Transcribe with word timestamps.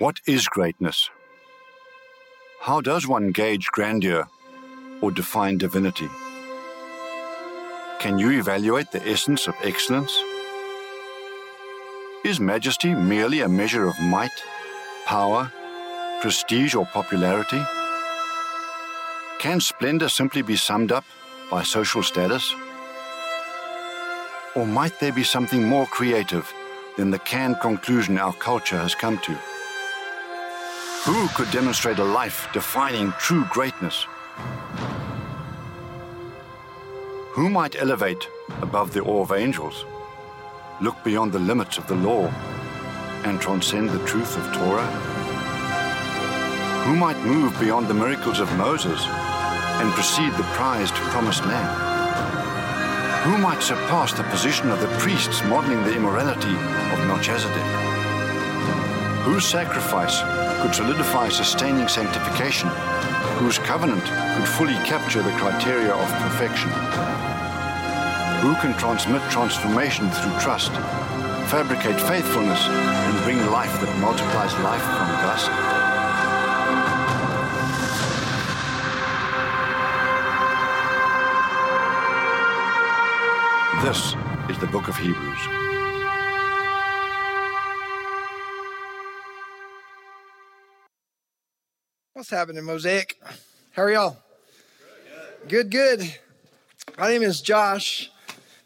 What 0.00 0.18
is 0.24 0.48
greatness? 0.48 1.10
How 2.62 2.80
does 2.80 3.06
one 3.06 3.32
gauge 3.32 3.66
grandeur 3.66 4.28
or 5.02 5.10
define 5.10 5.58
divinity? 5.58 6.08
Can 7.98 8.18
you 8.18 8.30
evaluate 8.30 8.92
the 8.92 9.06
essence 9.06 9.46
of 9.46 9.54
excellence? 9.62 10.16
Is 12.24 12.40
majesty 12.40 12.94
merely 12.94 13.42
a 13.42 13.48
measure 13.50 13.86
of 13.86 14.00
might, 14.00 14.32
power, 15.04 15.52
prestige, 16.22 16.74
or 16.74 16.86
popularity? 16.86 17.62
Can 19.38 19.60
splendor 19.60 20.08
simply 20.08 20.40
be 20.40 20.56
summed 20.56 20.92
up 20.92 21.04
by 21.50 21.62
social 21.62 22.02
status? 22.02 22.54
Or 24.56 24.66
might 24.66 24.98
there 24.98 25.12
be 25.12 25.24
something 25.24 25.62
more 25.62 25.84
creative 25.84 26.50
than 26.96 27.10
the 27.10 27.18
canned 27.18 27.60
conclusion 27.60 28.16
our 28.16 28.32
culture 28.32 28.78
has 28.78 28.94
come 28.94 29.18
to? 29.18 29.36
Who 31.06 31.28
could 31.28 31.50
demonstrate 31.50 31.98
a 31.98 32.04
life 32.04 32.46
defining 32.52 33.12
true 33.12 33.46
greatness? 33.50 34.06
Who 37.30 37.48
might 37.48 37.80
elevate 37.80 38.28
above 38.60 38.92
the 38.92 39.00
awe 39.00 39.22
of 39.22 39.32
angels, 39.32 39.86
look 40.82 41.02
beyond 41.02 41.32
the 41.32 41.38
limits 41.38 41.78
of 41.78 41.86
the 41.86 41.94
law, 41.94 42.26
and 43.24 43.40
transcend 43.40 43.88
the 43.88 44.04
truth 44.04 44.36
of 44.36 44.52
Torah? 44.52 44.86
Who 46.84 46.96
might 46.96 47.24
move 47.24 47.58
beyond 47.58 47.88
the 47.88 47.94
miracles 47.94 48.38
of 48.38 48.54
Moses 48.58 49.02
and 49.06 49.90
precede 49.92 50.34
the 50.34 50.50
prized 50.52 50.94
promised 50.94 51.46
land? 51.46 51.90
Who 53.24 53.38
might 53.38 53.62
surpass 53.62 54.12
the 54.12 54.24
position 54.24 54.70
of 54.70 54.82
the 54.82 54.98
priests 54.98 55.42
modeling 55.44 55.82
the 55.82 55.96
immorality 55.96 56.54
of 56.92 57.06
Melchizedek? 57.06 57.64
Whose 59.24 59.46
sacrifice 59.46 60.20
could 60.60 60.74
solidify 60.74 61.28
sustaining 61.28 61.88
sanctification, 61.88 62.68
whose 63.38 63.58
covenant 63.58 64.04
could 64.04 64.48
fully 64.48 64.74
capture 64.84 65.22
the 65.22 65.32
criteria 65.32 65.92
of 65.92 66.08
perfection. 66.20 66.70
Who 68.42 68.54
can 68.56 68.76
transmit 68.78 69.22
transformation 69.30 70.10
through 70.10 70.38
trust, 70.38 70.72
fabricate 71.50 72.00
faithfulness, 72.00 72.60
and 72.68 73.24
bring 73.24 73.38
life 73.50 73.72
that 73.80 73.98
multiplies 74.00 74.52
life 74.60 74.82
from 74.82 75.08
dust? 75.24 75.50
This 83.82 84.14
is 84.50 84.58
the 84.58 84.66
book 84.66 84.88
of 84.88 84.96
Hebrews. 84.96 85.69
Happening, 92.30 92.64
Mosaic? 92.64 93.20
How 93.72 93.82
are 93.82 93.90
y'all? 93.90 94.16
Good, 95.48 95.70
good. 95.70 96.14
My 96.96 97.08
name 97.08 97.22
is 97.22 97.40
Josh 97.40 98.10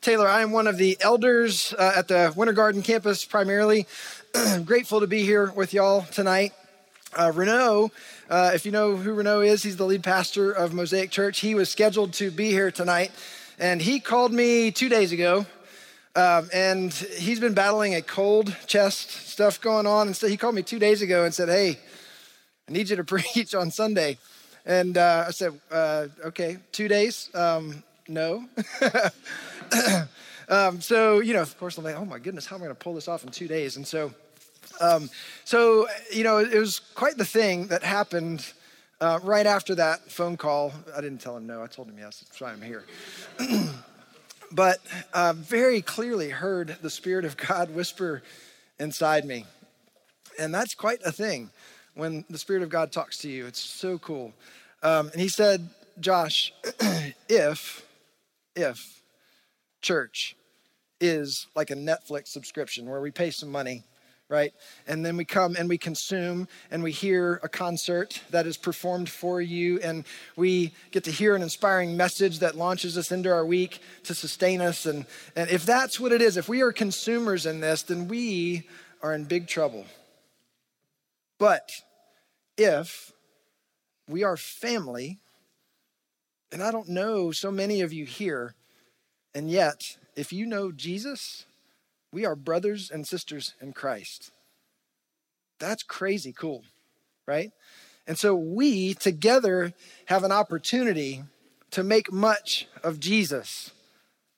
Taylor. 0.02 0.28
I 0.28 0.42
am 0.42 0.52
one 0.52 0.66
of 0.66 0.76
the 0.76 0.98
elders 1.00 1.74
uh, 1.78 1.92
at 1.96 2.08
the 2.08 2.32
Winter 2.36 2.52
Garden 2.52 2.82
campus 2.82 3.24
primarily. 3.24 3.86
I'm 4.34 4.64
grateful 4.64 5.00
to 5.00 5.06
be 5.06 5.22
here 5.22 5.50
with 5.52 5.72
y'all 5.72 6.02
tonight. 6.02 6.52
Uh, 7.18 7.32
Renault, 7.34 7.90
uh, 8.28 8.50
if 8.54 8.66
you 8.66 8.72
know 8.72 8.96
who 8.96 9.14
Renault 9.14 9.40
is, 9.40 9.62
he's 9.62 9.76
the 9.76 9.86
lead 9.86 10.02
pastor 10.02 10.52
of 10.52 10.74
Mosaic 10.74 11.10
Church. 11.10 11.40
He 11.40 11.54
was 11.54 11.70
scheduled 11.70 12.12
to 12.14 12.30
be 12.30 12.50
here 12.50 12.70
tonight, 12.70 13.12
and 13.58 13.80
he 13.80 13.98
called 13.98 14.32
me 14.32 14.72
two 14.72 14.88
days 14.90 15.10
ago. 15.10 15.46
Um, 16.16 16.48
and 16.52 16.92
he's 16.92 17.40
been 17.40 17.54
battling 17.54 17.94
a 17.94 18.02
cold 18.02 18.54
chest 18.66 19.10
stuff 19.10 19.60
going 19.60 19.86
on. 19.86 20.08
And 20.08 20.16
so 20.16 20.28
he 20.28 20.36
called 20.36 20.54
me 20.54 20.62
two 20.62 20.78
days 20.78 21.02
ago 21.02 21.24
and 21.24 21.34
said, 21.34 21.48
Hey, 21.48 21.78
I 22.68 22.72
need 22.72 22.88
you 22.88 22.96
to 22.96 23.04
preach 23.04 23.54
on 23.54 23.70
Sunday. 23.70 24.18
And 24.66 24.96
uh, 24.96 25.24
I 25.28 25.30
said, 25.30 25.58
uh, 25.70 26.06
okay, 26.26 26.58
two 26.72 26.88
days? 26.88 27.30
Um, 27.34 27.82
no. 28.08 28.44
um, 30.48 30.80
so, 30.80 31.20
you 31.20 31.34
know, 31.34 31.42
of 31.42 31.58
course, 31.58 31.76
I'm 31.76 31.84
like, 31.84 31.96
oh 31.96 32.04
my 32.04 32.18
goodness, 32.18 32.46
how 32.46 32.56
am 32.56 32.62
I 32.62 32.66
going 32.66 32.76
to 32.76 32.82
pull 32.82 32.94
this 32.94 33.08
off 33.08 33.24
in 33.24 33.30
two 33.30 33.48
days? 33.48 33.76
And 33.76 33.86
so, 33.86 34.12
um, 34.80 35.10
so, 35.44 35.86
you 36.10 36.24
know, 36.24 36.38
it 36.38 36.58
was 36.58 36.78
quite 36.78 37.18
the 37.18 37.24
thing 37.26 37.66
that 37.66 37.82
happened 37.82 38.52
uh, 39.00 39.20
right 39.22 39.46
after 39.46 39.74
that 39.74 40.10
phone 40.10 40.36
call. 40.38 40.72
I 40.96 41.02
didn't 41.02 41.20
tell 41.20 41.36
him 41.36 41.46
no, 41.46 41.62
I 41.62 41.66
told 41.66 41.88
him 41.88 41.98
yes, 41.98 42.20
that's 42.20 42.40
why 42.40 42.52
I'm 42.52 42.62
here. 42.62 42.84
but 44.52 44.78
uh, 45.12 45.34
very 45.34 45.82
clearly 45.82 46.30
heard 46.30 46.78
the 46.80 46.90
Spirit 46.90 47.26
of 47.26 47.36
God 47.36 47.70
whisper 47.74 48.22
inside 48.78 49.26
me. 49.26 49.44
And 50.38 50.54
that's 50.54 50.74
quite 50.74 51.00
a 51.04 51.12
thing 51.12 51.50
when 51.94 52.24
the 52.28 52.38
Spirit 52.38 52.62
of 52.62 52.68
God 52.68 52.92
talks 52.92 53.18
to 53.18 53.28
you. 53.28 53.46
It's 53.46 53.60
so 53.60 53.98
cool. 53.98 54.32
Um, 54.82 55.10
and 55.12 55.20
he 55.20 55.28
said, 55.28 55.68
Josh, 56.00 56.52
if, 57.28 57.86
if 58.56 59.02
church 59.80 60.36
is 61.00 61.46
like 61.54 61.70
a 61.70 61.76
Netflix 61.76 62.28
subscription 62.28 62.88
where 62.88 63.00
we 63.00 63.10
pay 63.10 63.30
some 63.30 63.50
money, 63.50 63.84
right? 64.28 64.52
And 64.86 65.04
then 65.04 65.16
we 65.16 65.24
come 65.24 65.54
and 65.56 65.68
we 65.68 65.78
consume 65.78 66.48
and 66.70 66.82
we 66.82 66.90
hear 66.90 67.40
a 67.42 67.48
concert 67.48 68.20
that 68.30 68.46
is 68.46 68.56
performed 68.56 69.08
for 69.08 69.40
you, 69.40 69.78
and 69.80 70.04
we 70.36 70.72
get 70.90 71.04
to 71.04 71.10
hear 71.10 71.36
an 71.36 71.42
inspiring 71.42 71.96
message 71.96 72.38
that 72.38 72.56
launches 72.56 72.96
us 72.96 73.12
into 73.12 73.30
our 73.30 73.44
week 73.44 73.80
to 74.04 74.14
sustain 74.14 74.60
us. 74.60 74.86
And, 74.86 75.06
and 75.36 75.50
if 75.50 75.66
that's 75.66 76.00
what 76.00 76.12
it 76.12 76.22
is, 76.22 76.36
if 76.36 76.48
we 76.48 76.62
are 76.62 76.72
consumers 76.72 77.46
in 77.46 77.60
this, 77.60 77.82
then 77.82 78.08
we 78.08 78.66
are 79.02 79.14
in 79.14 79.24
big 79.24 79.46
trouble. 79.46 79.84
But 81.38 81.70
if 82.56 83.12
we 84.08 84.22
are 84.22 84.36
family, 84.36 85.18
and 86.52 86.62
I 86.62 86.70
don't 86.70 86.88
know 86.88 87.32
so 87.32 87.50
many 87.50 87.80
of 87.80 87.92
you 87.92 88.04
here, 88.04 88.54
and 89.34 89.50
yet, 89.50 89.98
if 90.14 90.32
you 90.32 90.46
know 90.46 90.70
Jesus, 90.70 91.46
we 92.12 92.24
are 92.24 92.36
brothers 92.36 92.90
and 92.90 93.06
sisters 93.06 93.54
in 93.60 93.72
Christ. 93.72 94.30
That's 95.58 95.82
crazy 95.82 96.32
cool, 96.32 96.64
right? 97.26 97.50
And 98.06 98.18
so 98.18 98.34
we 98.34 98.94
together 98.94 99.72
have 100.06 100.24
an 100.24 100.32
opportunity 100.32 101.24
to 101.70 101.82
make 101.82 102.12
much 102.12 102.68
of 102.82 103.00
Jesus 103.00 103.72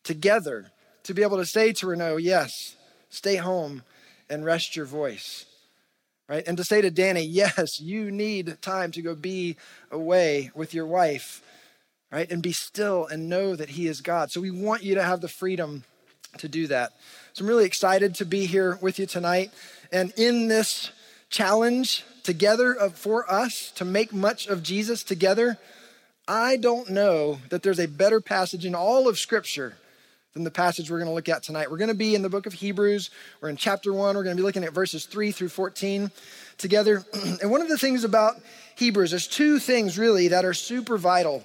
together, 0.05 0.71
to 1.03 1.13
be 1.13 1.23
able 1.23 1.37
to 1.37 1.45
say 1.45 1.73
to 1.73 1.87
Renault, 1.89 2.19
yes, 2.19 2.77
stay 3.11 3.37
home 3.37 3.83
and 4.31 4.45
rest 4.45 4.77
your 4.77 4.87
voice 4.87 5.46
right? 6.29 6.47
And 6.47 6.57
to 6.57 6.65
say 6.65 6.81
to 6.81 6.91
Danny, 6.91 7.23
yes, 7.25 7.81
you 7.81 8.11
need 8.11 8.61
time 8.61 8.93
to 8.93 9.03
go 9.03 9.15
be 9.15 9.57
away 9.91 10.51
with 10.55 10.75
your 10.75 10.87
wife, 10.87 11.43
right? 12.11 12.31
And 12.31 12.43
be 12.43 12.53
still 12.53 13.07
and 13.07 13.29
know 13.29 13.57
that 13.57 13.71
He 13.71 13.87
is 13.87 14.01
God. 14.01 14.31
So 14.31 14.41
we 14.41 14.51
want 14.51 14.83
you 14.83 14.95
to 14.95 15.03
have 15.03 15.21
the 15.21 15.29
freedom 15.29 15.85
to 16.39 16.49
do 16.49 16.67
that. 16.67 16.93
So 17.33 17.45
I'm 17.45 17.49
really 17.49 17.65
excited 17.65 18.15
to 18.17 18.25
be 18.25 18.47
here 18.47 18.79
with 18.81 18.99
you 18.99 19.07
tonight. 19.07 19.51
And 19.93 20.13
in 20.17 20.49
this 20.49 20.91
challenge 21.29 22.05
together 22.23 22.73
of, 22.73 22.95
for 22.95 23.31
us 23.31 23.71
to 23.73 23.85
make 23.85 24.13
much 24.13 24.47
of 24.47 24.63
Jesus 24.63 25.03
together, 25.03 25.59
I 26.29 26.57
don't 26.57 26.91
know 26.91 27.39
that 27.51 27.63
there's 27.63 27.79
a 27.79 27.87
better 27.87 28.21
passage 28.21 28.67
in 28.67 28.75
all 28.75 29.09
of 29.09 29.19
Scripture 29.19 29.77
than 30.37 30.45
the 30.45 30.51
passage 30.51 30.91
we're 30.91 30.99
going 30.99 31.09
to 31.09 31.15
look 31.15 31.31
at 31.31 31.43
tonight. 31.43 31.71
We're 31.71 31.79
going 31.79 31.89
to 31.89 31.95
be 31.95 32.15
in 32.15 32.21
the 32.21 32.29
book 32.29 32.45
of 32.45 32.53
Hebrews. 32.53 33.09
We're 33.41 33.49
in 33.49 33.57
chapter 33.57 33.91
one. 33.91 34.17
We're 34.17 34.23
going 34.23 34.37
to 34.37 34.41
be 34.41 34.45
looking 34.45 34.65
at 34.65 34.73
verses 34.75 35.07
three 35.07 35.33
through 35.33 35.49
14 35.49 36.11
together. 36.59 37.03
and 37.43 37.51
one 37.51 37.63
of 37.63 37.69
the 37.69 37.79
things 37.79 38.05
about 38.05 38.35
Hebrews, 38.75 39.11
there's 39.11 39.27
two 39.27 39.59
things 39.59 39.99
really 39.99 40.29
that 40.29 40.45
are 40.45 40.53
super 40.53 40.99
vital 40.99 41.43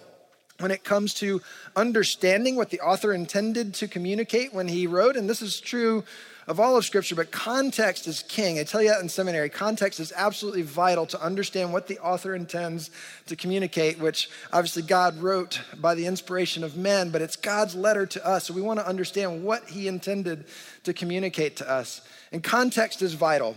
when 0.60 0.72
it 0.72 0.84
comes 0.84 1.14
to 1.16 1.42
understanding 1.74 2.58
what 2.58 2.70
the 2.70 2.82
author 2.82 3.14
intended 3.14 3.74
to 3.76 3.88
communicate 3.88 4.54
when 4.54 4.68
he 4.68 4.88
wrote. 4.88 5.16
And 5.16 5.30
this 5.30 5.42
is 5.42 5.62
true 5.62 6.04
of 6.52 6.60
all 6.60 6.76
of 6.76 6.84
Scripture, 6.84 7.16
but 7.16 7.32
context 7.32 8.08
is 8.08 8.24
king. 8.24 8.60
I 8.60 8.66
tell 8.66 8.82
you 8.82 8.90
that 8.90 9.00
in 9.00 9.08
seminary. 9.08 9.48
Context 9.48 10.02
is 10.02 10.12
absolutely 10.14 10.64
vital 10.64 11.06
to 11.06 11.22
understand 11.24 11.72
what 11.72 11.88
the 11.88 11.98
author 12.00 12.36
intends 12.36 12.92
to 13.28 13.38
communicate, 13.38 14.00
which 14.00 14.30
obviously 14.52 14.82
God 14.82 15.18
wrote 15.22 15.62
by 15.80 15.96
the 15.96 16.06
inspiration 16.06 16.66
of 16.66 16.76
men, 16.76 17.10
but 17.10 17.22
it's 17.22 17.38
God's 17.38 17.74
letter 17.74 18.06
to 18.06 18.28
us. 18.28 18.48
So 18.48 18.54
we 18.54 18.62
want 18.62 18.82
to 18.82 18.86
understand 18.88 19.46
what 19.46 19.70
he 19.70 19.88
intended 19.88 20.44
to 20.84 20.92
communicate 20.92 21.56
to 21.56 21.72
us. 21.72 22.02
And 22.34 22.44
context 22.44 23.02
is 23.02 23.14
vital. 23.14 23.56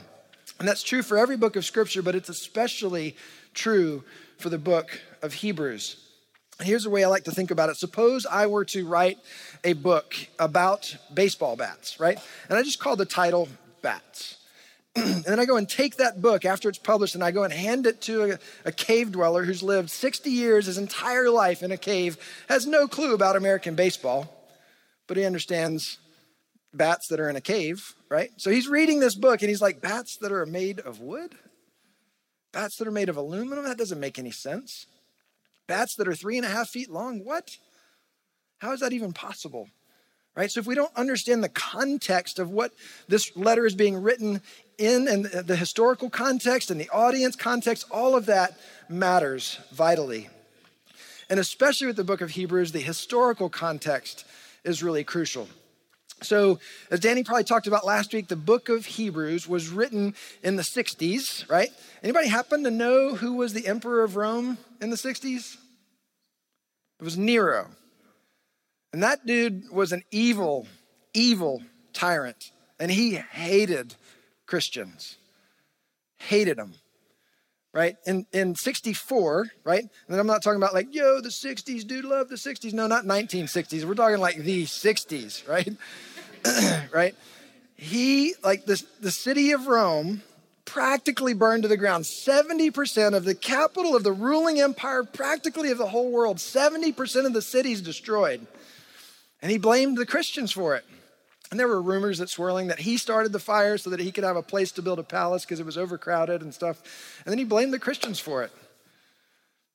And 0.61 0.69
that's 0.69 0.85
true 0.85 1.02
for 1.02 1.19
every 1.19 1.37
book 1.37 1.56
of 1.56 1.64
Scripture, 1.64 2.00
but 2.00 2.14
it's 2.14 2.29
especially 2.29 3.17
true 3.55 4.05
for 4.38 4.50
the 4.50 4.58
book 4.58 5.00
of 5.20 5.35
Hebrews. 5.35 6.04
Here's 6.61 6.85
the 6.85 6.91
way 6.91 7.03
I 7.03 7.09
like 7.09 7.25
to 7.25 7.33
think 7.33 7.51
about 7.51 7.69
it. 7.69 7.77
Suppose 7.77 8.27
I 8.27 8.47
were 8.47 8.65
to 8.67 8.87
write 8.87 9.19
a 9.65 9.73
book 9.73 10.15
about 10.39 10.97
baseball 11.12 11.56
bats, 11.56 11.99
right? 11.99 12.19
And 12.49 12.56
I 12.56 12.62
just 12.62 12.79
call 12.79 12.97
the 12.97 13.05
title 13.05 13.49
Bats. 13.83 14.39
and 14.97 15.25
then 15.25 15.41
I 15.41 15.45
go 15.45 15.56
and 15.56 15.69
take 15.69 15.97
that 15.97 16.23
book 16.23 16.45
after 16.45 16.69
it's 16.69 16.79
published 16.79 17.17
and 17.17 17.25
I 17.25 17.33
go 17.33 17.43
and 17.43 17.53
hand 17.53 17.87
it 17.87 18.01
to 18.03 18.33
a, 18.33 18.39
a, 18.67 18.73
cave 18.73 19.11
dweller 19.11 19.45
who's 19.45 19.62
lived 19.62 19.91
60 19.91 20.31
years, 20.31 20.67
his 20.67 20.79
entire 20.79 21.29
life 21.29 21.65
in 21.65 21.73
a 21.73 21.77
cave, 21.77 22.17
has 22.49 22.67
no 22.67 22.87
clue 22.87 23.12
about 23.12 23.35
American 23.35 23.75
baseball, 23.75 24.33
but 25.09 25.17
he 25.17 25.25
understands 25.25 25.99
bats 26.73 27.09
that 27.09 27.19
are 27.19 27.29
in 27.29 27.35
a 27.35 27.41
cave, 27.41 27.95
right? 28.09 28.31
So 28.37 28.50
he's 28.50 28.69
reading 28.69 29.00
this 29.00 29.17
book 29.17 29.43
and 29.43 29.49
he's 29.49 29.61
like, 29.61 29.81
Bats 29.81 30.17
that 30.19 30.31
are 30.31 30.47
made 30.47 30.79
of 30.79 31.00
wood? 31.00 31.35
Bats 32.53 32.77
that 32.77 32.87
are 32.87 32.93
made 32.93 33.09
of 33.09 33.17
aluminum? 33.17 33.65
That 33.65 33.79
doesn't 33.79 33.99
make 33.99 34.19
any 34.19 34.31
sense. 34.31 34.87
Bats 35.66 35.94
that 35.96 36.08
are 36.08 36.14
three 36.14 36.37
and 36.37 36.46
a 36.46 36.50
half 36.50 36.69
feet 36.69 36.90
long? 36.90 37.25
What? 37.25 37.58
How 38.58 38.72
is 38.72 38.81
that 38.81 38.93
even 38.93 39.12
possible? 39.12 39.69
Right? 40.37 40.50
So, 40.50 40.61
if 40.61 40.66
we 40.66 40.75
don't 40.75 40.94
understand 40.96 41.44
the 41.44 41.49
context 41.49 42.38
of 42.38 42.50
what 42.50 42.72
this 43.08 43.37
letter 43.37 43.66
is 43.66 43.75
being 43.75 44.02
written 44.02 44.43
in 44.78 45.06
and 45.06 45.26
the 45.26 45.56
historical 45.56 46.11
context 46.11 46.70
and 46.70 46.81
the 46.81 46.88
audience 46.90 47.37
context, 47.37 47.87
all 47.90 48.16
of 48.16 48.26
that 48.26 48.58
matters 48.88 49.61
vitally. 49.72 50.28
And 51.31 51.38
especially 51.38 51.87
with 51.87 51.96
the 51.96 52.05
book 52.05 52.20
of 52.20 52.31
Hebrews, 52.31 52.72
the 52.72 52.81
historical 52.81 53.49
context 53.49 54.26
is 54.64 54.82
really 54.82 55.05
crucial. 55.05 55.49
So, 56.25 56.59
as 56.91 57.00
Danny 57.00 57.23
probably 57.23 57.44
talked 57.44 57.67
about 57.67 57.87
last 57.87 58.12
week, 58.12 58.29
the 58.29 58.37
book 58.37 58.69
of 58.69 58.87
Hebrews 58.87 59.49
was 59.49 59.69
written 59.69 60.15
in 60.43 60.56
the 60.56 60.62
60s, 60.62 61.49
right? 61.50 61.71
Anybody 62.03 62.29
happen 62.29 62.65
to 62.65 62.71
know 62.71 63.15
who 63.15 63.35
was 63.35 63.53
the 63.53 63.67
emperor 63.67 64.03
of 64.03 64.17
Rome 64.17 64.59
in 64.81 64.91
the 64.91 64.97
60s? 64.97 65.56
It 67.00 67.05
was 67.05 67.19
Nero. 67.19 67.69
And 68.93 69.03
that 69.03 69.26
dude 69.26 69.71
was 69.71 69.93
an 69.93 70.03
evil, 70.11 70.67
evil 71.12 71.62
tyrant. 71.93 72.53
And 72.79 72.91
he 72.91 73.15
hated 73.15 73.94
Christians, 74.47 75.17
hated 76.17 76.59
them 76.59 76.75
right? 77.75 77.97
In, 78.06 78.25
in 78.32 78.55
64, 78.55 79.49
right? 79.65 79.85
And 80.09 80.19
I'm 80.19 80.29
not 80.29 80.43
talking 80.43 80.56
about 80.56 80.73
like, 80.73 80.94
yo, 80.94 81.21
the 81.21 81.29
60s, 81.29 81.87
dude, 81.87 82.05
love 82.05 82.29
the 82.29 82.37
60s. 82.37 82.73
No, 82.73 82.87
not 82.87 83.05
1960s. 83.05 83.85
We're 83.85 83.94
talking 83.94 84.19
like 84.19 84.37
the 84.37 84.65
60s, 84.65 85.47
right? 85.49 85.76
right? 86.93 87.14
He, 87.76 88.35
like 88.43 88.67
the, 88.67 88.82
the 89.00 89.11
city 89.11 89.52
of 89.52 89.67
Rome, 89.67 90.23
practically 90.64 91.35
burned 91.35 91.62
to 91.62 91.69
the 91.69 91.76
ground. 91.76 92.05
70% 92.05 93.14
of 93.14 93.25
the 93.25 93.35
capital 93.35 93.94
of 93.94 94.05
the 94.05 94.12
ruling 94.12 94.61
empire, 94.61 95.05
practically 95.05 95.70
of 95.70 95.79
the 95.79 95.88
whole 95.88 96.11
world, 96.11 96.38
70% 96.38 97.26
of 97.26 97.32
the 97.32 97.43
cities 97.43 97.81
destroyed. 97.81 98.46
And 99.43 99.50
he 99.50 99.58
blamed 99.58 99.99
the 99.99 100.06
Christians 100.06 100.52
for 100.52 100.75
it. 100.75 100.85
And 101.50 101.61
there 101.61 101.69
were 101.69 101.82
rumors 101.82 102.19
that 102.19 102.31
swirling 102.31 102.69
that 102.69 102.81
he 102.81 102.97
started 102.97 103.32
the 103.32 103.38
fire 103.38 103.76
so 103.76 103.90
that 103.90 104.00
he 104.00 104.11
could 104.11 104.25
have 104.25 104.37
a 104.37 104.43
place 104.43 104.73
to 104.73 104.82
build 104.82 104.99
a 104.99 105.05
palace 105.05 105.44
because 105.44 105.61
it 105.61 105.67
was 105.67 105.79
overcrowded 105.79 106.43
and 106.43 106.55
stuff. 106.55 106.82
And 107.25 107.31
then 107.31 107.38
he 107.38 107.44
blamed 107.44 107.73
the 107.73 107.79
Christians 107.79 108.19
for 108.19 108.49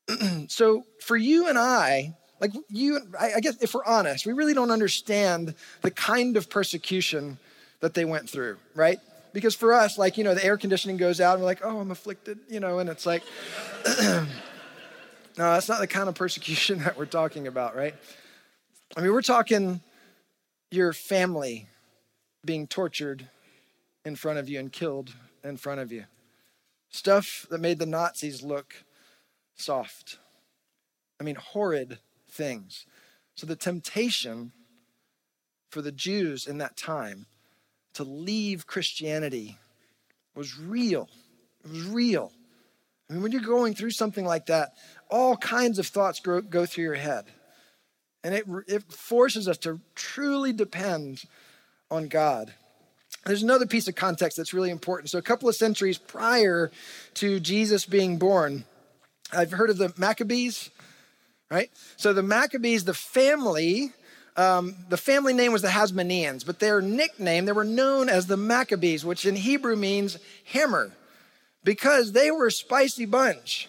it. 0.09 0.49
so 0.51 0.83
for 0.99 1.15
you 1.15 1.47
and 1.47 1.57
I, 1.57 2.17
like 2.39 2.51
you, 2.69 2.99
I 3.19 3.39
guess 3.39 3.57
if 3.61 3.73
we're 3.73 3.85
honest, 3.85 4.25
we 4.25 4.33
really 4.33 4.53
don't 4.53 4.71
understand 4.71 5.55
the 5.81 5.91
kind 5.91 6.37
of 6.37 6.49
persecution 6.49 7.37
that 7.81 7.93
they 7.93 8.05
went 8.05 8.29
through, 8.29 8.57
right? 8.75 8.99
Because 9.33 9.55
for 9.55 9.73
us, 9.73 9.97
like, 9.97 10.17
you 10.17 10.23
know, 10.23 10.33
the 10.33 10.43
air 10.43 10.57
conditioning 10.57 10.97
goes 10.97 11.21
out 11.21 11.33
and 11.33 11.41
we're 11.41 11.47
like, 11.47 11.61
oh, 11.63 11.79
I'm 11.79 11.91
afflicted, 11.91 12.39
you 12.49 12.59
know, 12.59 12.79
and 12.79 12.89
it's 12.89 13.05
like, 13.05 13.23
no, 14.01 14.25
that's 15.37 15.69
not 15.69 15.79
the 15.79 15.87
kind 15.87 16.09
of 16.09 16.15
persecution 16.15 16.79
that 16.83 16.97
we're 16.97 17.05
talking 17.05 17.47
about, 17.47 17.75
right? 17.75 17.95
I 18.95 19.01
mean, 19.01 19.11
we're 19.11 19.21
talking 19.21 19.81
your 20.71 20.93
family 20.93 21.67
being 22.43 22.67
tortured 22.67 23.27
in 24.05 24.15
front 24.15 24.39
of 24.39 24.49
you 24.49 24.59
and 24.59 24.71
killed 24.71 25.13
in 25.43 25.57
front 25.57 25.81
of 25.81 25.91
you. 25.91 26.05
Stuff 26.89 27.45
that 27.51 27.59
made 27.59 27.79
the 27.79 27.85
Nazis 27.85 28.41
look 28.41 28.83
soft. 29.55 30.17
I 31.19 31.23
mean, 31.23 31.35
horrid 31.35 31.99
things. 32.39 32.85
So 33.35 33.45
the 33.45 33.57
temptation 33.57 34.53
for 35.69 35.81
the 35.81 35.91
Jews 35.91 36.47
in 36.47 36.57
that 36.59 36.77
time 36.77 37.27
to 37.93 38.03
leave 38.03 38.65
Christianity 38.65 39.57
was 40.35 40.57
real. 40.57 41.09
It 41.63 41.69
was 41.69 41.83
real. 41.83 42.31
I 43.09 43.13
mean, 43.13 43.21
when 43.21 43.33
you're 43.33 43.41
going 43.41 43.75
through 43.75 43.91
something 43.91 44.25
like 44.25 44.45
that, 44.45 44.69
all 45.11 45.35
kinds 45.35 45.79
of 45.79 45.87
thoughts 45.87 46.21
go, 46.21 46.41
go 46.41 46.65
through 46.65 46.85
your 46.85 46.95
head. 46.95 47.25
And 48.23 48.33
it, 48.33 48.45
it 48.67 48.91
forces 48.91 49.47
us 49.47 49.57
to 49.59 49.81
truly 49.95 50.53
depend 50.53 51.23
on 51.91 52.07
God. 52.07 52.53
There's 53.25 53.43
another 53.43 53.65
piece 53.65 53.87
of 53.89 53.95
context 53.95 54.37
that's 54.37 54.53
really 54.53 54.69
important. 54.69 55.09
So, 55.09 55.17
a 55.17 55.21
couple 55.23 55.49
of 55.49 55.55
centuries 55.55 55.97
prior 55.97 56.71
to 57.15 57.39
Jesus 57.39 57.85
being 57.85 58.17
born, 58.17 58.63
I've 59.33 59.51
heard 59.51 59.69
of 59.69 59.77
the 59.77 59.93
Maccabees, 59.97 60.69
right? 61.49 61.71
So, 61.97 62.13
the 62.13 62.23
Maccabees, 62.23 62.83
the 62.83 62.93
family, 62.93 63.91
um, 64.35 64.75
the 64.89 64.97
family 64.97 65.33
name 65.33 65.51
was 65.51 65.61
the 65.61 65.69
Hasmoneans, 65.69 66.45
but 66.45 66.59
their 66.59 66.81
nickname, 66.81 67.45
they 67.45 67.51
were 67.51 67.63
known 67.63 68.09
as 68.09 68.27
the 68.27 68.37
Maccabees, 68.37 69.05
which 69.05 69.25
in 69.25 69.35
Hebrew 69.35 69.75
means 69.75 70.17
hammer, 70.45 70.91
because 71.63 72.11
they 72.11 72.31
were 72.31 72.47
a 72.47 72.51
spicy 72.51 73.05
bunch 73.05 73.67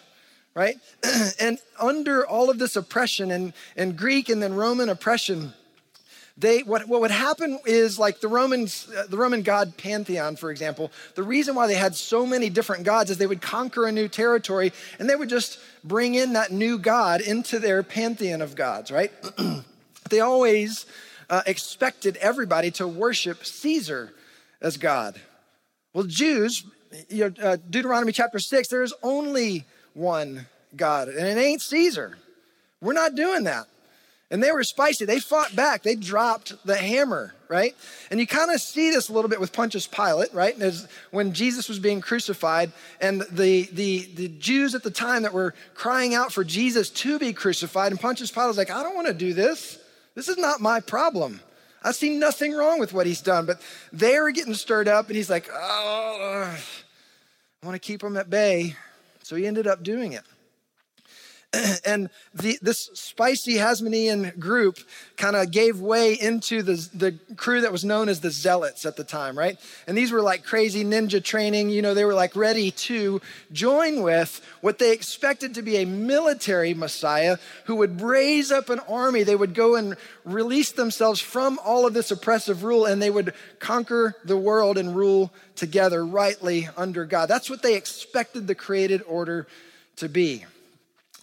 right? 0.53 0.75
and 1.39 1.59
under 1.79 2.25
all 2.25 2.49
of 2.49 2.59
this 2.59 2.75
oppression 2.75 3.31
and, 3.31 3.53
and 3.75 3.97
Greek 3.97 4.29
and 4.29 4.41
then 4.41 4.53
Roman 4.53 4.89
oppression, 4.89 5.53
they 6.41 6.63
what, 6.63 6.87
what 6.87 7.01
would 7.01 7.11
happen 7.11 7.59
is 7.65 7.99
like 7.99 8.19
the 8.19 8.27
Romans, 8.27 8.89
uh, 8.95 9.05
the 9.07 9.17
Roman 9.17 9.43
god 9.43 9.77
pantheon, 9.77 10.35
for 10.35 10.51
example, 10.51 10.91
the 11.15 11.23
reason 11.23 11.55
why 11.55 11.67
they 11.67 11.75
had 11.75 11.95
so 11.95 12.25
many 12.25 12.49
different 12.49 12.83
gods 12.83 13.09
is 13.09 13.17
they 13.17 13.27
would 13.27 13.41
conquer 13.41 13.85
a 13.85 13.91
new 13.91 14.07
territory 14.07 14.73
and 14.99 15.09
they 15.09 15.15
would 15.15 15.29
just 15.29 15.59
bring 15.83 16.15
in 16.15 16.33
that 16.33 16.51
new 16.51 16.77
god 16.77 17.21
into 17.21 17.59
their 17.59 17.83
pantheon 17.83 18.41
of 18.41 18.55
gods, 18.55 18.91
right? 18.91 19.11
they 20.09 20.19
always 20.19 20.85
uh, 21.29 21.43
expected 21.45 22.17
everybody 22.17 22.71
to 22.71 22.87
worship 22.87 23.45
Caesar 23.45 24.11
as 24.61 24.77
God. 24.77 25.21
Well, 25.93 26.05
Jews, 26.05 26.65
you 27.09 27.29
know, 27.29 27.43
uh, 27.43 27.57
Deuteronomy 27.69 28.11
chapter 28.11 28.39
six, 28.39 28.67
there 28.67 28.83
is 28.83 28.93
only 29.03 29.65
one 29.93 30.47
God, 30.75 31.07
and 31.07 31.27
it 31.27 31.39
ain't 31.39 31.61
Caesar. 31.61 32.17
We're 32.81 32.93
not 32.93 33.15
doing 33.15 33.43
that. 33.43 33.67
And 34.31 34.41
they 34.41 34.51
were 34.51 34.63
spicy. 34.63 35.03
They 35.03 35.19
fought 35.19 35.55
back. 35.57 35.83
They 35.83 35.95
dropped 35.95 36.65
the 36.65 36.77
hammer, 36.77 37.35
right? 37.49 37.75
And 38.09 38.17
you 38.17 38.25
kind 38.25 38.49
of 38.49 38.61
see 38.61 38.89
this 38.89 39.09
a 39.09 39.13
little 39.13 39.29
bit 39.29 39.41
with 39.41 39.51
Pontius 39.51 39.87
Pilate, 39.87 40.33
right? 40.33 40.55
When 41.11 41.33
Jesus 41.33 41.67
was 41.67 41.79
being 41.79 41.99
crucified, 41.99 42.71
and 43.01 43.21
the, 43.29 43.69
the, 43.73 44.09
the 44.15 44.29
Jews 44.29 44.73
at 44.73 44.83
the 44.83 44.89
time 44.89 45.23
that 45.23 45.33
were 45.33 45.53
crying 45.73 46.15
out 46.15 46.31
for 46.31 46.45
Jesus 46.45 46.89
to 46.89 47.19
be 47.19 47.33
crucified, 47.33 47.91
and 47.91 47.99
Pontius 47.99 48.31
Pilate 48.31 48.47
was 48.47 48.57
like, 48.57 48.71
I 48.71 48.81
don't 48.83 48.95
want 48.95 49.07
to 49.07 49.13
do 49.13 49.33
this. 49.33 49.77
This 50.15 50.29
is 50.29 50.37
not 50.37 50.61
my 50.61 50.79
problem. 50.79 51.41
I 51.83 51.91
see 51.91 52.17
nothing 52.17 52.53
wrong 52.53 52.79
with 52.79 52.93
what 52.93 53.05
he's 53.05 53.21
done. 53.21 53.45
But 53.45 53.61
they 53.91 54.17
were 54.17 54.31
getting 54.31 54.53
stirred 54.53 54.87
up, 54.87 55.07
and 55.07 55.17
he's 55.17 55.29
like, 55.29 55.49
oh, 55.51 56.57
I 57.61 57.65
want 57.65 57.75
to 57.75 57.85
keep 57.85 57.99
them 57.99 58.15
at 58.15 58.29
bay. 58.29 58.77
So 59.23 59.35
he 59.35 59.45
ended 59.45 59.67
up 59.67 59.83
doing 59.83 60.13
it. 60.13 60.23
and 61.85 62.09
the, 62.33 62.57
this 62.61 62.89
spicy 62.93 63.55
Hasmonean 63.55 64.39
group 64.39 64.77
kind 65.17 65.35
of 65.35 65.51
gave 65.51 65.81
way 65.81 66.13
into 66.13 66.63
the, 66.63 66.89
the 66.93 67.35
crew 67.35 67.61
that 67.61 67.73
was 67.73 67.83
known 67.83 68.07
as 68.07 68.21
the 68.21 68.31
Zealots 68.31 68.85
at 68.85 68.95
the 68.95 69.03
time, 69.03 69.37
right? 69.37 69.59
And 69.85 69.97
these 69.97 70.13
were 70.13 70.21
like 70.21 70.45
crazy 70.45 70.85
ninja 70.85 71.21
training. 71.21 71.69
You 71.69 71.81
know, 71.81 71.93
they 71.93 72.05
were 72.05 72.13
like 72.13 72.37
ready 72.37 72.71
to 72.71 73.21
join 73.51 74.01
with 74.01 74.39
what 74.61 74.79
they 74.79 74.93
expected 74.93 75.55
to 75.55 75.61
be 75.61 75.77
a 75.77 75.85
military 75.85 76.73
Messiah 76.73 77.37
who 77.65 77.75
would 77.75 77.99
raise 77.99 78.49
up 78.51 78.69
an 78.69 78.79
army. 78.87 79.23
They 79.23 79.35
would 79.35 79.53
go 79.53 79.75
and 79.75 79.97
release 80.23 80.71
themselves 80.71 81.19
from 81.19 81.59
all 81.65 81.85
of 81.85 81.93
this 81.93 82.11
oppressive 82.11 82.63
rule 82.63 82.85
and 82.85 83.01
they 83.01 83.09
would 83.09 83.33
conquer 83.59 84.15
the 84.23 84.37
world 84.37 84.77
and 84.77 84.95
rule 84.95 85.33
together 85.57 86.05
rightly 86.05 86.69
under 86.77 87.03
God. 87.03 87.27
That's 87.27 87.49
what 87.49 87.61
they 87.61 87.75
expected 87.75 88.47
the 88.47 88.55
created 88.55 89.03
order 89.05 89.47
to 89.97 90.07
be. 90.07 90.45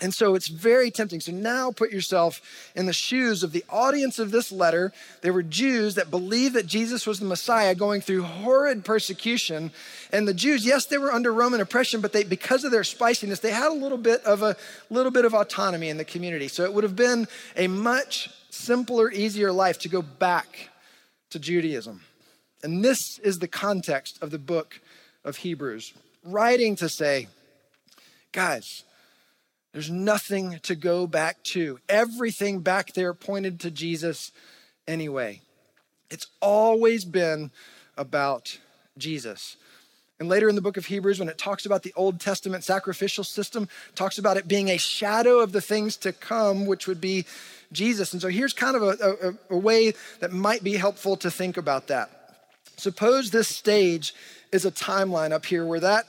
And 0.01 0.15
so 0.15 0.37
it's 0.37 0.47
very 0.47 0.93
tempting. 0.93 1.21
So 1.21 1.33
now 1.33 1.73
put 1.73 1.91
yourself 1.91 2.41
in 2.77 2.87
the 2.87 2.93
shoes 2.93 3.43
of 3.43 3.51
the 3.51 3.65
audience 3.69 4.21
of 4.21 4.31
this 4.31 4.53
letter. 4.53 4.93
They 5.23 5.33
were 5.33 5.43
Jews 5.43 5.97
that 5.97 6.09
believed 6.09 6.55
that 6.55 6.67
Jesus 6.67 7.05
was 7.05 7.19
the 7.19 7.27
Messiah 7.27 7.75
going 7.75 8.01
through 8.01 8.23
horrid 8.23 8.85
persecution. 8.85 9.73
And 10.13 10.29
the 10.29 10.35
Jews, 10.35 10.65
yes, 10.65 10.87
they 10.87 10.99
were 10.99 11.13
under 11.13 11.33
Roman 11.33 11.61
oppression, 11.61 12.01
but 12.01 12.13
they, 12.13 12.23
because 12.23 12.63
of 12.63 12.71
their 12.71 12.85
spiciness, 12.85 13.41
they 13.41 13.51
had 13.51 13.73
a 13.73 13.75
little 13.75 13.99
bit 13.99 14.23
of 14.23 14.43
a 14.43 14.57
little 14.89 15.11
bit 15.11 15.25
of 15.25 15.35
autonomy 15.35 15.89
in 15.89 15.97
the 15.97 16.05
community. 16.05 16.47
So 16.47 16.63
it 16.63 16.73
would 16.73 16.85
have 16.85 16.97
been 16.97 17.27
a 17.57 17.67
much 17.67 18.31
simpler, 18.51 19.11
easier 19.11 19.51
life 19.51 19.81
to 19.81 19.89
go 19.89 20.03
back 20.03 20.71
to 21.31 21.41
Judaism. 21.41 22.03
And 22.63 22.85
this 22.85 23.19
is 23.19 23.41
the 23.41 23.49
context 23.49 24.19
of 24.23 24.31
the 24.31 24.39
book 24.39 24.81
of 25.25 25.39
Hebrews, 25.39 25.93
writing 26.25 26.77
to 26.77 26.89
say, 26.89 27.29
guys, 28.33 28.85
there's 29.79 29.91
nothing 29.91 30.59
to 30.65 30.75
go 30.75 31.07
back 31.07 31.41
to. 31.45 31.79
Everything 31.89 32.59
back 32.59 32.95
there 32.95 33.15
pointed 33.15 33.61
to 33.61 33.71
Jesus 33.71 34.33
anyway. 34.89 35.41
It's 36.11 36.27
always 36.43 37.05
been 37.05 37.53
about 37.97 38.59
Jesus. 38.97 39.57
And 40.19 40.29
later 40.29 40.49
in 40.49 40.57
the 40.57 40.61
book 40.61 40.79
of 40.79 40.87
Hebrews, 40.87 41.21
when 41.21 41.29
it 41.29 41.39
talks 41.39 41.65
about 41.65 41.85
the 41.85 41.93
Old 41.95 42.19
Testament 42.19 42.65
sacrificial 42.65 43.23
system, 43.23 43.69
talks 43.95 44.19
about 44.19 44.37
it 44.37 44.49
being 44.49 44.69
a 44.69 44.79
shadow 44.79 45.39
of 45.39 45.53
the 45.53 45.61
things 45.61 45.97
to 45.99 46.13
come, 46.13 46.67
which 46.67 46.89
would 46.89 47.01
be 47.01 47.25
Jesus. 47.71 48.13
And 48.13 48.21
so 48.21 48.27
here's 48.27 48.53
kind 48.53 48.75
of 48.75 48.83
a, 48.83 49.37
a, 49.51 49.55
a 49.55 49.57
way 49.57 49.95
that 50.19 50.33
might 50.33 50.65
be 50.65 50.75
helpful 50.75 51.17
to 51.19 51.31
think 51.31 51.57
about 51.57 51.87
that. 51.87 52.11
Suppose 52.79 53.31
this 53.31 53.47
stage 53.47 54.13
is 54.51 54.65
a 54.65 54.73
timeline 54.73 55.31
up 55.31 55.47
here 55.47 55.65
where 55.65 55.79
that 55.79 56.09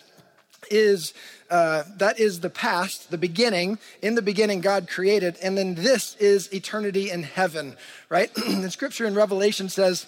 is 0.70 1.14
uh, 1.50 1.84
that 1.98 2.20
is 2.20 2.42
the 2.42 2.50
past, 2.50 3.10
the 3.12 3.18
beginning. 3.18 3.80
In 4.02 4.16
the 4.16 4.22
beginning, 4.22 4.62
God 4.62 4.88
created, 4.88 5.38
and 5.42 5.58
then 5.58 5.76
this 5.76 6.16
is 6.18 6.52
eternity 6.54 7.10
in 7.10 7.24
heaven, 7.24 7.76
right? 8.10 8.34
the 8.36 8.70
scripture 8.70 9.06
in 9.06 9.16
Revelation 9.16 9.70
says 9.70 10.06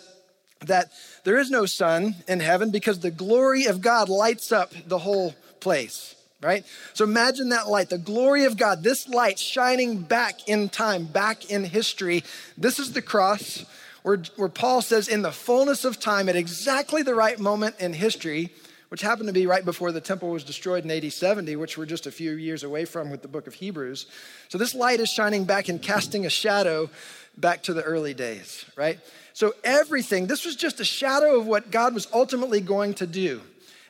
that 0.65 0.91
there 1.23 1.39
is 1.39 1.49
no 1.49 1.65
sun 1.65 2.15
in 2.27 2.39
heaven 2.39 2.69
because 2.71 2.99
the 2.99 3.11
glory 3.11 3.65
of 3.65 3.81
God 3.81 4.09
lights 4.09 4.51
up 4.51 4.71
the 4.85 4.99
whole 4.99 5.33
place, 5.59 6.15
right? 6.41 6.63
So 6.93 7.05
imagine 7.05 7.49
that 7.49 7.67
light, 7.67 7.89
the 7.89 7.97
glory 7.97 8.45
of 8.45 8.57
God, 8.57 8.83
this 8.83 9.07
light 9.07 9.39
shining 9.39 10.01
back 10.01 10.47
in 10.47 10.69
time, 10.69 11.05
back 11.05 11.49
in 11.49 11.63
history. 11.63 12.23
This 12.57 12.77
is 12.77 12.93
the 12.93 13.01
cross 13.01 13.65
where, 14.03 14.17
where 14.35 14.49
Paul 14.49 14.81
says, 14.81 15.07
in 15.07 15.21
the 15.21 15.31
fullness 15.31 15.85
of 15.85 15.99
time, 15.99 16.29
at 16.29 16.35
exactly 16.35 17.03
the 17.03 17.15
right 17.15 17.39
moment 17.39 17.75
in 17.79 17.93
history, 17.93 18.51
which 18.91 18.99
happened 18.99 19.27
to 19.27 19.33
be 19.33 19.47
right 19.47 19.63
before 19.63 19.93
the 19.93 20.01
temple 20.01 20.31
was 20.31 20.43
destroyed 20.43 20.83
in 20.83 20.91
AD 20.91 21.13
70, 21.13 21.55
which 21.55 21.77
we're 21.77 21.85
just 21.85 22.07
a 22.07 22.11
few 22.11 22.33
years 22.33 22.65
away 22.65 22.83
from 22.83 23.09
with 23.09 23.21
the 23.21 23.27
book 23.29 23.47
of 23.47 23.53
Hebrews. 23.53 24.05
So 24.49 24.57
this 24.57 24.75
light 24.75 24.99
is 24.99 25.07
shining 25.07 25.45
back 25.45 25.69
and 25.69 25.81
casting 25.81 26.25
a 26.25 26.29
shadow 26.29 26.89
back 27.37 27.63
to 27.63 27.73
the 27.73 27.83
early 27.83 28.13
days, 28.13 28.65
right? 28.75 28.99
So 29.31 29.53
everything, 29.63 30.27
this 30.27 30.43
was 30.43 30.57
just 30.57 30.81
a 30.81 30.83
shadow 30.83 31.39
of 31.39 31.47
what 31.47 31.71
God 31.71 31.93
was 31.93 32.05
ultimately 32.11 32.59
going 32.59 32.93
to 32.95 33.07
do. 33.07 33.39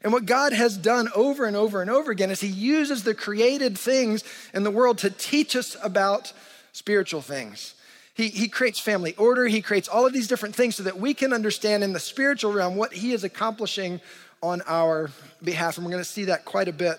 And 0.04 0.14
what 0.14 0.28
God 0.28 0.54
has 0.54 0.78
done 0.78 1.10
over 1.16 1.46
and 1.46 1.56
over 1.56 1.82
and 1.82 1.90
over 1.90 2.12
again 2.12 2.30
is 2.30 2.42
He 2.42 2.48
uses 2.48 3.02
the 3.04 3.16
created 3.16 3.80
things 3.80 4.24
in 4.54 4.62
the 4.62 4.70
world 4.70 5.00
to 5.00 5.10
teach 5.10 5.56
us 5.56 5.76
about 5.82 6.32
spiritual 6.74 7.24
things. 7.24 7.74
He, 8.14 8.28
he 8.28 8.48
creates 8.48 8.80
family 8.80 9.16
order, 9.16 9.48
He 9.48 9.64
creates 9.64 9.88
all 9.88 10.06
of 10.06 10.14
these 10.14 10.28
different 10.28 10.54
things 10.54 10.76
so 10.76 10.84
that 10.84 11.00
we 11.00 11.16
can 11.16 11.34
understand 11.34 11.84
in 11.84 11.94
the 11.94 12.00
spiritual 12.00 12.54
realm 12.54 12.76
what 12.76 12.94
He 12.94 13.14
is 13.14 13.24
accomplishing 13.24 14.00
on 14.42 14.62
our 14.68 15.10
behalf. 15.44 15.78
And 15.78 15.86
we're 15.86 15.92
going 15.92 16.04
to 16.04 16.10
see 16.10 16.26
that 16.26 16.46
quite 16.46 16.68
a 16.68 16.74
bit 16.74 16.98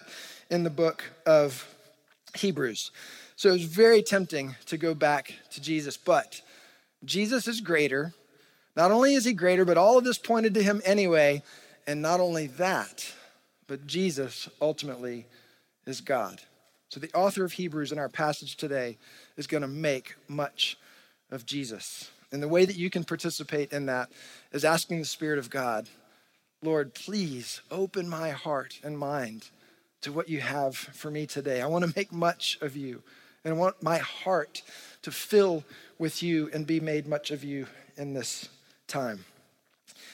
in 0.50 0.62
the 0.62 0.70
book 0.70 1.04
of 1.26 1.66
Hebrews. 2.36 2.90
So 3.36 3.50
it 3.50 3.52
was 3.52 3.64
very 3.64 4.02
tempting 4.02 4.56
to 4.66 4.76
go 4.78 4.94
back 4.94 5.34
to 5.50 5.60
Jesus, 5.60 5.96
but 5.96 6.42
Jesus 7.04 7.48
is 7.48 7.60
greater. 7.60 8.14
Not 8.76 8.92
only 8.92 9.14
is 9.14 9.24
he 9.24 9.32
greater, 9.32 9.64
but 9.64 9.76
all 9.76 9.98
of 9.98 10.04
this 10.04 10.18
pointed 10.18 10.54
to 10.54 10.62
him 10.62 10.80
anyway. 10.84 11.42
And 11.86 12.00
not 12.00 12.20
only 12.20 12.46
that, 12.46 13.12
but 13.66 13.86
Jesus 13.86 14.48
ultimately 14.60 15.26
is 15.86 16.00
God. 16.00 16.40
So 16.88 17.00
the 17.00 17.12
author 17.12 17.44
of 17.44 17.52
Hebrews 17.52 17.90
in 17.90 17.98
our 17.98 18.08
passage 18.08 18.56
today 18.56 18.98
is 19.36 19.46
going 19.46 19.62
to 19.62 19.68
make 19.68 20.14
much 20.28 20.76
of 21.30 21.46
Jesus. 21.46 22.10
And 22.30 22.42
the 22.42 22.48
way 22.48 22.64
that 22.64 22.76
you 22.76 22.90
can 22.90 23.02
participate 23.02 23.72
in 23.72 23.86
that 23.86 24.10
is 24.52 24.64
asking 24.64 25.00
the 25.00 25.04
Spirit 25.06 25.38
of 25.38 25.50
God 25.50 25.88
Lord, 26.64 26.94
please 26.94 27.60
open 27.72 28.08
my 28.08 28.30
heart 28.30 28.78
and 28.84 28.96
mind 28.96 29.50
to 30.02 30.12
what 30.12 30.28
you 30.28 30.40
have 30.40 30.76
for 30.76 31.10
me 31.10 31.26
today. 31.26 31.60
I 31.60 31.66
want 31.66 31.84
to 31.84 31.92
make 31.96 32.12
much 32.12 32.56
of 32.60 32.76
you 32.76 33.02
and 33.44 33.52
I 33.52 33.56
want 33.56 33.82
my 33.82 33.98
heart 33.98 34.62
to 35.02 35.10
fill 35.10 35.64
with 35.98 36.22
you 36.22 36.48
and 36.52 36.64
be 36.64 36.78
made 36.78 37.08
much 37.08 37.32
of 37.32 37.42
you 37.42 37.66
in 37.96 38.14
this 38.14 38.48
time. 38.86 39.24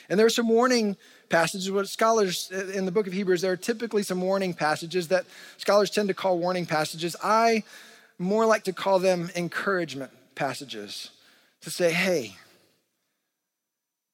And 0.09 0.19
there 0.19 0.25
are 0.25 0.31
some 0.31 0.49
warning 0.49 0.97
passages. 1.28 1.71
What 1.71 1.87
scholars 1.87 2.50
uh, 2.50 2.69
in 2.69 2.87
the 2.87 2.93
book 2.93 3.07
of 3.07 3.12
Hebrews, 3.12 3.43
there 3.43 3.52
are 3.52 3.57
typically 3.57 4.02
some 4.02 4.23
warning 4.23 4.55
passages 4.55 5.09
that 5.09 5.26
scholars 5.59 5.90
tend 5.90 6.09
to 6.09 6.14
call 6.14 6.38
warning 6.38 6.64
passages. 6.64 7.14
I 7.23 7.62
more 8.19 8.47
like 8.47 8.64
to 8.64 8.73
call 8.73 9.00
them 9.00 9.31
encouragement 9.37 10.12
passages 10.35 11.11
to 11.61 11.71
say, 11.71 11.93
hey, 11.93 12.37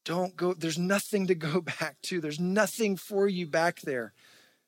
don't 0.04 0.36
go, 0.36 0.54
there's 0.54 0.78
nothing 0.78 1.26
to 1.28 1.34
go 1.34 1.60
back 1.80 1.96
to. 2.02 2.20
There's 2.20 2.40
nothing 2.40 2.96
for 2.96 3.28
you 3.28 3.46
back 3.46 3.80
there. 3.80 4.12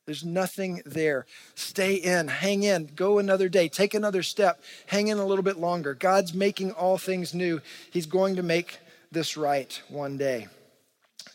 There's 0.05 0.23
nothing 0.23 0.81
there. 0.85 1.25
Stay 1.55 1.95
in, 1.95 2.29
hang 2.29 2.63
in, 2.63 2.89
go 2.95 3.19
another 3.19 3.49
day, 3.49 3.67
take 3.67 3.93
another 3.93 4.23
step, 4.23 4.63
hang 4.85 5.09
in 5.09 5.17
a 5.17 5.25
little 5.25 5.43
bit 5.43 5.57
longer. 5.57 5.93
God's 5.93 6.33
making 6.33 6.71
all 6.71 6.97
things 6.97 7.33
new. 7.33 7.61
He's 7.91 8.05
going 8.05 8.37
to 8.37 8.43
make 8.43 8.79
this 9.11 9.35
right 9.35 9.81
one 9.89 10.17
day. 10.17 10.47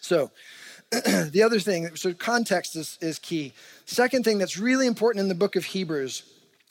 So, 0.01 0.31
the 0.91 1.43
other 1.45 1.61
thing, 1.61 1.97
so 1.97 2.15
context 2.15 2.75
is, 2.77 2.97
is 3.03 3.19
key. 3.19 3.53
Second 3.85 4.25
thing 4.25 4.39
that's 4.39 4.59
really 4.59 4.87
important 4.87 5.23
in 5.23 5.29
the 5.29 5.35
book 5.35 5.55
of 5.55 5.67
Hebrews, 5.67 6.23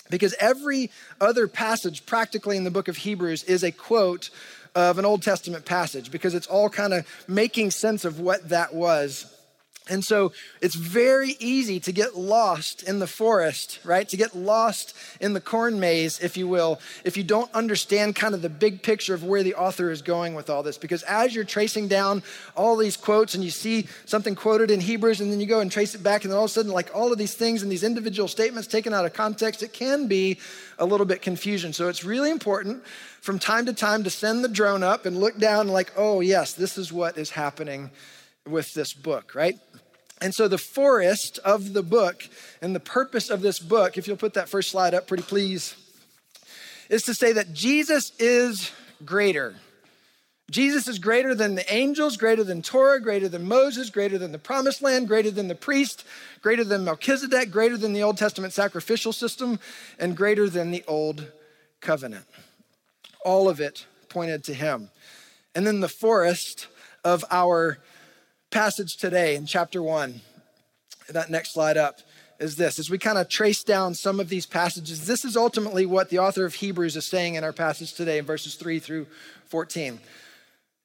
because 0.10 0.36
every 0.40 0.92
other 1.20 1.48
passage 1.48 2.06
practically 2.06 2.58
in 2.58 2.64
the 2.64 2.72
book 2.72 2.88
of 2.88 2.98
Hebrews 2.98 3.44
is 3.44 3.64
a 3.64 3.72
quote 3.72 4.32
of 4.76 4.98
an 4.98 5.06
Old 5.06 5.22
Testament 5.22 5.66
passage 5.66 6.12
because 6.12 6.34
it's 6.34 6.48
all 6.48 6.70
kind 6.70 6.94
of 6.94 7.06
making 7.28 7.72
sense 7.72 8.06
of 8.06 8.20
what 8.20 8.50
that 8.50 8.74
was. 8.74 9.31
And 9.90 10.06
so 10.06 10.32
it's 10.62 10.76
very 10.76 11.36
easy 11.40 11.80
to 11.80 11.92
get 11.92 12.16
lost 12.16 12.84
in 12.84 13.00
the 13.00 13.08
forest, 13.08 13.80
right? 13.84 14.08
To 14.10 14.16
get 14.16 14.36
lost 14.36 14.96
in 15.20 15.34
the 15.34 15.42
corn 15.42 15.80
maze, 15.80 16.20
if 16.20 16.38
you 16.38 16.48
will, 16.48 16.80
if 17.04 17.18
you 17.18 17.24
don't 17.24 17.52
understand 17.54 18.16
kind 18.16 18.36
of 18.36 18.44
the 18.44 18.50
big 18.50 18.84
picture 18.84 19.16
of 19.16 19.24
where 19.24 19.42
the 19.42 19.56
author 19.56 19.90
is 19.90 20.04
going 20.04 20.36
with 20.36 20.52
all 20.52 20.62
this. 20.62 20.78
Because 20.78 21.02
as 21.04 21.34
you're 21.34 21.44
tracing 21.44 21.88
down 21.88 22.22
all 22.56 22.78
these 22.78 22.96
quotes 22.96 23.34
and 23.34 23.44
you 23.44 23.50
see 23.50 23.88
something 24.06 24.36
quoted 24.36 24.70
in 24.70 24.82
Hebrews 24.82 25.20
and 25.20 25.32
then 25.32 25.40
you 25.40 25.48
go 25.48 25.62
and 25.62 25.72
trace 25.72 25.96
it 25.96 26.04
back, 26.04 26.24
and 26.24 26.32
then 26.32 26.38
all 26.38 26.46
of 26.46 26.52
a 26.52 26.54
sudden, 26.54 26.72
like 26.72 26.96
all 26.96 27.12
of 27.12 27.18
these 27.18 27.34
things 27.34 27.64
and 27.64 27.72
these 27.72 27.84
individual 27.84 28.28
statements 28.28 28.68
taken 28.68 28.94
out 28.94 29.06
of 29.06 29.14
context, 29.14 29.64
it 29.64 29.74
can 29.74 30.08
be 30.08 30.38
a 30.78 30.86
little 30.86 31.08
bit 31.08 31.24
confusion. 31.24 31.74
So 31.74 31.90
it's 31.90 32.04
really 32.04 32.30
important 32.30 32.84
from 33.22 33.40
time 33.40 33.66
to 33.66 33.74
time 33.74 34.04
to 34.04 34.12
send 34.12 34.44
the 34.44 34.48
drone 34.48 34.84
up 34.84 35.08
and 35.08 35.20
look 35.20 35.40
down, 35.40 35.68
like, 35.70 35.92
oh, 35.98 36.22
yes, 36.22 36.54
this 36.54 36.78
is 36.78 36.94
what 36.94 37.18
is 37.18 37.32
happening 37.32 37.90
with 38.48 38.74
this 38.74 38.94
book, 38.94 39.36
right? 39.36 39.60
And 40.22 40.36
so 40.36 40.48
the 40.48 40.58
forest 40.58 41.40
of 41.40 41.74
the 41.74 41.84
book 41.84 42.28
and 42.62 42.76
the 42.76 42.80
purpose 42.80 43.30
of 43.30 43.42
this 43.42 43.60
book, 43.60 43.98
if 43.98 44.08
you'll 44.08 44.18
put 44.18 44.36
that 44.36 44.50
first 44.50 44.70
slide 44.70 44.94
up, 44.94 45.08
pretty 45.08 45.24
please, 45.24 45.76
is 46.90 47.04
to 47.04 47.14
say 47.14 47.34
that 47.34 47.54
Jesus 47.54 48.12
is 48.20 48.72
greater. 49.04 49.56
Jesus 50.52 50.88
is 50.88 51.00
greater 51.00 51.34
than 51.34 51.56
the 51.56 51.74
angels, 51.74 52.18
greater 52.18 52.44
than 52.44 52.62
Torah, 52.62 53.02
greater 53.02 53.30
than 53.30 53.48
Moses, 53.48 53.90
greater 53.90 54.18
than 54.18 54.32
the 54.32 54.38
promised 54.38 54.82
land, 54.82 55.08
greater 55.08 55.32
than 55.32 55.48
the 55.48 55.56
priest, 55.56 56.06
greater 56.42 56.64
than 56.64 56.84
Melchizedek, 56.84 57.50
greater 57.52 57.78
than 57.78 57.94
the 57.94 58.04
Old 58.04 58.18
Testament 58.18 58.52
sacrificial 58.52 59.14
system, 59.14 59.60
and 59.98 60.18
greater 60.18 60.50
than 60.50 60.72
the 60.72 60.84
Old 60.88 61.32
Covenant 61.80 62.26
all 63.24 63.50
of 63.50 63.60
it 63.60 63.86
pointed 64.10 64.44
to 64.46 64.54
him. 64.54 64.90
And 65.56 65.66
then 65.66 65.80
the 65.80 65.90
forest 65.90 66.68
of 67.04 67.26
our 67.32 67.80
passage 68.52 68.98
today 68.98 69.36
in 69.36 69.46
chapter 69.46 69.82
one, 69.82 70.22
that 71.10 71.30
next 71.30 71.54
slide 71.54 71.78
up 71.78 72.00
is 72.40 72.58
this. 72.58 72.80
As 72.80 72.90
we 72.90 72.98
kind 72.98 73.18
of 73.18 73.30
trace 73.30 73.64
down 73.64 73.94
some 73.94 74.20
of 74.20 74.30
these 74.30 74.46
passages, 74.46 75.08
this 75.08 75.24
is 75.24 75.38
ultimately 75.38 75.86
what 75.86 76.10
the 76.10 76.20
author 76.20 76.46
of 76.46 76.56
Hebrews 76.56 76.96
is 76.96 77.06
saying 77.06 77.36
in 77.36 77.44
our 77.44 77.54
passage 77.54 77.94
today 77.94 78.18
in 78.18 78.26
verses 78.26 78.56
3 78.56 78.80
through 78.80 79.08
14. 79.48 80.00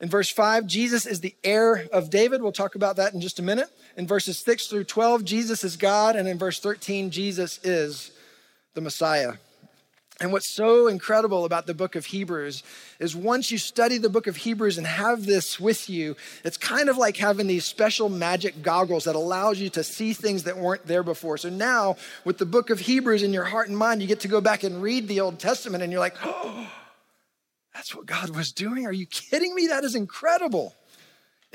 In 0.00 0.08
verse 0.08 0.30
5, 0.30 0.66
Jesus 0.66 1.06
is 1.06 1.20
the 1.20 1.34
heir 1.42 1.86
of 1.92 2.10
David. 2.10 2.42
We'll 2.42 2.52
talk 2.52 2.74
about 2.74 2.96
that 2.96 3.14
in 3.14 3.20
just 3.20 3.38
a 3.38 3.42
minute. 3.42 3.70
In 3.96 4.06
verses 4.06 4.38
6 4.38 4.66
through 4.66 4.84
12, 4.84 5.24
Jesus 5.24 5.64
is 5.64 5.76
God. 5.76 6.16
And 6.16 6.28
in 6.28 6.38
verse 6.38 6.60
13, 6.60 7.10
Jesus 7.10 7.58
is 7.64 8.10
the 8.74 8.82
Messiah. 8.82 9.34
And 10.18 10.32
what's 10.32 10.48
so 10.48 10.86
incredible 10.86 11.44
about 11.44 11.66
the 11.66 11.74
book 11.74 11.94
of 11.94 12.06
Hebrews 12.06 12.62
is 12.98 13.14
once 13.14 13.50
you 13.50 13.58
study 13.58 13.98
the 13.98 14.08
book 14.08 14.26
of 14.26 14.36
Hebrews 14.36 14.78
and 14.78 14.86
have 14.86 15.26
this 15.26 15.60
with 15.60 15.90
you, 15.90 16.16
it's 16.42 16.56
kind 16.56 16.88
of 16.88 16.96
like 16.96 17.18
having 17.18 17.46
these 17.46 17.66
special 17.66 18.08
magic 18.08 18.62
goggles 18.62 19.04
that 19.04 19.14
allows 19.14 19.60
you 19.60 19.68
to 19.70 19.84
see 19.84 20.14
things 20.14 20.44
that 20.44 20.56
weren't 20.56 20.86
there 20.86 21.02
before. 21.02 21.36
So 21.36 21.50
now, 21.50 21.96
with 22.24 22.38
the 22.38 22.46
book 22.46 22.70
of 22.70 22.80
Hebrews 22.80 23.22
in 23.22 23.34
your 23.34 23.44
heart 23.44 23.68
and 23.68 23.76
mind, 23.76 24.00
you 24.00 24.08
get 24.08 24.20
to 24.20 24.28
go 24.28 24.40
back 24.40 24.62
and 24.62 24.80
read 24.80 25.06
the 25.06 25.20
Old 25.20 25.38
Testament 25.38 25.82
and 25.82 25.92
you're 25.92 26.00
like, 26.00 26.16
oh, 26.24 26.66
that's 27.74 27.94
what 27.94 28.06
God 28.06 28.34
was 28.34 28.52
doing? 28.52 28.86
Are 28.86 28.92
you 28.92 29.04
kidding 29.04 29.54
me? 29.54 29.66
That 29.66 29.84
is 29.84 29.94
incredible. 29.94 30.74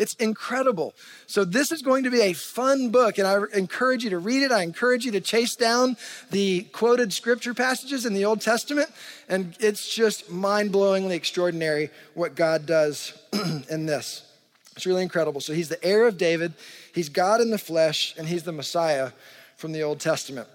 It's 0.01 0.15
incredible. 0.15 0.95
So, 1.27 1.45
this 1.45 1.71
is 1.71 1.83
going 1.83 2.05
to 2.05 2.09
be 2.09 2.21
a 2.21 2.33
fun 2.33 2.89
book, 2.89 3.19
and 3.19 3.27
I 3.27 3.37
encourage 3.53 4.03
you 4.03 4.09
to 4.09 4.17
read 4.17 4.41
it. 4.41 4.51
I 4.51 4.63
encourage 4.63 5.05
you 5.05 5.11
to 5.11 5.21
chase 5.21 5.55
down 5.55 5.95
the 6.31 6.63
quoted 6.71 7.13
scripture 7.13 7.53
passages 7.53 8.03
in 8.03 8.15
the 8.15 8.25
Old 8.25 8.41
Testament, 8.41 8.89
and 9.29 9.55
it's 9.59 9.93
just 9.93 10.31
mind 10.31 10.71
blowingly 10.71 11.11
extraordinary 11.11 11.91
what 12.15 12.33
God 12.33 12.65
does 12.65 13.13
in 13.69 13.85
this. 13.85 14.27
It's 14.75 14.87
really 14.87 15.03
incredible. 15.03 15.39
So, 15.39 15.53
he's 15.53 15.69
the 15.69 15.83
heir 15.85 16.07
of 16.07 16.17
David, 16.17 16.53
he's 16.95 17.09
God 17.09 17.39
in 17.39 17.51
the 17.51 17.59
flesh, 17.59 18.15
and 18.17 18.27
he's 18.27 18.41
the 18.41 18.51
Messiah 18.51 19.11
from 19.55 19.71
the 19.71 19.83
Old 19.83 19.99
Testament. 19.99 20.47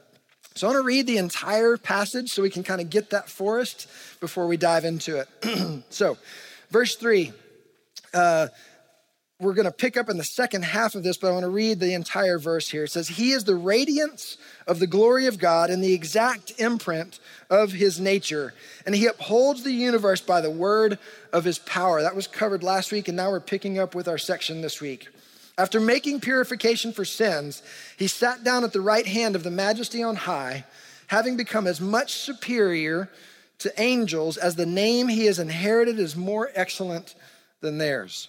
So, 0.56 0.66
I 0.66 0.72
want 0.72 0.82
to 0.82 0.86
read 0.86 1.06
the 1.06 1.18
entire 1.18 1.76
passage 1.76 2.30
so 2.32 2.42
we 2.42 2.50
can 2.50 2.64
kind 2.64 2.80
of 2.80 2.90
get 2.90 3.10
that 3.10 3.28
forest 3.28 3.86
before 4.18 4.48
we 4.48 4.56
dive 4.56 4.84
into 4.84 5.20
it. 5.20 5.84
so, 5.90 6.18
verse 6.72 6.96
3. 6.96 7.32
Uh, 8.12 8.48
we're 9.38 9.52
going 9.52 9.66
to 9.66 9.72
pick 9.72 9.98
up 9.98 10.08
in 10.08 10.16
the 10.16 10.24
second 10.24 10.64
half 10.64 10.94
of 10.94 11.02
this, 11.02 11.18
but 11.18 11.28
I 11.28 11.32
want 11.32 11.42
to 11.42 11.50
read 11.50 11.78
the 11.78 11.92
entire 11.92 12.38
verse 12.38 12.70
here. 12.70 12.84
It 12.84 12.90
says, 12.90 13.08
He 13.08 13.32
is 13.32 13.44
the 13.44 13.54
radiance 13.54 14.38
of 14.66 14.78
the 14.78 14.86
glory 14.86 15.26
of 15.26 15.38
God 15.38 15.68
and 15.68 15.84
the 15.84 15.92
exact 15.92 16.54
imprint 16.58 17.20
of 17.50 17.72
his 17.72 18.00
nature. 18.00 18.54
And 18.86 18.94
he 18.94 19.06
upholds 19.06 19.62
the 19.62 19.72
universe 19.72 20.22
by 20.22 20.40
the 20.40 20.50
word 20.50 20.98
of 21.34 21.44
his 21.44 21.58
power. 21.58 22.00
That 22.00 22.16
was 22.16 22.26
covered 22.26 22.62
last 22.62 22.92
week, 22.92 23.08
and 23.08 23.16
now 23.16 23.30
we're 23.30 23.40
picking 23.40 23.78
up 23.78 23.94
with 23.94 24.08
our 24.08 24.16
section 24.16 24.62
this 24.62 24.80
week. 24.80 25.08
After 25.58 25.80
making 25.80 26.20
purification 26.20 26.92
for 26.92 27.04
sins, 27.04 27.62
he 27.98 28.06
sat 28.06 28.42
down 28.42 28.64
at 28.64 28.72
the 28.72 28.80
right 28.80 29.06
hand 29.06 29.36
of 29.36 29.42
the 29.42 29.50
majesty 29.50 30.02
on 30.02 30.16
high, 30.16 30.64
having 31.08 31.36
become 31.36 31.66
as 31.66 31.80
much 31.80 32.14
superior 32.14 33.10
to 33.58 33.80
angels 33.80 34.38
as 34.38 34.56
the 34.56 34.66
name 34.66 35.08
he 35.08 35.26
has 35.26 35.38
inherited 35.38 35.98
is 35.98 36.16
more 36.16 36.50
excellent 36.54 37.14
than 37.60 37.76
theirs. 37.76 38.28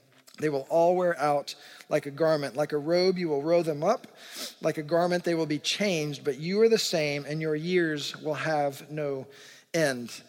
they 0.41 0.49
will 0.49 0.67
all 0.69 0.95
wear 0.95 1.17
out 1.19 1.55
like 1.89 2.05
a 2.05 2.11
garment. 2.11 2.55
Like 2.55 2.71
a 2.71 2.77
robe, 2.77 3.17
you 3.17 3.29
will 3.29 3.41
roll 3.41 3.63
them 3.63 3.83
up. 3.83 4.07
Like 4.61 4.77
a 4.77 4.83
garment, 4.83 5.23
they 5.23 5.35
will 5.35 5.45
be 5.45 5.59
changed, 5.59 6.23
but 6.23 6.39
you 6.39 6.61
are 6.61 6.69
the 6.69 6.77
same, 6.77 7.25
and 7.25 7.41
your 7.41 7.55
years 7.55 8.15
will 8.21 8.33
have 8.33 8.89
no 8.89 9.27
end. 9.73 10.21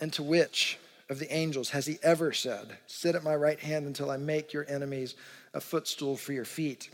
And 0.00 0.12
to 0.14 0.22
which 0.22 0.78
of 1.08 1.18
the 1.18 1.32
angels 1.32 1.70
has 1.70 1.86
he 1.86 1.98
ever 2.02 2.32
said, 2.32 2.78
Sit 2.86 3.14
at 3.14 3.22
my 3.22 3.36
right 3.36 3.60
hand 3.60 3.86
until 3.86 4.10
I 4.10 4.16
make 4.16 4.52
your 4.52 4.66
enemies 4.68 5.14
a 5.54 5.60
footstool 5.60 6.16
for 6.16 6.32
your 6.32 6.44
feet? 6.44 6.90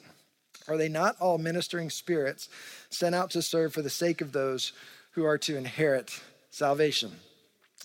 Are 0.66 0.76
they 0.76 0.88
not 0.88 1.16
all 1.20 1.38
ministering 1.38 1.88
spirits 1.88 2.48
sent 2.90 3.14
out 3.14 3.30
to 3.30 3.42
serve 3.42 3.72
for 3.72 3.80
the 3.80 3.88
sake 3.88 4.20
of 4.20 4.32
those 4.32 4.72
who 5.12 5.24
are 5.24 5.38
to 5.38 5.56
inherit 5.56 6.20
salvation? 6.50 7.12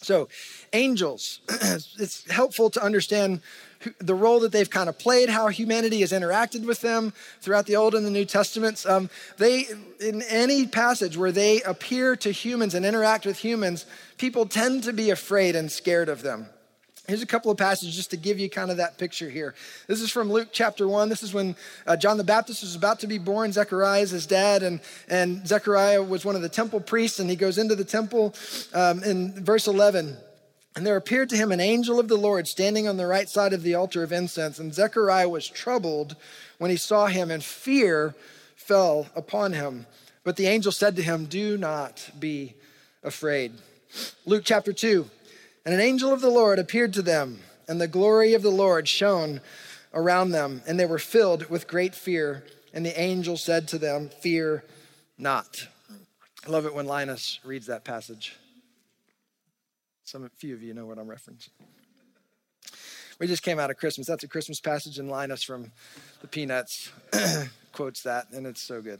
So, 0.03 0.27
angels, 0.73 1.39
it's 1.49 2.29
helpful 2.29 2.69
to 2.71 2.83
understand 2.83 3.41
the 3.99 4.15
role 4.15 4.39
that 4.41 4.51
they've 4.51 4.69
kind 4.69 4.89
of 4.89 4.97
played, 4.97 5.29
how 5.29 5.47
humanity 5.47 6.01
has 6.01 6.11
interacted 6.11 6.65
with 6.65 6.81
them 6.81 7.13
throughout 7.41 7.65
the 7.65 7.75
Old 7.75 7.95
and 7.95 8.05
the 8.05 8.11
New 8.11 8.25
Testaments. 8.25 8.85
Um, 8.85 9.09
they, 9.37 9.65
in 9.99 10.21
any 10.23 10.67
passage 10.67 11.17
where 11.17 11.31
they 11.31 11.61
appear 11.63 12.15
to 12.17 12.31
humans 12.31 12.75
and 12.75 12.85
interact 12.85 13.25
with 13.25 13.39
humans, 13.39 13.85
people 14.17 14.45
tend 14.45 14.83
to 14.83 14.93
be 14.93 15.09
afraid 15.09 15.55
and 15.55 15.71
scared 15.71 16.09
of 16.09 16.21
them. 16.21 16.47
Here's 17.07 17.21
a 17.21 17.27
couple 17.27 17.51
of 17.51 17.57
passages 17.57 17.97
just 17.97 18.11
to 18.11 18.17
give 18.17 18.39
you 18.39 18.49
kind 18.49 18.71
of 18.71 18.77
that 18.77 18.97
picture 18.97 19.29
here. 19.29 19.55
This 19.87 19.99
is 19.99 20.09
from 20.09 20.31
Luke 20.31 20.49
chapter 20.53 20.87
1. 20.87 21.09
This 21.09 21.21
is 21.21 21.33
when 21.33 21.57
uh, 21.85 21.97
John 21.97 22.17
the 22.17 22.23
Baptist 22.23 22.61
was 22.61 22.77
about 22.77 23.01
to 23.01 23.07
be 23.07 23.17
born. 23.17 23.51
Zechariah 23.51 24.01
is 24.01 24.11
his 24.11 24.25
dad, 24.25 24.63
and, 24.63 24.79
and 25.09 25.45
Zechariah 25.45 26.01
was 26.01 26.23
one 26.23 26.37
of 26.37 26.41
the 26.41 26.47
temple 26.47 26.79
priests, 26.79 27.19
and 27.19 27.29
he 27.29 27.35
goes 27.35 27.57
into 27.57 27.75
the 27.75 27.83
temple 27.83 28.33
um, 28.73 29.03
in 29.03 29.43
verse 29.43 29.67
11. 29.67 30.15
And 30.77 30.87
there 30.87 30.95
appeared 30.95 31.27
to 31.29 31.35
him 31.35 31.51
an 31.51 31.59
angel 31.59 31.99
of 31.99 32.07
the 32.07 32.15
Lord 32.15 32.47
standing 32.47 32.87
on 32.87 32.95
the 32.95 33.05
right 33.05 33.27
side 33.27 33.51
of 33.51 33.63
the 33.63 33.75
altar 33.75 34.01
of 34.01 34.13
incense. 34.13 34.57
And 34.57 34.73
Zechariah 34.73 35.27
was 35.27 35.45
troubled 35.45 36.15
when 36.57 36.71
he 36.71 36.77
saw 36.77 37.07
him, 37.07 37.29
and 37.29 37.43
fear 37.43 38.15
fell 38.55 39.07
upon 39.13 39.51
him. 39.51 39.87
But 40.23 40.37
the 40.37 40.47
angel 40.47 40.71
said 40.71 40.95
to 40.95 41.03
him, 41.03 41.25
Do 41.25 41.57
not 41.57 42.11
be 42.17 42.53
afraid. 43.03 43.51
Luke 44.25 44.43
chapter 44.45 44.71
2 44.71 45.09
And 45.65 45.73
an 45.73 45.79
angel 45.79 46.11
of 46.11 46.21
the 46.21 46.29
Lord 46.29 46.59
appeared 46.59 46.93
to 46.93 47.01
them, 47.01 47.39
and 47.67 47.79
the 47.79 47.87
glory 47.87 48.33
of 48.33 48.41
the 48.41 48.49
Lord 48.49 48.87
shone 48.87 49.39
around 49.93 50.31
them, 50.31 50.61
and 50.67 50.79
they 50.79 50.85
were 50.85 50.99
filled 50.99 51.49
with 51.49 51.67
great 51.67 51.95
fear. 51.95 52.43
And 52.73 52.85
the 52.85 52.99
angel 52.99 53.37
said 53.37 53.67
to 53.69 53.77
them, 53.77 54.09
Fear 54.09 54.63
not. 55.17 55.67
I 56.45 56.49
love 56.49 56.65
it 56.65 56.73
when 56.73 56.85
Linus 56.85 57.39
reads 57.45 57.67
that 57.67 57.85
passage. 57.85 58.35
Some 60.03 60.29
few 60.35 60.53
of 60.53 60.61
you 60.61 60.73
know 60.73 60.85
what 60.85 60.97
I'm 60.97 61.07
referencing. 61.07 61.49
We 63.19 63.27
just 63.27 63.43
came 63.43 63.59
out 63.59 63.69
of 63.69 63.77
Christmas. 63.77 64.07
That's 64.07 64.23
a 64.23 64.27
Christmas 64.27 64.59
passage, 64.59 64.99
and 64.99 65.09
Linus 65.09 65.43
from 65.43 65.71
the 66.21 66.27
Peanuts 66.27 66.91
quotes 67.71 68.03
that, 68.03 68.27
and 68.33 68.45
it's 68.45 68.61
so 68.61 68.81
good. 68.81 68.99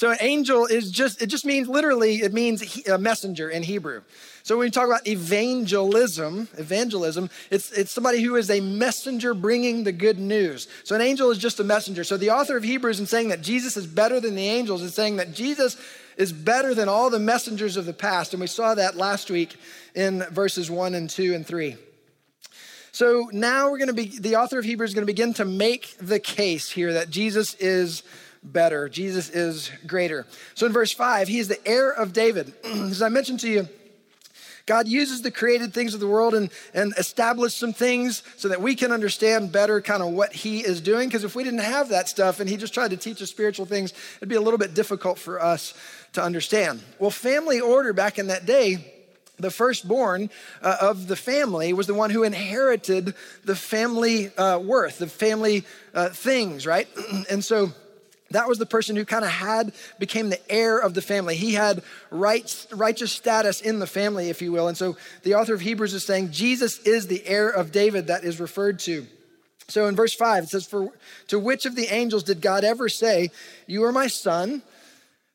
So 0.00 0.10
an 0.10 0.16
angel 0.22 0.64
is 0.64 0.90
just, 0.90 1.20
it 1.20 1.26
just 1.26 1.44
means 1.44 1.68
literally, 1.68 2.22
it 2.22 2.32
means 2.32 2.88
a 2.88 2.96
messenger 2.96 3.50
in 3.50 3.62
Hebrew. 3.62 4.00
So 4.42 4.56
when 4.56 4.68
we 4.68 4.70
talk 4.70 4.86
about 4.86 5.06
evangelism, 5.06 6.48
evangelism, 6.56 7.28
it's, 7.50 7.70
it's 7.72 7.90
somebody 7.90 8.22
who 8.22 8.36
is 8.36 8.48
a 8.48 8.60
messenger 8.60 9.34
bringing 9.34 9.84
the 9.84 9.92
good 9.92 10.18
news. 10.18 10.68
So 10.84 10.94
an 10.94 11.02
angel 11.02 11.30
is 11.30 11.36
just 11.36 11.60
a 11.60 11.64
messenger. 11.64 12.02
So 12.02 12.16
the 12.16 12.30
author 12.30 12.56
of 12.56 12.62
Hebrews 12.64 12.98
in 12.98 13.04
saying 13.04 13.28
that 13.28 13.42
Jesus 13.42 13.76
is 13.76 13.86
better 13.86 14.20
than 14.20 14.36
the 14.36 14.48
angels 14.48 14.80
is 14.80 14.94
saying 14.94 15.16
that 15.16 15.34
Jesus 15.34 15.76
is 16.16 16.32
better 16.32 16.74
than 16.74 16.88
all 16.88 17.10
the 17.10 17.18
messengers 17.18 17.76
of 17.76 17.84
the 17.84 17.92
past. 17.92 18.32
And 18.32 18.40
we 18.40 18.46
saw 18.46 18.74
that 18.74 18.96
last 18.96 19.30
week 19.30 19.54
in 19.94 20.24
verses 20.30 20.70
1 20.70 20.94
and 20.94 21.10
2 21.10 21.34
and 21.34 21.46
3. 21.46 21.76
So 22.92 23.28
now 23.34 23.70
we're 23.70 23.76
going 23.76 23.88
to 23.88 23.92
be, 23.92 24.18
the 24.18 24.36
author 24.36 24.58
of 24.58 24.64
Hebrews 24.64 24.92
is 24.92 24.94
going 24.94 25.06
to 25.06 25.12
begin 25.12 25.34
to 25.34 25.44
make 25.44 25.94
the 25.98 26.18
case 26.18 26.70
here 26.70 26.94
that 26.94 27.10
Jesus 27.10 27.52
is 27.56 28.02
better. 28.42 28.88
Jesus 28.88 29.28
is 29.28 29.70
greater. 29.86 30.26
So 30.54 30.66
in 30.66 30.72
verse 30.72 30.92
5, 30.92 31.28
he 31.28 31.38
is 31.38 31.48
the 31.48 31.66
heir 31.66 31.90
of 31.90 32.12
David. 32.12 32.52
As 32.64 33.02
I 33.02 33.08
mentioned 33.08 33.40
to 33.40 33.48
you, 33.48 33.68
God 34.66 34.86
uses 34.86 35.22
the 35.22 35.30
created 35.30 35.74
things 35.74 35.94
of 35.94 36.00
the 36.00 36.06
world 36.06 36.32
and, 36.32 36.50
and 36.72 36.94
establish 36.96 37.54
some 37.54 37.72
things 37.72 38.22
so 38.36 38.48
that 38.48 38.62
we 38.62 38.76
can 38.76 38.92
understand 38.92 39.50
better 39.50 39.80
kind 39.80 40.02
of 40.02 40.10
what 40.10 40.32
He 40.32 40.60
is 40.60 40.80
doing. 40.80 41.08
Because 41.08 41.24
if 41.24 41.34
we 41.34 41.42
didn't 41.42 41.60
have 41.60 41.88
that 41.88 42.08
stuff 42.08 42.40
and 42.40 42.48
He 42.48 42.56
just 42.56 42.72
tried 42.72 42.90
to 42.90 42.96
teach 42.96 43.20
us 43.20 43.30
spiritual 43.30 43.66
things, 43.66 43.92
it'd 44.18 44.28
be 44.28 44.36
a 44.36 44.40
little 44.40 44.58
bit 44.58 44.74
difficult 44.74 45.18
for 45.18 45.42
us 45.42 45.74
to 46.12 46.22
understand. 46.22 46.82
Well, 46.98 47.10
family 47.10 47.60
order 47.60 47.92
back 47.92 48.18
in 48.18 48.28
that 48.28 48.46
day 48.46 48.96
the 49.40 49.50
firstborn 49.50 50.30
uh, 50.62 50.76
of 50.80 51.08
the 51.08 51.16
family 51.16 51.72
was 51.72 51.86
the 51.86 51.94
one 51.94 52.10
who 52.10 52.22
inherited 52.22 53.14
the 53.44 53.56
family 53.56 54.36
uh, 54.36 54.58
worth, 54.58 54.98
the 54.98 55.06
family 55.06 55.64
uh, 55.94 56.10
things, 56.10 56.66
right? 56.66 56.88
and 57.30 57.44
so 57.44 57.72
that 58.30 58.48
was 58.48 58.58
the 58.58 58.66
person 58.66 58.96
who 58.96 59.04
kind 59.04 59.24
of 59.24 59.30
had 59.30 59.72
became 59.98 60.30
the 60.30 60.50
heir 60.50 60.78
of 60.78 60.94
the 60.94 61.02
family. 61.02 61.36
He 61.36 61.54
had 61.54 61.82
righteous 62.10 63.12
status 63.12 63.60
in 63.60 63.78
the 63.78 63.86
family 63.86 64.30
if 64.30 64.40
you 64.40 64.52
will. 64.52 64.68
And 64.68 64.76
so 64.76 64.96
the 65.22 65.34
author 65.34 65.54
of 65.54 65.60
hebrews 65.60 65.94
is 65.94 66.04
saying 66.04 66.30
jesus 66.30 66.78
is 66.80 67.06
the 67.06 67.26
heir 67.26 67.48
of 67.48 67.72
david 67.72 68.06
that 68.06 68.24
is 68.24 68.40
referred 68.40 68.78
to. 68.80 69.06
So 69.68 69.86
in 69.86 69.96
verse 69.96 70.14
5 70.14 70.44
it 70.44 70.48
says 70.48 70.66
for 70.66 70.90
to 71.28 71.38
which 71.38 71.66
of 71.66 71.74
the 71.74 71.92
angels 71.92 72.22
did 72.22 72.40
god 72.40 72.64
ever 72.64 72.88
say 72.88 73.30
you 73.66 73.84
are 73.84 73.92
my 73.92 74.06
son? 74.06 74.62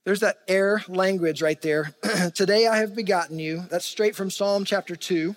There's 0.06 0.20
that 0.20 0.38
heir 0.48 0.84
language 0.88 1.42
right 1.42 1.62
there. 1.62 1.94
Today 2.36 2.68
i 2.68 2.78
have 2.78 2.96
begotten 2.96 3.40
you. 3.40 3.64
That's 3.70 3.86
straight 3.86 4.16
from 4.16 4.30
psalm 4.30 4.64
chapter 4.64 4.96
2 4.96 5.36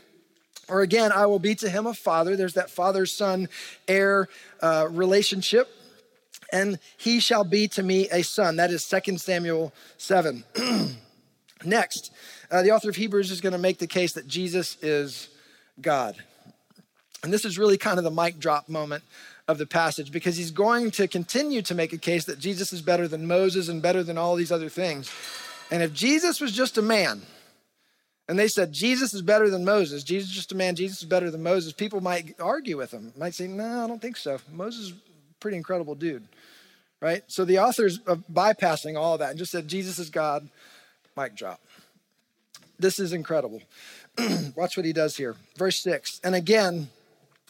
or 0.68 0.82
again 0.82 1.10
i 1.12 1.26
will 1.26 1.38
be 1.40 1.56
to 1.56 1.68
him 1.68 1.86
a 1.86 1.94
father. 1.94 2.36
There's 2.36 2.54
that 2.54 2.70
father 2.70 3.04
son 3.04 3.48
heir 3.88 4.28
uh, 4.62 4.86
relationship 4.88 5.74
and 6.52 6.78
he 6.96 7.20
shall 7.20 7.44
be 7.44 7.68
to 7.68 7.82
me 7.82 8.08
a 8.10 8.22
son. 8.22 8.56
That 8.56 8.70
is 8.70 8.88
2 8.88 9.18
Samuel 9.18 9.72
7. 9.96 10.44
Next, 11.64 12.12
uh, 12.50 12.62
the 12.62 12.70
author 12.70 12.88
of 12.88 12.96
Hebrews 12.96 13.30
is 13.30 13.40
going 13.40 13.52
to 13.52 13.58
make 13.58 13.78
the 13.78 13.86
case 13.86 14.12
that 14.12 14.26
Jesus 14.26 14.76
is 14.82 15.28
God. 15.80 16.16
And 17.22 17.32
this 17.32 17.44
is 17.44 17.58
really 17.58 17.76
kind 17.76 17.98
of 17.98 18.04
the 18.04 18.10
mic 18.10 18.38
drop 18.38 18.68
moment 18.68 19.02
of 19.48 19.58
the 19.58 19.66
passage 19.66 20.12
because 20.12 20.36
he's 20.36 20.50
going 20.50 20.90
to 20.92 21.08
continue 21.08 21.62
to 21.62 21.74
make 21.74 21.92
a 21.92 21.98
case 21.98 22.24
that 22.26 22.38
Jesus 22.38 22.72
is 22.72 22.80
better 22.80 23.08
than 23.08 23.26
Moses 23.26 23.68
and 23.68 23.82
better 23.82 24.02
than 24.02 24.16
all 24.16 24.36
these 24.36 24.52
other 24.52 24.68
things. 24.68 25.10
And 25.70 25.82
if 25.82 25.92
Jesus 25.92 26.40
was 26.40 26.52
just 26.52 26.78
a 26.78 26.82
man, 26.82 27.22
and 28.28 28.38
they 28.38 28.48
said 28.48 28.72
Jesus 28.72 29.14
is 29.14 29.22
better 29.22 29.50
than 29.50 29.64
Moses, 29.64 30.04
Jesus 30.04 30.30
is 30.30 30.36
just 30.36 30.52
a 30.52 30.54
man, 30.54 30.76
Jesus 30.76 30.98
is 30.98 31.08
better 31.08 31.30
than 31.30 31.42
Moses, 31.42 31.72
people 31.72 32.00
might 32.00 32.38
argue 32.38 32.76
with 32.76 32.92
him, 32.92 33.12
might 33.16 33.34
say, 33.34 33.48
no, 33.48 33.84
I 33.84 33.86
don't 33.88 34.00
think 34.00 34.16
so. 34.16 34.38
Moses 34.52 34.86
is 34.86 34.90
a 34.92 35.34
pretty 35.40 35.56
incredible 35.56 35.94
dude 35.94 36.28
right? 37.00 37.22
So 37.26 37.44
the 37.44 37.58
author's 37.58 37.98
bypassing 37.98 38.96
all 38.96 39.18
that 39.18 39.30
and 39.30 39.38
just 39.38 39.52
said, 39.52 39.68
Jesus 39.68 39.98
is 39.98 40.10
God, 40.10 40.48
mic 41.16 41.34
drop. 41.34 41.60
This 42.78 42.98
is 42.98 43.12
incredible. 43.12 43.62
Watch 44.56 44.76
what 44.76 44.86
he 44.86 44.92
does 44.92 45.16
here. 45.16 45.36
Verse 45.56 45.78
six. 45.78 46.20
And 46.22 46.34
again, 46.34 46.88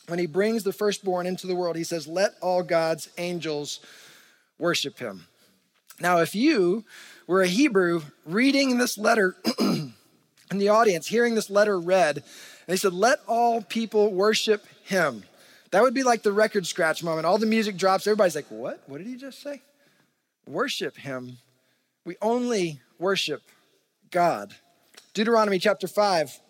when 0.07 0.19
he 0.19 0.27
brings 0.27 0.63
the 0.63 0.73
firstborn 0.73 1.27
into 1.27 1.47
the 1.47 1.55
world, 1.55 1.77
he 1.77 1.85
says, 1.85 2.07
Let 2.07 2.33
all 2.41 2.63
God's 2.63 3.09
angels 3.19 3.81
worship 4.59 4.99
him. 4.99 5.27
Now, 6.01 6.19
if 6.19 6.35
you 6.35 6.85
were 7.27 7.43
a 7.43 7.47
Hebrew 7.47 8.03
reading 8.25 8.79
this 8.79 8.97
letter 8.97 9.37
in 9.61 9.93
the 10.51 10.69
audience, 10.69 11.09
hearing 11.09 11.35
this 11.35 11.51
letter 11.51 11.79
read, 11.79 12.17
and 12.17 12.75
he 12.75 12.77
said, 12.77 12.93
Let 12.93 13.19
all 13.27 13.61
people 13.63 14.13
worship 14.13 14.65
him. 14.85 15.25
That 15.71 15.83
would 15.83 15.95
be 15.95 16.03
like 16.03 16.23
the 16.23 16.33
record 16.33 16.67
scratch 16.67 17.03
moment. 17.03 17.27
All 17.27 17.39
the 17.39 17.47
music 17.47 17.77
drops, 17.77 18.07
everybody's 18.07 18.35
like, 18.35 18.51
What? 18.51 18.83
What 18.87 18.99
did 18.99 19.07
he 19.07 19.17
just 19.17 19.43
say? 19.43 19.63
Worship 20.47 20.97
him. 20.97 21.39
We 22.05 22.17
only 22.23 22.81
worship 22.99 23.43
God. 24.11 24.55
Deuteronomy 25.13 25.59
chapter 25.59 25.87
5. 25.87 26.41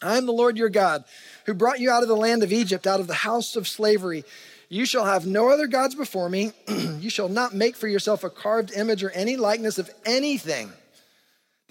I 0.00 0.16
am 0.16 0.26
the 0.26 0.32
Lord 0.32 0.56
your 0.56 0.68
God, 0.68 1.04
who 1.46 1.54
brought 1.54 1.80
you 1.80 1.90
out 1.90 2.02
of 2.02 2.08
the 2.08 2.16
land 2.16 2.42
of 2.42 2.52
Egypt, 2.52 2.86
out 2.86 3.00
of 3.00 3.06
the 3.06 3.14
house 3.14 3.56
of 3.56 3.68
slavery. 3.68 4.24
You 4.68 4.84
shall 4.84 5.04
have 5.04 5.26
no 5.26 5.48
other 5.48 5.66
gods 5.66 5.94
before 5.94 6.28
me. 6.28 6.52
you 6.98 7.10
shall 7.10 7.28
not 7.28 7.54
make 7.54 7.76
for 7.76 7.88
yourself 7.88 8.24
a 8.24 8.30
carved 8.30 8.72
image 8.72 9.04
or 9.04 9.10
any 9.10 9.36
likeness 9.36 9.78
of 9.78 9.90
anything 10.04 10.72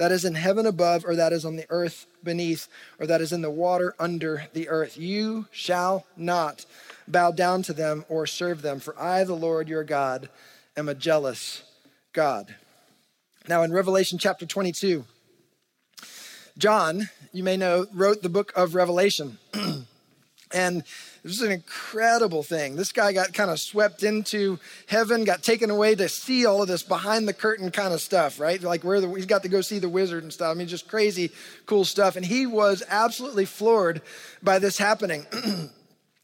that 0.01 0.11
is 0.11 0.25
in 0.25 0.33
heaven 0.33 0.65
above, 0.65 1.05
or 1.05 1.15
that 1.15 1.31
is 1.31 1.45
on 1.45 1.57
the 1.57 1.67
earth 1.69 2.07
beneath, 2.23 2.67
or 2.97 3.05
that 3.05 3.21
is 3.21 3.31
in 3.31 3.43
the 3.43 3.51
water 3.51 3.93
under 3.99 4.47
the 4.51 4.67
earth. 4.67 4.97
You 4.97 5.45
shall 5.51 6.07
not 6.17 6.65
bow 7.07 7.29
down 7.29 7.61
to 7.61 7.71
them 7.71 8.03
or 8.09 8.25
serve 8.25 8.63
them, 8.63 8.79
for 8.79 8.99
I, 8.99 9.23
the 9.25 9.35
Lord 9.35 9.69
your 9.69 9.83
God, 9.83 10.27
am 10.75 10.89
a 10.89 10.95
jealous 10.95 11.61
God. 12.13 12.55
Now, 13.47 13.61
in 13.61 13.71
Revelation 13.71 14.17
chapter 14.17 14.47
22, 14.47 15.05
John, 16.57 17.11
you 17.31 17.43
may 17.43 17.55
know, 17.55 17.85
wrote 17.93 18.23
the 18.23 18.27
book 18.27 18.51
of 18.55 18.73
Revelation. 18.73 19.37
and 20.51 20.83
this 21.23 21.33
is 21.33 21.41
an 21.41 21.51
incredible 21.51 22.41
thing. 22.41 22.75
This 22.75 22.91
guy 22.91 23.13
got 23.13 23.33
kind 23.33 23.51
of 23.51 23.59
swept 23.59 24.01
into 24.01 24.57
heaven, 24.87 25.23
got 25.23 25.43
taken 25.43 25.69
away 25.69 25.93
to 25.93 26.09
see 26.09 26.47
all 26.47 26.63
of 26.63 26.67
this 26.67 26.81
behind 26.81 27.27
the 27.27 27.33
curtain 27.33 27.69
kind 27.69 27.93
of 27.93 28.01
stuff, 28.01 28.39
right? 28.39 28.61
Like 28.61 28.83
where 28.83 28.99
the, 28.99 29.07
he's 29.09 29.27
got 29.27 29.43
to 29.43 29.49
go 29.49 29.61
see 29.61 29.77
the 29.77 29.89
wizard 29.89 30.23
and 30.23 30.33
stuff. 30.33 30.49
I 30.49 30.53
mean, 30.55 30.67
just 30.67 30.87
crazy 30.87 31.31
cool 31.67 31.85
stuff. 31.85 32.15
And 32.15 32.25
he 32.25 32.47
was 32.47 32.81
absolutely 32.89 33.45
floored 33.45 34.01
by 34.41 34.57
this 34.57 34.77
happening. 34.77 35.27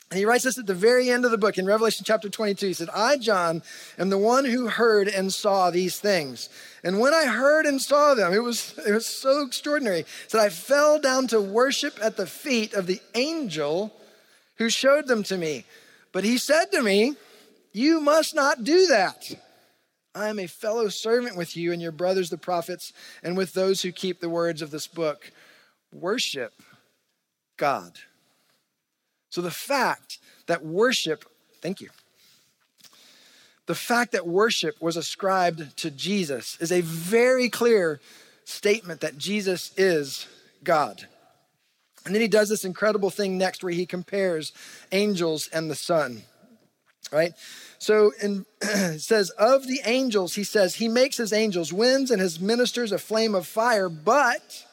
And 0.10 0.18
he 0.18 0.24
writes 0.24 0.46
this 0.46 0.58
at 0.58 0.66
the 0.66 0.74
very 0.74 1.10
end 1.10 1.26
of 1.26 1.32
the 1.32 1.38
book 1.38 1.58
in 1.58 1.66
Revelation 1.66 2.06
chapter 2.08 2.30
22. 2.30 2.68
He 2.68 2.74
said, 2.74 2.90
I, 2.96 3.18
John, 3.18 3.62
am 4.00 4.10
the 4.10 4.18
one 4.18 4.46
who 4.46 4.68
heard 4.68 5.10
and 5.10 5.34
saw 5.34 5.70
these 5.70 6.00
things. 6.00 6.48
And 6.82 7.02
when 7.02 7.14
I 7.14 7.26
heard 7.26 7.66
and 7.66 7.82
saw 7.82 8.14
them, 8.14 8.34
it 8.34 8.42
was, 8.42 8.80
it 8.88 8.94
was 8.94 9.06
so 9.06 9.46
extraordinary. 9.46 10.06
that 10.32 10.40
I 10.40 10.48
fell 10.48 10.98
down 10.98 11.28
to 11.28 11.42
worship 11.42 12.00
at 12.02 12.16
the 12.16 12.26
feet 12.26 12.74
of 12.74 12.88
the 12.88 13.02
angel 13.16 13.92
who 14.58 14.70
showed 14.70 15.08
them 15.08 15.24
to 15.24 15.38
me. 15.38 15.66
But 16.12 16.24
he 16.24 16.38
said 16.38 16.66
to 16.72 16.82
me, 16.82 17.16
You 17.74 18.00
must 18.00 18.36
not 18.36 18.64
do 18.64 18.88
that. 18.88 19.32
I 20.16 20.30
am 20.30 20.40
a 20.40 20.48
fellow 20.48 20.90
servant 20.90 21.38
with 21.38 21.56
you 21.56 21.72
and 21.72 21.82
your 21.82 21.92
brothers, 21.92 22.30
the 22.30 22.38
prophets, 22.38 22.92
and 23.22 23.38
with 23.38 23.54
those 23.54 23.82
who 23.82 23.92
keep 23.92 24.20
the 24.20 24.30
words 24.30 24.62
of 24.62 24.72
this 24.72 24.88
book. 24.88 25.32
Worship 25.94 26.54
God. 27.56 28.00
So 29.30 29.42
the 29.42 29.52
fact 29.52 30.18
that 30.48 30.66
worship, 30.66 31.26
thank 31.62 31.82
you. 31.82 31.90
The 33.68 33.76
fact 33.76 34.14
that 34.14 34.26
worship 34.26 34.82
was 34.82 34.98
ascribed 34.98 35.78
to 35.78 35.92
Jesus 35.92 36.58
is 36.60 36.72
a 36.72 36.82
very 36.82 37.50
clear 37.50 38.00
statement 38.46 39.02
that 39.02 39.18
Jesus 39.18 39.72
is 39.78 40.26
God. 40.64 41.08
And 42.08 42.16
then 42.16 42.22
he 42.22 42.30
does 42.30 42.48
this 42.48 42.64
incredible 42.64 43.10
thing 43.10 43.38
next 43.38 43.64
where 43.64 43.74
he 43.74 43.86
compares 43.86 44.54
angels 44.94 45.50
and 45.52 45.70
the 45.70 45.76
Son, 45.76 46.24
right? 47.12 47.34
So 47.80 48.14
in, 48.24 48.46
it 48.62 49.02
says, 49.02 49.30
of 49.32 49.68
the 49.68 49.82
angels, 49.86 50.36
he 50.36 50.46
says, 50.46 50.76
he 50.76 50.88
makes 50.88 51.18
his 51.18 51.34
angels 51.34 51.74
winds 51.74 52.10
and 52.10 52.22
his 52.22 52.40
ministers 52.40 52.94
a 52.94 52.98
flame 52.98 53.36
of 53.36 53.46
fire. 53.46 53.90
But 53.90 54.66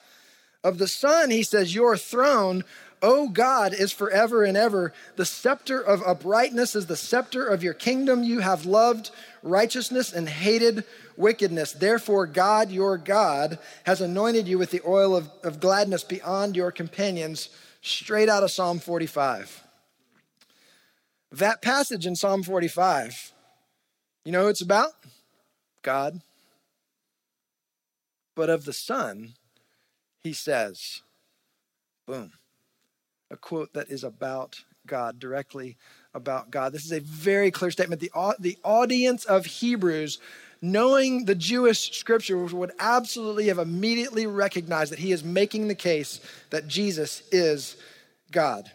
of 0.63 0.79
the 0.79 0.87
Son, 0.87 1.31
he 1.31 1.43
says, 1.43 1.75
your 1.75 1.97
throne, 1.97 2.63
O 3.03 3.29
God, 3.29 3.75
is 3.75 3.91
forever 3.91 4.45
and 4.45 4.57
ever. 4.57 4.93
The 5.17 5.27
scepter 5.27 5.81
of 5.81 6.03
uprightness 6.07 6.77
is 6.77 6.87
the 6.87 6.97
scepter 6.97 7.45
of 7.45 7.65
your 7.65 7.75
kingdom. 7.75 8.23
You 8.23 8.41
have 8.41 8.65
loved 8.65 9.11
righteousness 9.45 10.13
and 10.13 10.29
hated 10.29 10.85
wickedness. 11.17 11.73
Therefore, 11.73 12.27
God, 12.27 12.73
your 12.73 12.99
God, 12.99 13.59
has 13.85 14.01
anointed 14.01 14.49
you 14.49 14.59
with 14.59 14.71
the 14.71 14.81
oil 14.85 15.15
of, 15.15 15.31
of 15.45 15.61
gladness 15.61 16.03
beyond 16.03 16.57
your 16.57 16.73
companions, 16.73 17.51
straight 17.83 18.29
out 18.29 18.43
of 18.43 18.51
Psalm 18.51 18.81
45. 18.81 19.63
That 21.31 21.63
passage 21.63 22.07
in 22.07 22.17
Psalm 22.17 22.43
45, 22.43 23.33
you 24.25 24.33
know 24.33 24.45
who 24.45 24.49
it's 24.49 24.63
about? 24.63 24.93
God. 25.83 26.21
But 28.35 28.51
of 28.51 28.65
the 28.65 28.73
Son, 28.73 29.35
he 30.23 30.33
says, 30.33 31.03
boom, 32.07 32.33
a 33.31 33.37
quote 33.37 33.75
that 33.75 33.91
is 33.91 34.03
about 34.03 34.65
God, 34.87 35.19
directly 35.19 35.77
about 36.15 36.51
God. 36.51 36.73
This 36.73 36.85
is 36.85 36.93
a 36.93 37.01
very 37.01 37.51
clear 37.51 37.71
statement. 37.71 38.01
The, 38.01 38.11
the 38.39 38.59
audience 38.65 39.25
of 39.25 39.47
Hebrews 39.47 40.19
knowing 40.65 41.27
the 41.27 41.35
Jewish 41.35 41.99
scripture, 41.99 42.39
would 42.39 42.73
absolutely 42.79 43.49
have 43.49 43.59
immediately 43.59 44.27
recognized 44.27 44.91
that 44.93 44.99
he 44.99 45.13
is 45.13 45.23
making 45.23 45.69
the 45.69 45.75
case 45.75 46.21
that 46.49 46.67
Jesus 46.67 47.23
is 47.31 47.77
God. 48.33 48.71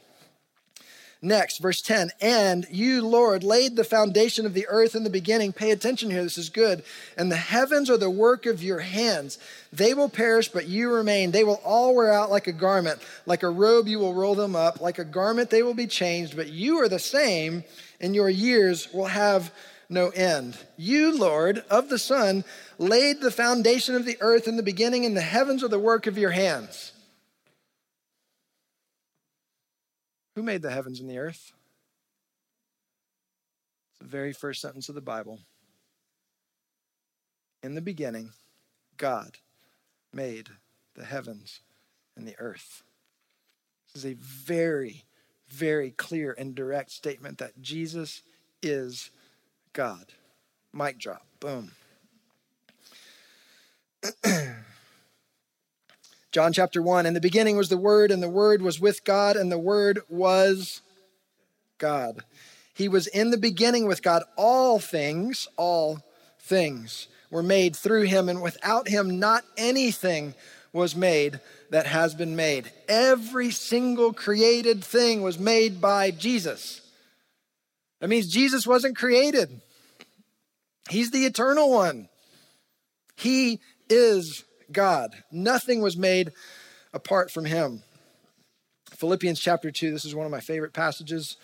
Next, 1.22 1.58
verse 1.58 1.82
10 1.82 2.12
And 2.22 2.66
you, 2.70 3.06
Lord, 3.06 3.44
laid 3.44 3.76
the 3.76 3.84
foundation 3.84 4.46
of 4.46 4.54
the 4.54 4.68
earth 4.70 4.96
in 4.96 5.04
the 5.04 5.10
beginning. 5.10 5.52
Pay 5.52 5.72
attention 5.72 6.10
here, 6.10 6.24
this 6.24 6.38
is 6.38 6.50
good. 6.50 6.82
And 7.18 7.30
the 7.30 7.36
heavens 7.36 7.90
are 7.90 7.98
the 7.98 8.10
work 8.10 8.46
of 8.46 8.64
your 8.64 8.80
hands. 8.80 9.38
They 9.74 9.94
will 9.94 10.08
perish, 10.08 10.48
but 10.48 10.68
you 10.68 10.90
remain. 10.90 11.32
They 11.32 11.44
will 11.44 11.62
all 11.66 11.94
wear 11.94 12.14
out 12.14 12.32
like 12.32 12.48
a 12.48 12.54
garment. 12.54 13.02
Like 13.26 13.44
a 13.44 13.50
robe, 13.50 13.88
you 13.88 14.00
will 14.00 14.14
roll 14.14 14.36
them 14.36 14.56
up. 14.56 14.80
Like 14.80 14.98
a 14.98 15.04
garment, 15.04 15.50
they 15.50 15.62
will 15.62 15.74
be 15.74 15.88
changed, 15.88 16.38
but 16.38 16.48
you 16.48 16.78
are 16.78 16.90
the 16.90 17.00
same, 17.00 17.66
and 18.00 18.16
your 18.16 18.30
years 18.30 18.88
will 18.94 19.08
have 19.08 19.52
no 19.90 20.10
end. 20.10 20.58
You, 20.78 21.18
Lord, 21.18 21.64
of 21.70 21.90
the 21.90 22.00
Son, 22.00 22.46
laid 22.78 23.20
the 23.20 23.32
foundation 23.32 23.96
of 23.96 24.06
the 24.06 24.18
earth 24.22 24.48
in 24.48 24.56
the 24.56 24.64
beginning, 24.64 25.06
and 25.06 25.18
the 25.18 25.22
heavens 25.22 25.64
are 25.66 25.68
the 25.68 25.80
work 25.80 26.08
of 26.08 26.18
your 26.18 26.32
hands. 26.32 26.94
Who 30.40 30.46
made 30.46 30.62
the 30.62 30.72
heavens 30.72 31.02
and 31.02 31.10
the 31.10 31.18
earth? 31.18 31.52
It's 33.90 34.00
the 34.00 34.06
very 34.08 34.32
first 34.32 34.62
sentence 34.62 34.88
of 34.88 34.96
the 34.96 35.02
Bible. 35.02 35.42
In 37.62 37.76
the 37.76 37.82
beginning, 37.82 38.32
God 38.96 39.40
made 40.14 40.48
the 40.96 41.04
heavens 41.04 41.60
and 42.16 42.26
the 42.26 42.40
earth. 42.40 42.84
This 43.88 44.06
is 44.06 44.10
a 44.10 44.16
very, 44.16 45.04
very 45.50 45.92
clear 45.92 46.34
and 46.38 46.56
direct 46.56 46.92
statement 46.92 47.40
that 47.40 47.62
Jesus 47.62 48.22
is 48.64 49.10
God. 49.74 50.14
Mic 50.72 51.00
drop. 51.00 51.26
Boom. 51.42 51.72
John 56.32 56.54
chapter 56.54 56.82
1 56.82 57.08
In 57.08 57.16
the 57.16 57.22
beginning 57.22 57.58
was 57.58 57.70
the 57.70 57.78
Word, 57.78 58.12
and 58.12 58.22
the 58.22 58.30
Word 58.30 58.62
was 58.62 58.80
with 58.80 59.04
God, 59.04 59.36
and 59.36 59.52
the 59.52 59.58
Word 59.58 60.02
was 60.10 60.82
God. 61.80 62.24
He 62.74 62.88
was 62.88 63.08
in 63.08 63.32
the 63.32 63.38
beginning 63.38 63.88
with 63.88 64.04
God. 64.04 64.24
All 64.38 64.80
things, 64.80 65.48
all 65.58 66.00
things 66.40 67.08
were 67.32 67.44
made 67.44 67.76
through 67.76 68.04
him, 68.04 68.30
and 68.30 68.42
without 68.42 68.88
him, 68.88 69.20
not 69.20 69.44
anything 69.58 70.36
was 70.72 70.96
made 70.96 71.40
that 71.72 71.88
has 71.88 72.14
been 72.14 72.36
made. 72.36 72.72
Every 72.88 73.50
single 73.50 74.14
created 74.14 74.84
thing 74.84 75.24
was 75.24 75.40
made 75.40 75.82
by 75.82 76.12
Jesus. 76.12 76.82
That 78.00 78.10
means 78.10 78.28
Jesus 78.28 78.68
wasn't 78.68 78.98
created, 78.98 79.62
He's 80.90 81.12
the 81.12 81.26
eternal 81.26 81.72
one. 81.72 82.08
He 83.16 83.60
is 83.90 84.44
God. 84.72 85.24
Nothing 85.32 85.82
was 85.82 85.98
made 85.98 86.32
apart 86.94 87.32
from 87.32 87.46
Him. 87.46 87.84
Philippians 88.92 89.40
chapter 89.40 89.72
2, 89.72 89.92
this 89.92 90.06
is 90.06 90.16
one 90.16 90.26
of 90.26 90.32
my 90.32 90.40
favorite 90.40 90.74
passages. 90.74 91.38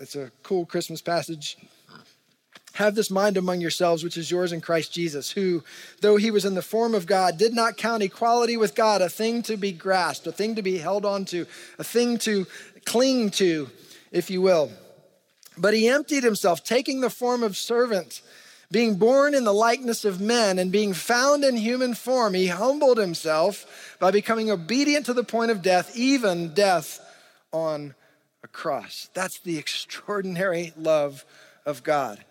It's 0.00 0.16
a 0.16 0.30
cool 0.42 0.66
Christmas 0.66 1.02
passage. 1.02 1.56
Have 2.74 2.94
this 2.94 3.10
mind 3.10 3.36
among 3.36 3.60
yourselves, 3.60 4.02
which 4.02 4.16
is 4.16 4.30
yours 4.30 4.52
in 4.52 4.62
Christ 4.62 4.92
Jesus, 4.92 5.30
who, 5.32 5.62
though 6.00 6.16
he 6.16 6.30
was 6.30 6.46
in 6.46 6.54
the 6.54 6.62
form 6.62 6.94
of 6.94 7.06
God, 7.06 7.36
did 7.36 7.52
not 7.52 7.76
count 7.76 8.02
equality 8.02 8.56
with 8.56 8.74
God 8.74 9.02
a 9.02 9.10
thing 9.10 9.42
to 9.42 9.58
be 9.58 9.72
grasped, 9.72 10.26
a 10.26 10.32
thing 10.32 10.54
to 10.54 10.62
be 10.62 10.78
held 10.78 11.04
on 11.04 11.26
to, 11.26 11.46
a 11.78 11.84
thing 11.84 12.16
to 12.18 12.46
cling 12.86 13.30
to, 13.32 13.68
if 14.10 14.30
you 14.30 14.40
will. 14.40 14.72
But 15.58 15.74
he 15.74 15.88
emptied 15.88 16.24
himself, 16.24 16.64
taking 16.64 17.02
the 17.02 17.10
form 17.10 17.42
of 17.42 17.58
servant, 17.58 18.22
being 18.72 18.96
born 18.96 19.34
in 19.34 19.44
the 19.44 19.52
likeness 19.52 20.04
of 20.04 20.20
men, 20.20 20.58
and 20.58 20.72
being 20.72 20.94
found 20.94 21.44
in 21.44 21.56
human 21.56 21.94
form. 21.94 22.32
He 22.32 22.46
humbled 22.46 22.96
himself 22.96 23.96
by 24.00 24.10
becoming 24.10 24.50
obedient 24.50 25.06
to 25.06 25.12
the 25.12 25.22
point 25.22 25.50
of 25.50 25.60
death, 25.60 25.94
even 25.94 26.54
death 26.54 26.98
on 27.52 27.94
a 28.42 28.48
cross. 28.48 29.10
That's 29.12 29.38
the 29.38 29.58
extraordinary 29.58 30.72
love 30.76 31.24
of 31.66 31.84
God. 31.84 32.24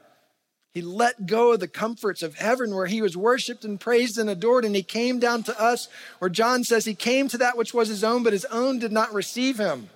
He 0.74 0.82
let 0.82 1.28
go 1.28 1.54
of 1.54 1.60
the 1.60 1.68
comforts 1.68 2.24
of 2.24 2.36
heaven 2.36 2.74
where 2.74 2.88
he 2.88 3.02
was 3.02 3.16
worshiped 3.16 3.64
and 3.64 3.80
praised 3.80 4.18
and 4.18 4.30
adored, 4.30 4.66
and 4.66 4.76
he 4.76 4.84
came 4.84 5.20
down 5.20 5.44
to 5.44 5.62
us 5.62 5.90
where 6.20 6.30
John 6.30 6.64
says 6.64 6.86
he 6.86 6.96
came 6.96 7.28
to 7.28 7.38
that 7.38 7.58
which 7.58 7.74
was 7.74 7.90
his 7.90 8.04
own, 8.04 8.24
but 8.24 8.34
his 8.34 8.46
own 8.46 8.80
did 8.80 8.92
not 8.92 9.14
receive 9.14 9.60
him. 9.60 9.90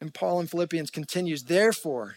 And 0.00 0.14
Paul 0.14 0.40
in 0.40 0.46
Philippians 0.46 0.90
continues, 0.90 1.44
therefore, 1.44 2.16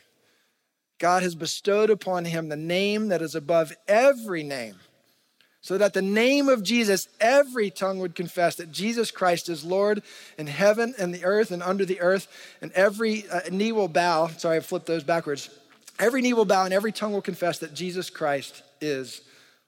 God 0.99 1.23
has 1.23 1.36
bestowed 1.36 1.89
upon 1.89 2.25
him 2.25 2.49
the 2.49 2.55
name 2.55 3.10
that 3.10 3.21
is 3.21 3.36
above 3.36 3.73
every 3.88 4.43
name, 4.43 4.75
so 5.62 5.77
that 5.77 5.93
the 5.93 6.01
name 6.01 6.47
of 6.47 6.63
Jesus, 6.63 7.08
every 7.19 7.69
tongue 7.69 7.99
would 7.99 8.15
confess 8.15 8.55
that 8.55 8.71
Jesus 8.71 9.12
Christ 9.12 9.49
is 9.49 9.65
Lord 9.65 10.03
in 10.38 10.47
heaven 10.47 10.93
and 10.97 11.13
the 11.13 11.25
earth 11.25 11.51
and 11.51 11.62
under 11.63 11.86
the 11.86 12.01
earth, 12.01 12.27
and 12.62 12.71
every 12.73 13.25
uh, 13.29 13.41
knee 13.51 13.71
will 13.71 13.88
bow. 13.88 14.27
Sorry, 14.27 14.58
I 14.58 14.60
flipped 14.62 14.86
those 14.86 15.03
backwards. 15.03 15.49
Every 15.97 16.21
knee 16.21 16.34
will 16.34 16.45
bow 16.45 16.65
and 16.65 16.73
every 16.73 16.91
tongue 16.91 17.13
will 17.13 17.21
confess 17.21 17.60
that 17.60 17.73
Jesus 17.73 18.10
Christ 18.10 18.63
is 18.81 19.21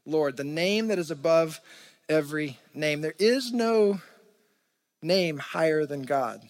Lord, 0.05 0.37
the 0.37 0.43
name 0.43 0.87
that 0.87 0.99
is 0.99 1.11
above 1.11 1.59
every 2.09 2.57
name. 2.73 3.01
There 3.01 3.15
is 3.19 3.51
no 3.51 3.99
name 5.01 5.37
higher 5.37 5.85
than 5.85 6.03
God, 6.03 6.41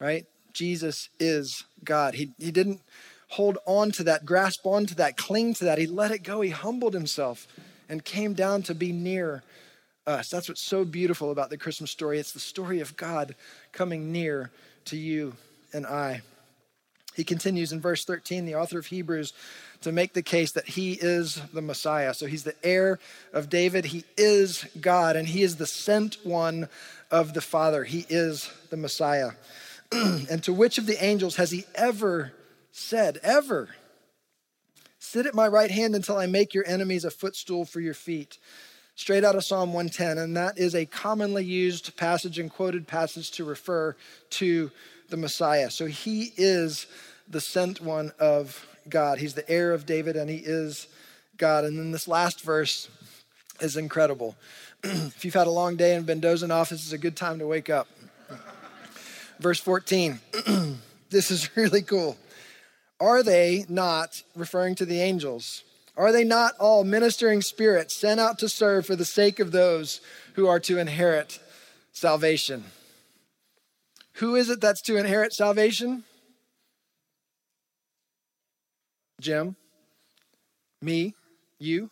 right? 0.00 0.24
Jesus 0.52 1.08
is 1.20 1.64
God. 1.84 2.14
He, 2.14 2.32
he 2.38 2.50
didn't 2.50 2.80
hold 3.28 3.58
on 3.66 3.90
to 3.92 4.04
that, 4.04 4.24
grasp 4.24 4.66
on 4.66 4.86
to 4.86 4.94
that, 4.96 5.16
cling 5.16 5.54
to 5.54 5.64
that. 5.64 5.78
He 5.78 5.86
let 5.86 6.10
it 6.10 6.22
go. 6.22 6.40
He 6.40 6.50
humbled 6.50 6.94
himself 6.94 7.46
and 7.88 8.04
came 8.04 8.34
down 8.34 8.62
to 8.62 8.74
be 8.74 8.92
near 8.92 9.42
us. 10.06 10.28
That's 10.28 10.48
what's 10.48 10.62
so 10.62 10.84
beautiful 10.84 11.30
about 11.30 11.50
the 11.50 11.58
Christmas 11.58 11.90
story. 11.90 12.18
It's 12.18 12.32
the 12.32 12.40
story 12.40 12.80
of 12.80 12.96
God 12.96 13.34
coming 13.72 14.12
near 14.12 14.50
to 14.86 14.96
you 14.96 15.34
and 15.72 15.86
I. 15.86 16.22
He 17.16 17.24
continues 17.24 17.72
in 17.72 17.80
verse 17.80 18.04
13, 18.04 18.44
the 18.44 18.56
author 18.56 18.78
of 18.78 18.86
Hebrews, 18.86 19.32
to 19.80 19.90
make 19.90 20.12
the 20.12 20.22
case 20.22 20.52
that 20.52 20.68
he 20.68 20.92
is 20.92 21.40
the 21.52 21.62
Messiah. 21.62 22.12
So 22.12 22.26
he's 22.26 22.44
the 22.44 22.54
heir 22.62 22.98
of 23.32 23.48
David. 23.48 23.86
He 23.86 24.04
is 24.18 24.66
God, 24.80 25.16
and 25.16 25.26
he 25.26 25.42
is 25.42 25.56
the 25.56 25.66
sent 25.66 26.18
one 26.24 26.68
of 27.10 27.32
the 27.32 27.40
Father. 27.40 27.84
He 27.84 28.04
is 28.10 28.50
the 28.68 28.76
Messiah. 28.76 29.30
and 29.92 30.42
to 30.42 30.52
which 30.52 30.76
of 30.76 30.86
the 30.86 31.02
angels 31.02 31.36
has 31.36 31.50
he 31.50 31.64
ever 31.74 32.32
said, 32.76 33.18
ever, 33.22 33.70
sit 34.98 35.26
at 35.26 35.34
my 35.34 35.48
right 35.48 35.70
hand 35.70 35.94
until 35.94 36.18
I 36.18 36.26
make 36.26 36.52
your 36.52 36.66
enemies 36.66 37.04
a 37.04 37.10
footstool 37.10 37.64
for 37.64 37.80
your 37.80 37.94
feet? 37.94 38.38
Straight 38.94 39.24
out 39.24 39.34
of 39.34 39.44
Psalm 39.44 39.72
110. 39.72 40.18
And 40.18 40.36
that 40.36 40.58
is 40.58 40.74
a 40.74 40.84
commonly 40.84 41.44
used 41.44 41.96
passage 41.96 42.38
and 42.38 42.50
quoted 42.50 42.86
passage 42.86 43.30
to 43.32 43.44
refer 43.44 43.96
to 44.30 44.70
the 45.08 45.16
Messiah. 45.16 45.70
So 45.70 45.86
he 45.86 46.32
is 46.36 46.86
the 47.28 47.40
sent 47.40 47.80
one 47.80 48.12
of 48.18 48.66
God. 48.88 49.18
He's 49.18 49.34
the 49.34 49.48
heir 49.50 49.72
of 49.72 49.86
David 49.86 50.16
and 50.16 50.28
he 50.28 50.36
is 50.36 50.86
God. 51.38 51.64
And 51.64 51.78
then 51.78 51.92
this 51.92 52.06
last 52.06 52.42
verse 52.42 52.88
is 53.60 53.76
incredible. 53.76 54.36
if 54.84 55.24
you've 55.24 55.34
had 55.34 55.46
a 55.46 55.50
long 55.50 55.76
day 55.76 55.94
and 55.94 56.04
been 56.04 56.20
dozing 56.20 56.50
off, 56.50 56.68
this 56.68 56.86
is 56.86 56.92
a 56.92 56.98
good 56.98 57.16
time 57.16 57.38
to 57.38 57.46
wake 57.46 57.70
up. 57.70 57.88
Verse 59.38 59.60
14. 59.60 60.20
this 61.10 61.30
is 61.30 61.48
really 61.56 61.82
cool. 61.82 62.16
Are 62.98 63.22
they 63.22 63.66
not, 63.68 64.22
referring 64.34 64.74
to 64.76 64.86
the 64.86 65.00
angels, 65.00 65.64
are 65.96 66.12
they 66.12 66.24
not 66.24 66.54
all 66.58 66.84
ministering 66.84 67.42
spirits 67.42 67.96
sent 67.96 68.20
out 68.20 68.38
to 68.38 68.48
serve 68.48 68.86
for 68.86 68.96
the 68.96 69.04
sake 69.04 69.38
of 69.38 69.52
those 69.52 70.00
who 70.34 70.46
are 70.46 70.60
to 70.60 70.78
inherit 70.78 71.38
salvation? 71.92 72.64
Who 74.14 74.34
is 74.34 74.48
it 74.48 74.60
that's 74.60 74.82
to 74.82 74.96
inherit 74.96 75.34
salvation? 75.34 76.04
Jim, 79.20 79.56
me, 80.82 81.14
you. 81.58 81.90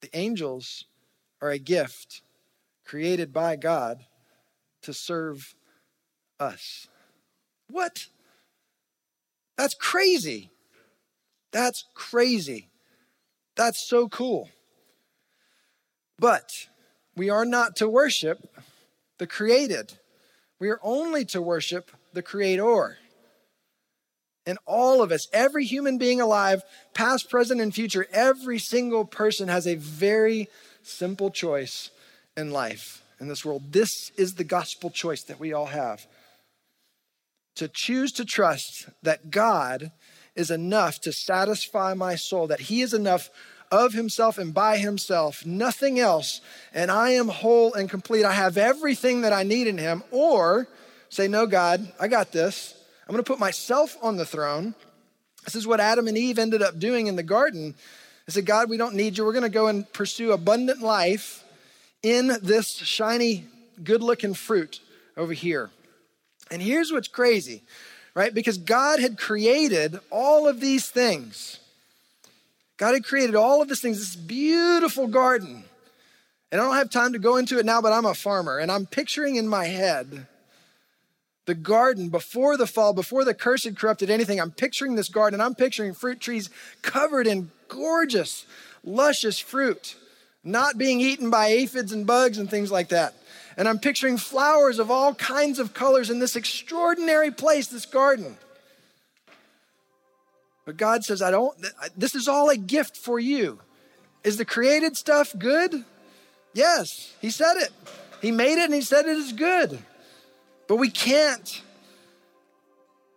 The 0.00 0.10
angels 0.16 0.84
are 1.40 1.50
a 1.50 1.58
gift 1.58 2.22
created 2.84 3.32
by 3.32 3.56
God 3.56 4.04
to 4.82 4.92
serve 4.92 5.54
us. 6.38 6.88
What? 7.70 8.06
That's 9.62 9.74
crazy. 9.74 10.50
That's 11.52 11.84
crazy. 11.94 12.68
That's 13.54 13.88
so 13.88 14.08
cool. 14.08 14.50
But 16.18 16.50
we 17.14 17.30
are 17.30 17.44
not 17.44 17.76
to 17.76 17.88
worship 17.88 18.56
the 19.18 19.28
created. 19.28 19.92
We 20.58 20.68
are 20.68 20.80
only 20.82 21.24
to 21.26 21.40
worship 21.40 21.92
the 22.12 22.22
creator. 22.22 22.98
And 24.46 24.58
all 24.66 25.00
of 25.00 25.12
us, 25.12 25.28
every 25.32 25.64
human 25.64 25.96
being 25.96 26.20
alive, 26.20 26.64
past, 26.92 27.30
present, 27.30 27.60
and 27.60 27.72
future, 27.72 28.08
every 28.10 28.58
single 28.58 29.04
person 29.04 29.46
has 29.46 29.68
a 29.68 29.76
very 29.76 30.48
simple 30.82 31.30
choice 31.30 31.90
in 32.36 32.50
life, 32.50 33.04
in 33.20 33.28
this 33.28 33.44
world. 33.44 33.70
This 33.70 34.10
is 34.16 34.34
the 34.34 34.42
gospel 34.42 34.90
choice 34.90 35.22
that 35.22 35.38
we 35.38 35.52
all 35.52 35.66
have 35.66 36.04
to 37.62 37.68
choose 37.68 38.10
to 38.10 38.24
trust 38.24 38.88
that 39.04 39.30
God 39.30 39.92
is 40.34 40.50
enough 40.50 41.00
to 41.02 41.12
satisfy 41.12 41.94
my 41.94 42.16
soul, 42.16 42.48
that 42.48 42.62
He 42.62 42.82
is 42.82 42.92
enough 42.92 43.30
of 43.70 43.92
Himself 43.92 44.36
and 44.36 44.52
by 44.52 44.78
Himself, 44.78 45.46
nothing 45.46 46.00
else, 46.00 46.40
and 46.74 46.90
I 46.90 47.10
am 47.10 47.28
whole 47.28 47.72
and 47.72 47.88
complete. 47.88 48.24
I 48.24 48.32
have 48.32 48.58
everything 48.58 49.20
that 49.20 49.32
I 49.32 49.44
need 49.44 49.68
in 49.68 49.78
Him, 49.78 50.02
or 50.10 50.66
say, 51.08 51.28
No, 51.28 51.46
God, 51.46 51.90
I 52.00 52.08
got 52.08 52.32
this. 52.32 52.74
I'm 53.06 53.12
going 53.12 53.22
to 53.22 53.30
put 53.30 53.38
myself 53.38 53.96
on 54.02 54.16
the 54.16 54.26
throne. 54.26 54.74
This 55.44 55.54
is 55.54 55.66
what 55.66 55.78
Adam 55.78 56.08
and 56.08 56.18
Eve 56.18 56.40
ended 56.40 56.62
up 56.62 56.80
doing 56.80 57.06
in 57.06 57.14
the 57.14 57.22
garden. 57.22 57.76
They 58.26 58.32
said, 58.32 58.46
God, 58.46 58.70
we 58.70 58.76
don't 58.76 58.94
need 58.94 59.18
you. 59.18 59.24
We're 59.24 59.32
going 59.32 59.42
to 59.42 59.48
go 59.48 59.68
and 59.68 59.90
pursue 59.92 60.32
abundant 60.32 60.80
life 60.80 61.44
in 62.02 62.28
this 62.42 62.70
shiny, 62.70 63.44
good 63.82 64.02
looking 64.02 64.34
fruit 64.34 64.80
over 65.16 65.32
here. 65.32 65.70
And 66.52 66.60
here's 66.60 66.92
what's 66.92 67.08
crazy, 67.08 67.62
right? 68.14 68.32
Because 68.32 68.58
God 68.58 69.00
had 69.00 69.16
created 69.16 69.98
all 70.10 70.46
of 70.46 70.60
these 70.60 70.88
things. 70.88 71.58
God 72.76 72.92
had 72.92 73.04
created 73.04 73.34
all 73.34 73.62
of 73.62 73.68
these 73.68 73.80
things, 73.80 73.98
this 73.98 74.14
beautiful 74.14 75.06
garden. 75.06 75.64
And 76.52 76.60
I 76.60 76.64
don't 76.64 76.76
have 76.76 76.90
time 76.90 77.14
to 77.14 77.18
go 77.18 77.38
into 77.38 77.58
it 77.58 77.64
now, 77.64 77.80
but 77.80 77.92
I'm 77.92 78.04
a 78.04 78.12
farmer 78.12 78.58
and 78.58 78.70
I'm 78.70 78.84
picturing 78.84 79.36
in 79.36 79.48
my 79.48 79.64
head 79.64 80.26
the 81.46 81.54
garden 81.54 82.10
before 82.10 82.58
the 82.58 82.66
fall, 82.66 82.92
before 82.92 83.24
the 83.24 83.34
curse 83.34 83.64
had 83.64 83.78
corrupted 83.78 84.10
anything. 84.10 84.38
I'm 84.38 84.50
picturing 84.50 84.94
this 84.94 85.08
garden. 85.08 85.40
I'm 85.40 85.54
picturing 85.54 85.94
fruit 85.94 86.20
trees 86.20 86.50
covered 86.82 87.26
in 87.26 87.50
gorgeous, 87.68 88.44
luscious 88.84 89.38
fruit, 89.38 89.96
not 90.44 90.76
being 90.76 91.00
eaten 91.00 91.30
by 91.30 91.46
aphids 91.46 91.92
and 91.92 92.06
bugs 92.06 92.36
and 92.36 92.50
things 92.50 92.70
like 92.70 92.90
that. 92.90 93.14
And 93.56 93.68
I'm 93.68 93.78
picturing 93.78 94.16
flowers 94.16 94.78
of 94.78 94.90
all 94.90 95.14
kinds 95.14 95.58
of 95.58 95.74
colors 95.74 96.10
in 96.10 96.18
this 96.18 96.36
extraordinary 96.36 97.30
place, 97.30 97.66
this 97.66 97.86
garden. 97.86 98.36
But 100.64 100.76
God 100.76 101.04
says, 101.04 101.22
I 101.22 101.30
don't, 101.30 101.56
this 101.96 102.14
is 102.14 102.28
all 102.28 102.48
a 102.48 102.56
gift 102.56 102.96
for 102.96 103.18
you. 103.18 103.60
Is 104.24 104.36
the 104.36 104.44
created 104.44 104.96
stuff 104.96 105.34
good? 105.36 105.84
Yes, 106.54 107.14
He 107.20 107.30
said 107.30 107.56
it. 107.56 107.70
He 108.20 108.30
made 108.30 108.58
it 108.58 108.66
and 108.66 108.74
He 108.74 108.82
said 108.82 109.06
it 109.06 109.16
is 109.16 109.32
good. 109.32 109.78
But 110.68 110.76
we 110.76 110.90
can't 110.90 111.62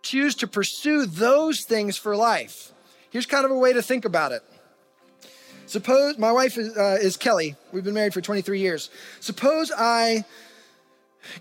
choose 0.02 0.34
to 0.36 0.46
pursue 0.46 1.06
those 1.06 1.62
things 1.62 1.96
for 1.96 2.16
life. 2.16 2.72
Here's 3.10 3.26
kind 3.26 3.44
of 3.44 3.50
a 3.50 3.56
way 3.56 3.72
to 3.72 3.82
think 3.82 4.04
about 4.04 4.32
it. 4.32 4.42
Suppose 5.66 6.16
my 6.16 6.32
wife 6.32 6.56
is, 6.56 6.76
uh, 6.76 6.98
is 7.00 7.16
Kelly. 7.16 7.56
We've 7.72 7.84
been 7.84 7.94
married 7.94 8.14
for 8.14 8.20
23 8.20 8.60
years. 8.60 8.88
Suppose 9.20 9.72
I 9.76 10.24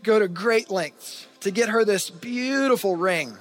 go 0.03 0.19
to 0.19 0.27
great 0.27 0.71
lengths 0.71 1.27
to 1.41 1.51
get 1.51 1.69
her 1.69 1.85
this 1.85 2.09
beautiful 2.09 2.95
ring. 2.95 3.37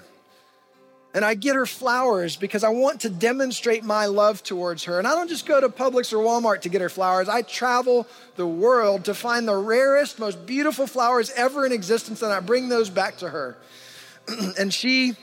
And 1.14 1.24
I 1.24 1.34
get 1.34 1.54
her 1.54 1.64
flowers 1.64 2.36
because 2.36 2.64
I 2.64 2.70
want 2.70 3.02
to 3.02 3.08
demonstrate 3.08 3.84
my 3.84 4.06
love 4.06 4.42
towards 4.42 4.84
her. 4.84 4.98
And 4.98 5.06
I 5.06 5.14
don't 5.14 5.28
just 5.28 5.46
go 5.46 5.60
to 5.60 5.68
Publix 5.68 6.12
or 6.12 6.16
Walmart 6.16 6.62
to 6.62 6.68
get 6.68 6.80
her 6.80 6.88
flowers. 6.88 7.28
I 7.28 7.42
travel 7.42 8.08
the 8.34 8.46
world 8.46 9.04
to 9.04 9.14
find 9.14 9.46
the 9.46 9.56
rarest, 9.56 10.18
most 10.18 10.44
beautiful 10.44 10.88
flowers 10.88 11.30
ever 11.30 11.64
in 11.64 11.72
existence, 11.72 12.20
and 12.20 12.32
I 12.32 12.40
bring 12.40 12.68
those 12.68 12.90
back 12.90 13.18
to 13.18 13.28
her. 13.28 13.56
and 14.58 14.74
she 14.74 15.14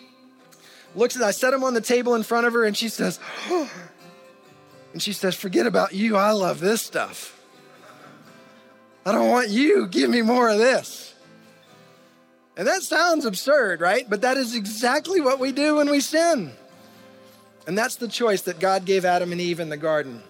looks 0.95 1.17
at, 1.17 1.23
I 1.23 1.31
set 1.31 1.51
them 1.51 1.63
on 1.63 1.73
the 1.73 1.81
table 1.81 2.15
in 2.15 2.23
front 2.23 2.47
of 2.47 2.53
her, 2.53 2.63
and 2.63 2.75
she 2.75 2.87
says, 2.87 3.19
oh, 3.49 3.69
and 4.93 5.01
she 5.01 5.13
says, 5.13 5.35
Forget 5.35 5.65
about 5.65 5.93
you. 5.93 6.17
I 6.17 6.31
love 6.31 6.59
this 6.59 6.81
stuff. 6.81 7.37
I 9.05 9.11
don't 9.11 9.29
want 9.29 9.49
you. 9.49 9.87
Give 9.87 10.09
me 10.09 10.21
more 10.21 10.49
of 10.49 10.57
this. 10.57 11.13
And 12.57 12.67
that 12.67 12.83
sounds 12.83 13.25
absurd, 13.25 13.81
right? 13.81 14.07
But 14.07 14.21
that 14.21 14.37
is 14.37 14.55
exactly 14.55 15.21
what 15.21 15.39
we 15.39 15.51
do 15.51 15.77
when 15.77 15.89
we 15.89 15.99
sin. 15.99 16.51
And 17.65 17.77
that's 17.77 17.95
the 17.95 18.07
choice 18.07 18.41
that 18.43 18.59
God 18.59 18.85
gave 18.85 19.05
Adam 19.05 19.31
and 19.31 19.41
Eve 19.41 19.59
in 19.59 19.69
the 19.69 19.77
garden. 19.77 20.21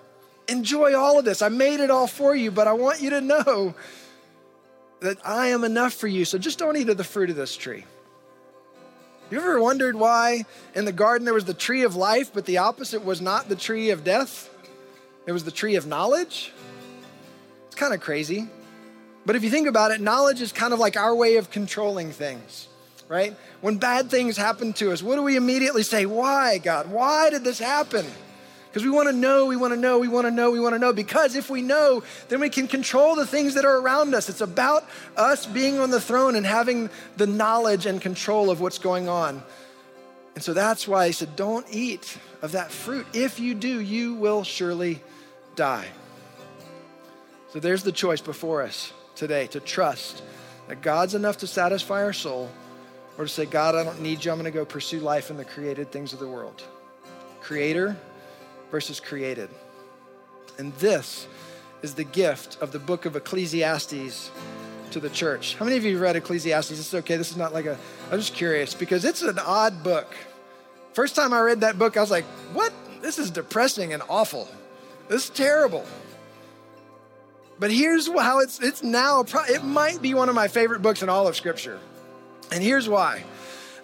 Enjoy 0.48 0.96
all 0.96 1.18
of 1.18 1.26
this. 1.26 1.42
I 1.42 1.50
made 1.50 1.80
it 1.80 1.90
all 1.90 2.08
for 2.08 2.36
you, 2.36 2.52
but 2.52 2.68
I 2.68 2.74
want 2.74 3.02
you 3.02 3.10
to 3.12 3.22
know 3.22 3.74
that 5.02 5.18
I 5.26 5.48
am 5.48 5.64
enough 5.64 5.94
for 5.94 6.08
you. 6.08 6.26
So 6.26 6.38
just 6.38 6.60
don't 6.60 6.78
eat 6.78 6.90
of 6.90 6.98
the 6.98 7.04
fruit 7.04 7.30
of 7.30 7.36
this 7.36 7.58
tree. 7.58 7.86
You 9.32 9.38
ever 9.38 9.62
wondered 9.62 9.96
why 9.96 10.46
in 10.76 10.84
the 10.84 10.92
garden 10.92 11.26
there 11.26 11.34
was 11.34 11.46
the 11.46 11.54
tree 11.54 11.84
of 11.84 11.96
life, 11.96 12.32
but 12.34 12.46
the 12.46 12.58
opposite 12.58 13.04
was 13.04 13.22
not 13.22 13.48
the 13.48 13.56
tree 13.56 13.90
of 13.90 14.04
death? 14.04 14.50
It 15.26 15.32
was 15.32 15.44
the 15.44 15.52
tree 15.52 15.76
of 15.76 15.86
knowledge. 15.86 16.52
It's 17.68 17.76
kind 17.76 17.94
of 17.94 18.02
crazy. 18.02 18.48
But 19.26 19.36
if 19.36 19.44
you 19.44 19.50
think 19.50 19.68
about 19.68 19.92
it, 19.92 20.02
knowledge 20.02 20.42
is 20.42 20.52
kind 20.52 20.74
of 20.74 20.80
like 20.80 20.98
our 20.98 21.14
way 21.16 21.38
of 21.38 21.52
controlling 21.52 22.12
things, 22.12 22.68
right? 23.08 23.36
When 23.62 23.78
bad 23.78 24.10
things 24.10 24.36
happen 24.36 24.74
to 24.74 24.92
us, 24.92 25.04
what 25.04 25.16
do 25.16 25.24
we 25.24 25.36
immediately 25.36 25.84
say? 25.84 26.06
Why, 26.06 26.58
God? 26.58 26.90
Why 26.90 27.30
did 27.30 27.44
this 27.44 27.60
happen? 27.60 28.06
Because 28.72 28.84
we 28.84 28.90
want 28.90 29.10
to 29.10 29.14
know, 29.14 29.48
we 29.48 29.58
want 29.58 29.74
to 29.74 29.80
know, 29.80 30.00
we 30.00 30.08
want 30.08 30.26
to 30.26 30.32
know, 30.32 30.50
we 30.50 30.60
want 30.60 30.74
to 30.74 30.80
know. 30.80 30.94
Because 30.94 31.36
if 31.36 31.50
we 31.50 31.62
know, 31.62 32.04
then 32.30 32.40
we 32.40 32.50
can 32.50 32.70
control 32.70 33.16
the 33.16 33.28
things 33.28 33.54
that 33.56 33.66
are 33.66 33.78
around 33.78 34.16
us. 34.16 34.30
It's 34.30 34.40
about 34.40 34.86
us 35.18 35.46
being 35.46 35.78
on 35.78 35.92
the 35.92 36.00
throne 36.00 36.36
and 36.36 36.46
having 36.46 36.90
the 37.18 37.28
knowledge 37.28 37.86
and 37.86 38.02
control 38.02 38.50
of 38.50 38.62
what's 38.62 38.80
going 38.80 39.10
on. 39.10 39.44
And 40.36 40.44
so 40.44 40.54
that's 40.54 40.88
why 40.88 41.08
he 41.08 41.14
said, 41.14 41.36
Don't 41.36 41.66
eat 41.70 42.18
of 42.42 42.54
that 42.54 42.72
fruit. 42.72 43.06
If 43.14 43.40
you 43.40 43.54
do, 43.54 43.80
you 43.80 44.14
will 44.14 44.44
surely 44.44 45.02
die. 45.56 45.88
So 47.52 47.60
there's 47.60 47.84
the 47.84 47.92
choice 47.92 48.22
before 48.22 48.62
us 48.62 48.94
today 49.16 49.48
to 49.48 49.60
trust 49.60 50.24
that 50.68 50.82
God's 50.82 51.16
enough 51.16 51.38
to 51.40 51.48
satisfy 51.48 52.04
our 52.04 52.14
soul, 52.14 52.50
or 53.18 53.26
to 53.26 53.30
say, 53.30 53.46
God, 53.46 53.76
I 53.76 53.84
don't 53.84 54.02
need 54.02 54.24
you. 54.24 54.32
I'm 54.32 54.38
going 54.38 54.52
to 54.52 54.58
go 54.58 54.64
pursue 54.64 55.00
life 55.00 55.30
in 55.30 55.38
the 55.38 55.44
created 55.44 55.92
things 55.92 56.14
of 56.14 56.20
the 56.20 56.28
world. 56.28 56.64
Creator 57.42 57.98
versus 58.72 59.00
created. 59.02 59.50
And 60.58 60.74
this 60.76 61.28
is 61.82 61.94
the 61.94 62.04
gift 62.06 62.58
of 62.62 62.72
the 62.72 62.80
book 62.80 63.06
of 63.06 63.16
Ecclesiastes 63.16 64.32
to 64.92 65.00
the 65.00 65.10
church. 65.10 65.56
How 65.56 65.66
many 65.66 65.78
of 65.78 65.84
you 65.84 65.98
read 66.00 66.16
Ecclesiastes? 66.16 66.70
This 66.70 66.80
is 66.80 66.94
okay. 66.94 67.18
This 67.18 67.32
is 67.32 67.38
not 67.38 67.54
like 67.54 67.66
a, 67.66 67.78
I'm 68.12 68.20
just 68.20 68.34
curious 68.34 68.74
because 68.74 69.06
it's 69.06 69.22
an 69.22 69.40
odd 69.40 69.84
book. 69.84 70.16
First 70.94 71.16
time 71.16 71.34
I 71.34 71.40
read 71.40 71.62
that 71.62 71.80
book, 71.80 71.98
I 71.98 72.02
was 72.02 72.12
like, 72.12 72.26
what? 72.54 72.74
This 73.02 73.18
is 73.18 73.32
depressing 73.32 73.94
and 73.94 74.04
awful. 74.10 74.48
This 75.08 75.26
is 75.26 75.30
terrible. 75.30 75.86
But 77.60 77.72
here's 77.72 78.08
how 78.08 78.40
it's, 78.40 78.60
it's 78.60 78.82
now, 78.82 79.24
it 79.50 79.64
might 79.64 80.02
be 80.02 80.14
one 80.14 80.30
of 80.30 80.36
my 80.36 80.48
favorite 80.48 80.82
books 80.82 81.04
in 81.04 81.10
all 81.10 81.28
of 81.28 81.36
Scripture. 81.36 81.80
And 82.52 82.64
here's 82.64 82.90
why. 82.90 83.24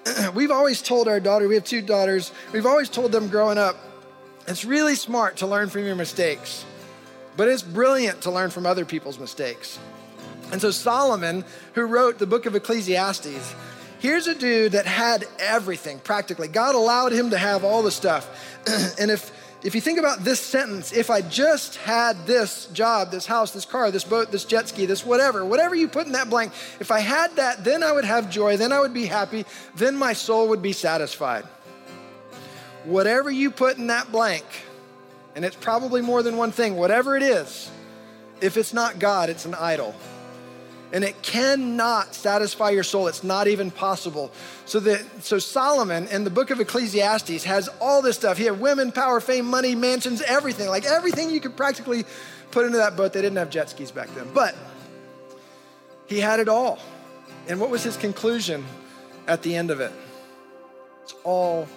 We've 0.34 0.52
always 0.52 0.82
told 0.82 1.08
our 1.08 1.20
daughter, 1.20 1.48
we 1.48 1.56
have 1.56 1.64
two 1.64 1.82
daughters, 1.82 2.32
we've 2.54 2.66
always 2.66 2.90
told 2.90 3.12
them 3.12 3.28
growing 3.28 3.58
up, 3.58 3.76
it's 4.48 4.64
really 4.64 4.96
smart 4.96 5.38
to 5.38 5.48
learn 5.48 5.70
from 5.70 5.86
your 5.86 5.96
mistakes, 5.96 6.66
but 7.36 7.50
it's 7.50 7.62
brilliant 7.62 8.22
to 8.22 8.32
learn 8.32 8.50
from 8.50 8.66
other 8.66 8.86
people's 8.86 9.20
mistakes. 9.20 9.78
And 10.52 10.62
so 10.62 10.72
Solomon, 10.72 11.44
who 11.74 11.84
wrote 11.84 12.20
the 12.20 12.28
book 12.28 12.46
of 12.46 12.56
Ecclesiastes, 12.56 13.56
here's 14.00 14.28
a 14.28 14.36
dude 14.36 14.74
that 14.74 14.86
had 14.86 15.26
everything 15.40 16.00
practically. 16.00 16.48
God 16.48 16.76
allowed 16.76 17.12
him 17.12 17.32
to 17.32 17.38
have 17.38 17.64
all 17.64 17.84
the 17.84 17.92
stuff. 17.92 18.30
and 19.00 19.12
if 19.12 19.32
if 19.64 19.74
you 19.74 19.82
think 19.82 19.98
about 19.98 20.24
this 20.24 20.40
sentence, 20.40 20.94
if 20.94 21.10
I 21.10 21.22
just 21.22 21.78
had 21.78 22.28
this 22.28 22.68
job, 22.68 23.10
this 23.10 23.26
house, 23.26 23.52
this 23.52 23.66
car, 23.66 23.90
this 23.90 24.04
boat, 24.04 24.32
this 24.32 24.46
jet 24.46 24.70
ski, 24.70 24.86
this 24.86 25.04
whatever, 25.04 25.44
whatever 25.44 25.74
you 25.74 25.88
put 25.88 26.06
in 26.06 26.14
that 26.14 26.30
blank, 26.30 26.54
if 26.80 26.92
I 26.92 27.00
had 27.00 27.36
that, 27.38 27.64
then 27.64 27.82
I 27.82 27.92
would 27.92 28.06
have 28.06 28.30
joy, 28.30 28.56
then 28.56 28.72
I 28.72 28.80
would 28.80 28.94
be 28.94 29.08
happy, 29.08 29.46
then 29.76 29.98
my 29.98 30.14
soul 30.14 30.50
would 30.50 30.62
be 30.62 30.74
satisfied 30.74 31.44
whatever 32.88 33.30
you 33.30 33.52
put 33.52 33.78
in 33.78 33.88
that 33.88 34.12
blank, 34.12 34.46
and 35.36 35.46
it's 35.46 35.56
probably 35.56 36.02
more 36.02 36.24
than 36.24 36.38
one 36.38 36.52
thing, 36.52 36.76
whatever 36.76 37.16
it 37.16 37.24
is, 37.24 37.70
if 38.42 38.58
it's 38.58 38.74
not 38.74 38.98
God, 38.98 39.30
it's 39.30 39.46
an 39.46 39.54
idol. 39.54 39.94
And 40.94 41.04
it 41.04 41.22
cannot 41.22 42.16
satisfy 42.16 42.70
your 42.70 42.84
soul. 42.84 43.08
It's 43.08 43.24
not 43.24 43.48
even 43.48 43.72
possible. 43.72 44.32
So 44.66 44.80
that 44.82 45.24
so 45.24 45.38
Solomon 45.38 46.08
in 46.08 46.24
the 46.24 46.30
book 46.30 46.50
of 46.50 46.62
Ecclesiastes 46.62 47.44
has 47.44 47.70
all 47.82 48.02
this 48.02 48.16
stuff. 48.16 48.38
He 48.38 48.46
had 48.46 48.62
women, 48.62 48.92
power, 48.92 49.20
fame, 49.20 49.46
money, 49.46 49.76
mansions, 49.76 50.22
everything. 50.22 50.70
Like 50.70 50.86
everything 50.86 51.30
you 51.30 51.42
could 51.42 51.58
practically 51.58 52.06
put 52.52 52.66
into 52.66 52.78
that 52.78 52.96
boat. 52.96 53.12
They 53.12 53.22
didn't 53.22 53.38
have 53.38 53.50
jet 53.50 53.70
skis 53.70 53.92
back 53.92 54.14
then. 54.16 54.28
But 54.34 54.56
he 56.08 56.20
had 56.20 56.40
it 56.40 56.48
all. 56.48 56.80
And 57.48 57.60
what 57.60 57.70
was 57.70 57.84
his 57.84 57.98
conclusion 57.98 58.66
at 59.28 59.42
the 59.44 59.56
end 59.56 59.72
of 59.72 59.80
it? 59.80 59.92
It's 61.04 61.16
all 61.24 61.68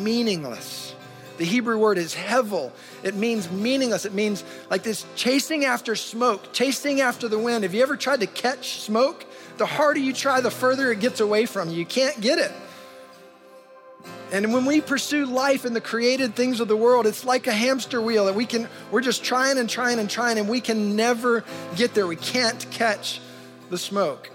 meaningless. 0.00 0.87
The 1.38 1.44
Hebrew 1.44 1.78
word 1.78 1.98
is 1.98 2.14
hevel. 2.14 2.72
It 3.02 3.14
means 3.14 3.50
meaningless. 3.50 4.04
It 4.04 4.12
means 4.12 4.44
like 4.70 4.82
this 4.82 5.06
chasing 5.14 5.64
after 5.64 5.94
smoke, 5.94 6.52
chasing 6.52 7.00
after 7.00 7.28
the 7.28 7.38
wind. 7.38 7.62
Have 7.62 7.74
you 7.74 7.82
ever 7.82 7.96
tried 7.96 8.20
to 8.20 8.26
catch 8.26 8.80
smoke? 8.80 9.24
The 9.56 9.66
harder 9.66 10.00
you 10.00 10.12
try, 10.12 10.40
the 10.40 10.50
further 10.50 10.90
it 10.92 11.00
gets 11.00 11.20
away 11.20 11.46
from 11.46 11.70
you. 11.70 11.76
You 11.76 11.86
can't 11.86 12.20
get 12.20 12.38
it. 12.38 12.52
And 14.30 14.52
when 14.52 14.66
we 14.66 14.80
pursue 14.80 15.24
life 15.24 15.64
in 15.64 15.72
the 15.72 15.80
created 15.80 16.34
things 16.34 16.60
of 16.60 16.68
the 16.68 16.76
world, 16.76 17.06
it's 17.06 17.24
like 17.24 17.46
a 17.46 17.52
hamster 17.52 18.02
wheel 18.02 18.26
that 18.26 18.34
we 18.34 18.44
can, 18.44 18.68
we're 18.90 19.00
just 19.00 19.24
trying 19.24 19.58
and 19.58 19.70
trying 19.70 19.98
and 19.98 20.10
trying, 20.10 20.38
and 20.38 20.48
we 20.48 20.60
can 20.60 20.96
never 20.96 21.44
get 21.76 21.94
there. 21.94 22.06
We 22.06 22.16
can't 22.16 22.70
catch 22.70 23.20
the 23.70 23.78
smoke. 23.78 24.30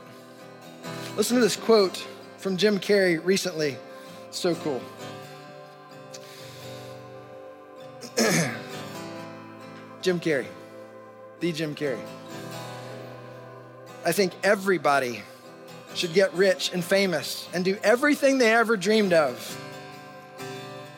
Listen 1.15 1.35
to 1.35 1.41
this 1.41 1.55
quote 1.55 2.07
from 2.37 2.57
Jim 2.57 2.79
Carrey 2.79 3.23
recently. 3.23 3.77
So 4.31 4.55
cool. 4.55 4.81
Jim 10.03 10.19
Carrey, 10.19 10.47
the 11.39 11.53
Jim 11.53 11.75
Carrey. 11.75 12.03
I 14.05 14.11
think 14.11 14.33
everybody 14.43 15.23
should 15.95 16.13
get 16.13 16.33
rich 16.33 16.73
and 16.73 16.83
famous 16.83 17.47
and 17.53 17.63
do 17.63 17.77
everything 17.83 18.37
they 18.37 18.53
ever 18.53 18.75
dreamed 18.75 19.13
of 19.13 19.57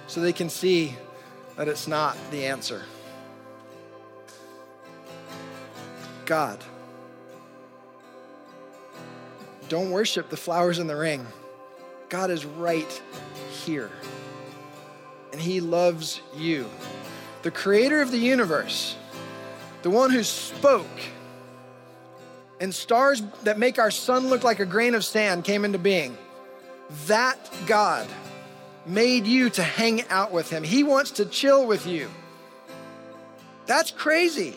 so 0.08 0.22
they 0.22 0.34
can 0.34 0.50
see 0.50 0.96
that 1.56 1.68
it's 1.68 1.88
not 1.88 2.18
the 2.32 2.46
answer. 2.46 2.82
God. 6.26 6.58
Don't 9.70 9.92
worship 9.92 10.30
the 10.30 10.38
flowers 10.38 10.80
in 10.80 10.88
the 10.88 10.96
ring. 10.96 11.28
God 12.10 12.32
is 12.32 12.44
right 12.44 13.02
here. 13.52 13.92
And 15.32 15.40
He 15.40 15.62
loves 15.62 16.22
you. 16.36 16.68
The 17.46 17.52
creator 17.52 18.02
of 18.02 18.10
the 18.10 18.18
universe, 18.18 18.96
the 19.84 19.92
one 19.92 20.10
who 20.10 20.24
spoke, 20.24 20.88
and 22.60 22.74
stars 22.74 23.22
that 23.44 23.60
make 23.60 23.78
our 23.78 23.92
sun 23.92 24.30
look 24.30 24.44
like 24.44 24.60
a 24.60 24.66
grain 24.66 24.96
of 24.96 25.06
sand 25.06 25.44
came 25.44 25.64
into 25.64 25.78
being. 25.78 26.18
That 27.06 27.38
God 27.68 28.08
made 28.88 29.28
you 29.28 29.52
to 29.52 29.62
hang 29.62 30.08
out 30.10 30.32
with 30.32 30.50
Him. 30.50 30.64
He 30.64 30.82
wants 30.82 31.12
to 31.12 31.26
chill 31.26 31.68
with 31.68 31.86
you. 31.86 32.10
That's 33.68 33.92
crazy. 33.92 34.56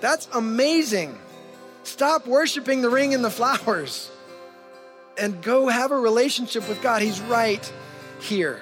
That's 0.00 0.28
amazing. 0.32 1.18
Stop 1.82 2.28
worshiping 2.28 2.82
the 2.82 2.88
ring 2.88 3.14
and 3.14 3.24
the 3.24 3.30
flowers 3.30 4.12
and 5.18 5.42
go 5.42 5.66
have 5.66 5.90
a 5.90 5.98
relationship 5.98 6.68
with 6.68 6.80
God. 6.82 7.02
He's 7.02 7.20
right 7.22 7.72
here. 8.20 8.60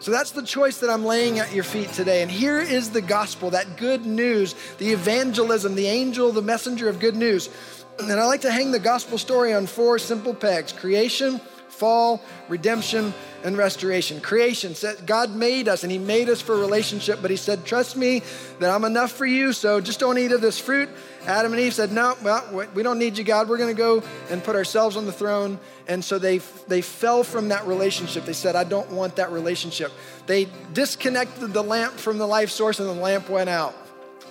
So 0.00 0.10
that's 0.10 0.30
the 0.30 0.42
choice 0.42 0.78
that 0.78 0.88
I'm 0.88 1.04
laying 1.04 1.40
at 1.40 1.52
your 1.52 1.62
feet 1.62 1.90
today. 1.90 2.22
And 2.22 2.30
here 2.30 2.58
is 2.58 2.90
the 2.90 3.02
gospel, 3.02 3.50
that 3.50 3.76
good 3.76 4.06
news, 4.06 4.54
the 4.78 4.92
evangelism, 4.92 5.74
the 5.74 5.88
angel, 5.88 6.32
the 6.32 6.40
messenger 6.40 6.88
of 6.88 6.98
good 6.98 7.14
news. 7.14 7.50
And 7.98 8.10
I 8.18 8.24
like 8.24 8.40
to 8.40 8.50
hang 8.50 8.70
the 8.70 8.78
gospel 8.78 9.18
story 9.18 9.52
on 9.52 9.66
four 9.66 9.98
simple 9.98 10.32
pegs 10.32 10.72
creation, 10.72 11.38
fall, 11.70 12.22
redemption, 12.48 13.14
and 13.42 13.56
restoration. 13.56 14.20
Creation 14.20 14.74
said 14.74 15.06
God 15.06 15.34
made 15.34 15.68
us 15.68 15.82
and 15.82 15.90
He 15.90 15.98
made 15.98 16.28
us 16.28 16.40
for 16.40 16.56
relationship, 16.56 17.20
but 17.22 17.30
He 17.30 17.36
said, 17.36 17.64
Trust 17.64 17.96
me 17.96 18.22
that 18.58 18.70
I'm 18.70 18.84
enough 18.84 19.12
for 19.12 19.26
you, 19.26 19.52
so 19.52 19.80
just 19.80 20.00
don't 20.00 20.18
eat 20.18 20.32
of 20.32 20.40
this 20.40 20.58
fruit. 20.58 20.88
Adam 21.26 21.52
and 21.52 21.60
Eve 21.60 21.74
said, 21.74 21.92
No, 21.92 22.16
well, 22.22 22.68
we 22.74 22.82
don't 22.82 22.98
need 22.98 23.18
you, 23.18 23.24
God. 23.24 23.48
We're 23.48 23.58
going 23.58 23.74
to 23.74 23.78
go 23.78 24.02
and 24.30 24.42
put 24.42 24.56
ourselves 24.56 24.96
on 24.96 25.06
the 25.06 25.12
throne. 25.12 25.58
And 25.88 26.04
so 26.04 26.18
they, 26.18 26.38
they 26.68 26.82
fell 26.82 27.24
from 27.24 27.48
that 27.48 27.66
relationship. 27.66 28.24
They 28.24 28.32
said, 28.32 28.56
I 28.56 28.64
don't 28.64 28.90
want 28.90 29.16
that 29.16 29.30
relationship. 29.32 29.92
They 30.26 30.48
disconnected 30.72 31.52
the 31.52 31.62
lamp 31.62 31.94
from 31.94 32.18
the 32.18 32.26
life 32.26 32.50
source, 32.50 32.78
and 32.78 32.88
the 32.88 32.94
lamp 32.94 33.28
went 33.28 33.48
out. 33.48 33.74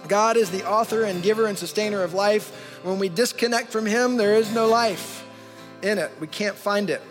God 0.08 0.38
is 0.38 0.50
the 0.50 0.68
author 0.68 1.04
and 1.04 1.22
giver 1.22 1.46
and 1.46 1.58
sustainer 1.58 2.04
of 2.04 2.14
life. 2.14 2.80
When 2.84 3.00
we 3.00 3.10
disconnect 3.10 3.72
from 3.72 3.86
Him, 3.86 4.18
there 4.18 4.36
is 4.36 4.54
no 4.54 4.68
life 4.68 5.26
in 5.82 5.98
it. 5.98 6.12
We 6.20 6.28
can't 6.28 6.56
find 6.56 6.90
it. 6.90 7.02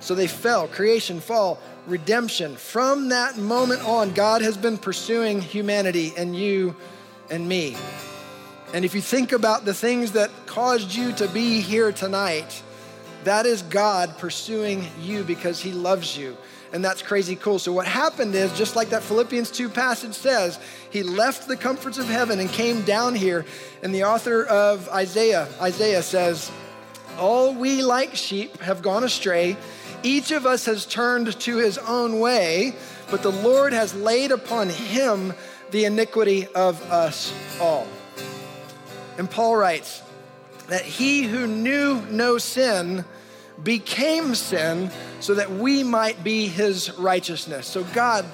So 0.00 0.14
they 0.14 0.26
fell, 0.26 0.66
creation, 0.66 1.20
fall, 1.20 1.60
redemption. 1.86 2.56
From 2.56 3.10
that 3.10 3.36
moment 3.36 3.82
on, 3.82 4.12
God 4.12 4.42
has 4.42 4.56
been 4.56 4.78
pursuing 4.78 5.40
humanity 5.40 6.12
and 6.16 6.34
you 6.34 6.74
and 7.30 7.46
me. 7.46 7.76
And 8.72 8.84
if 8.84 8.94
you 8.94 9.00
think 9.00 9.32
about 9.32 9.64
the 9.64 9.74
things 9.74 10.12
that 10.12 10.30
caused 10.46 10.94
you 10.94 11.12
to 11.14 11.28
be 11.28 11.60
here 11.60 11.92
tonight, 11.92 12.62
that 13.24 13.44
is 13.44 13.62
God 13.62 14.16
pursuing 14.18 14.86
you 15.00 15.24
because 15.24 15.60
he 15.60 15.72
loves 15.72 16.16
you. 16.16 16.36
And 16.72 16.84
that's 16.84 17.02
crazy 17.02 17.34
cool. 17.34 17.58
So, 17.58 17.72
what 17.72 17.86
happened 17.86 18.34
is, 18.34 18.56
just 18.56 18.76
like 18.76 18.90
that 18.90 19.02
Philippians 19.02 19.50
2 19.50 19.68
passage 19.68 20.14
says, 20.14 20.58
he 20.90 21.02
left 21.02 21.48
the 21.48 21.56
comforts 21.56 21.98
of 21.98 22.06
heaven 22.06 22.38
and 22.38 22.48
came 22.48 22.82
down 22.82 23.16
here. 23.16 23.44
And 23.82 23.92
the 23.92 24.04
author 24.04 24.44
of 24.44 24.88
Isaiah, 24.88 25.48
Isaiah 25.60 26.02
says, 26.02 26.50
All 27.18 27.54
we 27.54 27.82
like 27.82 28.14
sheep 28.14 28.60
have 28.60 28.82
gone 28.82 29.02
astray 29.02 29.56
each 30.02 30.30
of 30.30 30.46
us 30.46 30.66
has 30.66 30.86
turned 30.86 31.38
to 31.40 31.56
his 31.58 31.78
own 31.78 32.20
way, 32.20 32.74
but 33.10 33.22
the 33.22 33.32
Lord 33.32 33.72
has 33.72 33.94
laid 33.94 34.30
upon 34.32 34.68
him 34.68 35.32
the 35.70 35.84
iniquity 35.84 36.46
of 36.48 36.82
us 36.90 37.32
all. 37.60 37.86
And 39.18 39.30
Paul 39.30 39.56
writes 39.56 40.02
that 40.68 40.82
he 40.82 41.24
who 41.24 41.46
knew 41.46 42.00
no 42.10 42.38
sin 42.38 43.04
became 43.62 44.34
sin 44.34 44.90
so 45.20 45.34
that 45.34 45.50
we 45.50 45.82
might 45.82 46.24
be 46.24 46.46
his 46.46 46.96
righteousness. 46.98 47.66
So 47.66 47.84
God 47.84 48.24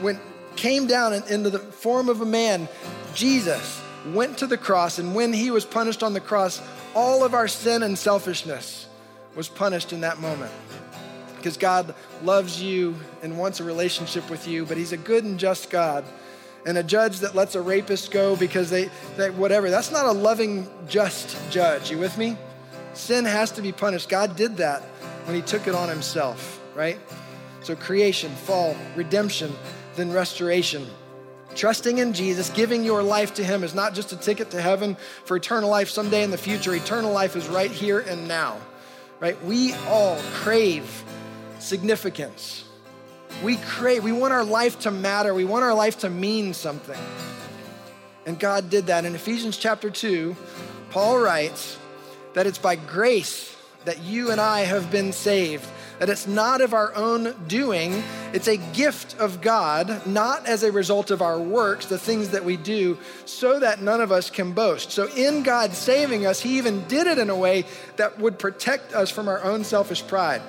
went 0.00 0.20
came 0.56 0.86
down 0.86 1.12
into 1.12 1.50
the 1.50 1.58
form 1.58 2.08
of 2.08 2.20
a 2.20 2.26
man, 2.26 2.68
Jesus, 3.14 3.82
went 4.12 4.38
to 4.38 4.46
the 4.46 4.56
cross, 4.56 4.98
and 4.98 5.14
when 5.14 5.32
he 5.32 5.50
was 5.50 5.64
punished 5.64 6.02
on 6.02 6.14
the 6.14 6.20
cross, 6.20 6.62
all 6.94 7.24
of 7.24 7.34
our 7.34 7.48
sin 7.48 7.82
and 7.82 7.96
selfishness 7.98 8.86
was 9.34 9.48
punished 9.48 9.92
in 9.92 10.00
that 10.00 10.18
moment. 10.18 10.52
Because 11.36 11.56
God 11.56 11.94
loves 12.22 12.62
you 12.62 12.96
and 13.22 13.38
wants 13.38 13.60
a 13.60 13.64
relationship 13.64 14.28
with 14.30 14.48
you, 14.48 14.64
but 14.64 14.76
he's 14.76 14.92
a 14.92 14.96
good 14.96 15.24
and 15.24 15.38
just 15.38 15.70
God. 15.70 16.04
And 16.64 16.76
a 16.76 16.82
judge 16.82 17.20
that 17.20 17.34
lets 17.34 17.54
a 17.54 17.60
rapist 17.60 18.10
go 18.10 18.34
because 18.34 18.70
they, 18.70 18.90
they 19.16 19.30
whatever, 19.30 19.70
that's 19.70 19.92
not 19.92 20.06
a 20.06 20.12
loving, 20.12 20.68
just 20.88 21.36
judge. 21.50 21.90
You 21.90 21.98
with 21.98 22.18
me? 22.18 22.36
Sin 22.94 23.24
has 23.24 23.52
to 23.52 23.62
be 23.62 23.70
punished. 23.70 24.08
God 24.08 24.34
did 24.36 24.56
that 24.56 24.82
when 25.26 25.36
he 25.36 25.42
took 25.42 25.68
it 25.68 25.74
on 25.74 25.88
himself, 25.88 26.60
right? 26.74 26.98
So 27.60 27.76
creation, 27.76 28.30
fall, 28.30 28.76
redemption, 28.94 29.52
then 29.96 30.12
restoration. 30.12 30.86
Trusting 31.56 31.98
in 31.98 32.12
Jesus, 32.12 32.50
giving 32.50 32.84
your 32.84 33.02
life 33.02 33.34
to 33.34 33.44
Him 33.44 33.64
is 33.64 33.74
not 33.74 33.94
just 33.94 34.12
a 34.12 34.16
ticket 34.16 34.50
to 34.50 34.60
heaven 34.60 34.96
for 35.24 35.36
eternal 35.36 35.70
life 35.70 35.88
someday 35.88 36.22
in 36.22 36.30
the 36.30 36.38
future. 36.38 36.74
Eternal 36.74 37.12
life 37.12 37.34
is 37.34 37.48
right 37.48 37.70
here 37.70 38.00
and 38.00 38.28
now, 38.28 38.58
right? 39.20 39.42
We 39.42 39.72
all 39.88 40.18
crave 40.34 41.02
significance. 41.66 42.64
We 43.42 43.56
crave, 43.56 44.04
we 44.04 44.12
want 44.12 44.32
our 44.32 44.44
life 44.44 44.78
to 44.80 44.90
matter. 44.90 45.34
We 45.34 45.44
want 45.44 45.64
our 45.64 45.74
life 45.74 45.98
to 45.98 46.10
mean 46.10 46.54
something. 46.54 46.98
And 48.24 48.38
God 48.38 48.70
did 48.70 48.86
that. 48.86 49.04
In 49.04 49.14
Ephesians 49.14 49.56
chapter 49.56 49.90
2, 49.90 50.36
Paul 50.90 51.18
writes 51.18 51.78
that 52.34 52.46
it's 52.46 52.58
by 52.58 52.76
grace 52.76 53.54
that 53.84 54.02
you 54.02 54.30
and 54.30 54.40
I 54.40 54.60
have 54.60 54.90
been 54.90 55.12
saved 55.12 55.66
that 55.98 56.10
it's 56.10 56.26
not 56.26 56.60
of 56.60 56.74
our 56.74 56.94
own 56.94 57.34
doing, 57.46 58.02
it's 58.32 58.48
a 58.48 58.56
gift 58.56 59.18
of 59.18 59.40
God, 59.40 60.06
not 60.06 60.46
as 60.46 60.62
a 60.62 60.72
result 60.72 61.10
of 61.10 61.22
our 61.22 61.38
works, 61.38 61.86
the 61.86 61.98
things 61.98 62.30
that 62.30 62.44
we 62.44 62.56
do, 62.56 62.98
so 63.24 63.58
that 63.58 63.80
none 63.80 64.00
of 64.00 64.12
us 64.12 64.28
can 64.28 64.52
boast. 64.52 64.92
So, 64.92 65.08
in 65.14 65.42
God 65.42 65.72
saving 65.72 66.26
us, 66.26 66.40
He 66.40 66.58
even 66.58 66.86
did 66.86 67.06
it 67.06 67.18
in 67.18 67.30
a 67.30 67.36
way 67.36 67.64
that 67.96 68.18
would 68.18 68.38
protect 68.38 68.92
us 68.94 69.10
from 69.10 69.28
our 69.28 69.42
own 69.42 69.64
selfish 69.64 70.06
pride. 70.06 70.42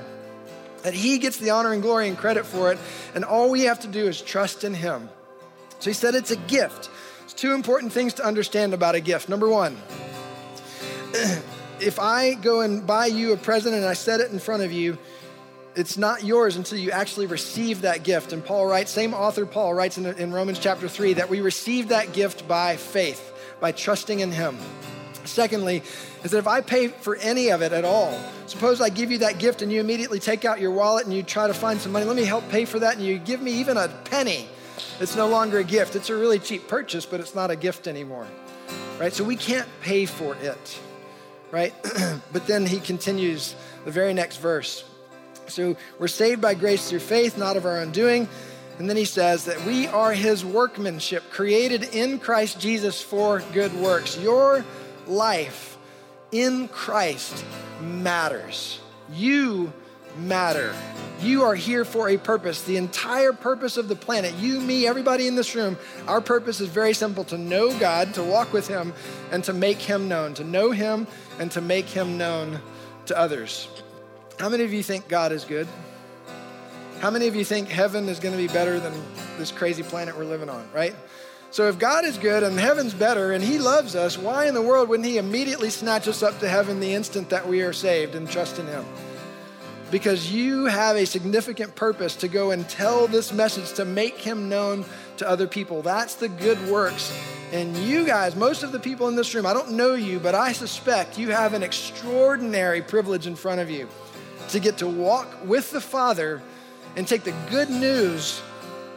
That 0.84 0.94
He 0.94 1.18
gets 1.18 1.38
the 1.38 1.50
honor 1.50 1.74
and 1.74 1.82
glory 1.82 2.08
and 2.08 2.18
credit 2.18 2.46
for 2.46 2.72
it, 2.72 2.80
and 3.16 3.26
all 3.26 3.50
we 3.50 3.64
have 3.64 3.80
to 3.82 3.88
do 3.88 4.06
is 4.06 4.22
trust 4.22 4.64
in 4.64 4.74
Him. 4.74 5.10
So, 5.80 5.90
He 5.90 5.94
said 5.94 6.16
it's 6.16 6.32
a 6.32 6.38
gift. 6.38 6.90
It's 7.24 7.34
two 7.34 7.54
important 7.54 7.92
things 7.92 8.16
to 8.16 8.26
understand 8.26 8.74
about 8.74 8.96
a 8.96 9.00
gift. 9.00 9.30
Number 9.30 9.50
one, 9.50 9.76
if 11.80 12.00
I 12.00 12.34
go 12.36 12.62
and 12.62 12.86
buy 12.86 13.08
you 13.08 13.34
a 13.34 13.38
present 13.38 13.76
and 13.76 13.86
I 13.86 13.94
set 13.94 14.20
it 14.20 14.32
in 14.32 14.40
front 14.40 14.64
of 14.64 14.72
you, 14.72 14.98
it's 15.78 15.98
not 15.98 16.24
yours 16.24 16.56
until 16.56 16.80
you 16.80 16.90
actually 16.90 17.28
receive 17.28 17.82
that 17.82 18.04
gift. 18.04 18.34
And 18.34 18.44
Paul 18.44 18.66
writes, 18.66 18.92
same 18.92 19.14
author 19.14 19.46
Paul 19.46 19.76
writes 19.76 19.98
in, 20.00 20.08
in 20.08 20.34
Romans 20.34 20.58
chapter 20.58 20.90
3 20.90 21.14
that 21.14 21.30
we 21.30 21.40
receive 21.40 21.90
that 21.90 22.14
gift 22.14 22.48
by 22.48 22.78
faith, 22.78 23.32
by 23.60 23.72
trusting 23.72 24.20
in 24.20 24.32
him. 24.32 24.58
Secondly, 25.24 25.84
is 26.28 26.32
that 26.32 26.40
if 26.40 26.48
I 26.48 26.60
pay 26.60 26.90
for 26.90 27.16
any 27.16 27.52
of 27.52 27.62
it 27.62 27.72
at 27.72 27.86
all, 27.86 28.20
suppose 28.48 28.82
I 28.82 28.90
give 28.90 29.12
you 29.12 29.20
that 29.20 29.40
gift 29.40 29.62
and 29.62 29.72
you 29.72 29.80
immediately 29.80 30.20
take 30.20 30.44
out 30.44 30.60
your 30.60 30.72
wallet 30.72 31.06
and 31.06 31.16
you 31.16 31.24
try 31.24 31.48
to 31.48 31.54
find 31.54 31.80
some 31.80 31.94
money, 31.94 32.04
let 32.04 32.18
me 32.18 32.26
help 32.26 32.50
pay 32.50 32.66
for 32.66 32.80
that, 32.80 32.98
and 32.98 33.06
you 33.06 33.18
give 33.18 33.42
me 33.42 33.54
even 33.54 33.78
a 33.78 33.88
penny, 33.88 34.50
it's 35.00 35.16
no 35.16 35.30
longer 35.30 35.60
a 35.60 35.64
gift. 35.64 35.96
It's 35.96 36.10
a 36.10 36.16
really 36.16 36.38
cheap 36.38 36.68
purchase, 36.68 37.06
but 37.06 37.22
it's 37.22 37.34
not 37.34 37.50
a 37.50 37.56
gift 37.56 37.88
anymore, 37.88 38.28
right? 39.00 39.14
So 39.14 39.24
we 39.24 39.38
can't 39.38 39.70
pay 39.80 40.06
for 40.06 40.36
it, 40.36 40.80
right? 41.50 41.74
but 42.34 42.46
then 42.46 42.66
he 42.66 42.82
continues 42.82 43.56
the 43.86 43.92
very 43.92 44.14
next 44.14 44.36
verse. 44.36 44.84
So 45.48 45.78
we're 45.98 46.10
saved 46.10 46.42
by 46.42 46.56
grace 46.56 46.90
through 46.90 47.00
faith, 47.00 47.38
not 47.38 47.56
of 47.56 47.66
our 47.66 47.78
own 47.78 47.92
doing. 47.92 48.28
And 48.80 48.90
then 48.90 48.98
he 48.98 49.06
says 49.06 49.46
that 49.46 49.64
we 49.64 49.88
are 49.88 50.12
his 50.12 50.44
workmanship, 50.44 51.32
created 51.32 51.96
in 51.96 52.20
Christ 52.20 52.60
Jesus 52.60 53.02
for 53.02 53.42
good 53.54 53.74
works. 53.76 54.18
Your 54.18 54.66
life 55.08 55.77
in 56.32 56.68
Christ 56.68 57.46
matters. 57.82 58.80
You 59.12 59.72
matter. 60.20 60.74
You 61.22 61.44
are 61.44 61.56
here 61.56 61.84
for 61.86 62.10
a 62.10 62.18
purpose. 62.18 62.62
The 62.62 62.78
entire 62.78 63.34
purpose 63.34 63.78
of 63.78 63.88
the 63.88 63.96
planet, 63.96 64.34
you, 64.36 64.60
me, 64.60 64.86
everybody 64.86 65.28
in 65.28 65.36
this 65.36 65.56
room, 65.56 65.78
our 66.08 66.22
purpose 66.22 66.62
is 66.62 66.70
very 66.70 66.94
simple 66.94 67.24
to 67.26 67.38
know 67.38 67.78
God, 67.80 68.14
to 68.16 68.24
walk 68.24 68.54
with 68.54 68.68
Him, 68.68 68.94
and 69.32 69.44
to 69.46 69.54
make 69.54 69.80
Him 69.80 70.08
known, 70.08 70.34
to 70.36 70.44
know 70.44 70.72
Him 70.72 71.08
and 71.40 71.52
to 71.52 71.62
make 71.62 71.86
Him 71.86 72.18
known 72.18 72.60
to 73.08 73.18
others. 73.18 73.68
How 74.40 74.50
many 74.50 74.64
of 74.64 74.74
you 74.74 74.84
think 74.84 75.08
God 75.08 75.32
is 75.32 75.44
good? 75.44 75.68
How 77.00 77.10
many 77.10 77.28
of 77.28 77.36
you 77.36 77.46
think 77.46 77.70
heaven 77.70 78.10
is 78.10 78.20
going 78.20 78.34
to 78.34 78.38
be 78.38 78.48
better 78.48 78.80
than 78.80 78.94
this 79.38 79.52
crazy 79.52 79.84
planet 79.84 80.18
we're 80.18 80.26
living 80.26 80.50
on, 80.50 80.68
right? 80.74 80.96
So 81.58 81.68
if 81.70 81.80
God 81.80 82.06
is 82.06 82.20
good 82.20 82.44
and 82.44 82.60
heaven's 82.60 82.94
better 82.94 83.32
and 83.32 83.44
he 83.44 83.58
loves 83.58 83.96
us, 83.96 84.16
why 84.16 84.46
in 84.46 84.54
the 84.54 84.62
world 84.62 84.90
wouldn't 84.90 85.08
he 85.08 85.18
immediately 85.18 85.72
snatch 85.72 86.08
us 86.08 86.22
up 86.22 86.40
to 86.42 86.48
heaven 86.48 86.80
the 86.80 86.94
instant 86.94 87.30
that 87.30 87.48
we 87.48 87.64
are 87.64 87.74
saved 87.74 88.14
and 88.14 88.30
trust 88.30 88.60
in 88.60 88.68
him? 88.68 88.86
Because 89.90 90.32
you 90.32 90.66
have 90.66 90.96
a 90.96 91.08
significant 91.08 91.74
purpose 91.74 92.16
to 92.18 92.28
go 92.28 92.52
and 92.52 92.70
tell 92.70 93.08
this 93.08 93.34
message 93.34 93.74
to 93.74 93.86
make 93.86 94.20
him 94.20 94.50
known 94.50 94.86
to 95.18 95.28
other 95.28 95.48
people. 95.48 95.82
That's 95.82 96.14
the 96.14 96.30
good 96.30 96.64
works. 96.70 97.12
And 97.52 97.76
you 97.76 98.06
guys, 98.06 98.36
most 98.36 98.62
of 98.62 98.72
the 98.72 98.80
people 98.80 99.08
in 99.08 99.16
this 99.16 99.34
room, 99.34 99.48
I 99.48 99.54
don't 99.54 99.72
know 99.72 99.96
you, 99.96 100.20
but 100.20 100.36
I 100.36 100.52
suspect 100.52 101.18
you 101.18 101.32
have 101.32 101.56
an 101.56 101.64
extraordinary 101.64 102.84
privilege 102.84 103.26
in 103.26 103.36
front 103.36 103.62
of 103.62 103.72
you 103.72 103.90
to 104.50 104.60
get 104.60 104.78
to 104.78 104.88
walk 104.88 105.28
with 105.44 105.72
the 105.72 105.82
Father 105.82 106.40
and 106.96 107.08
take 107.08 107.24
the 107.24 107.34
good 107.50 107.72
news 107.72 108.44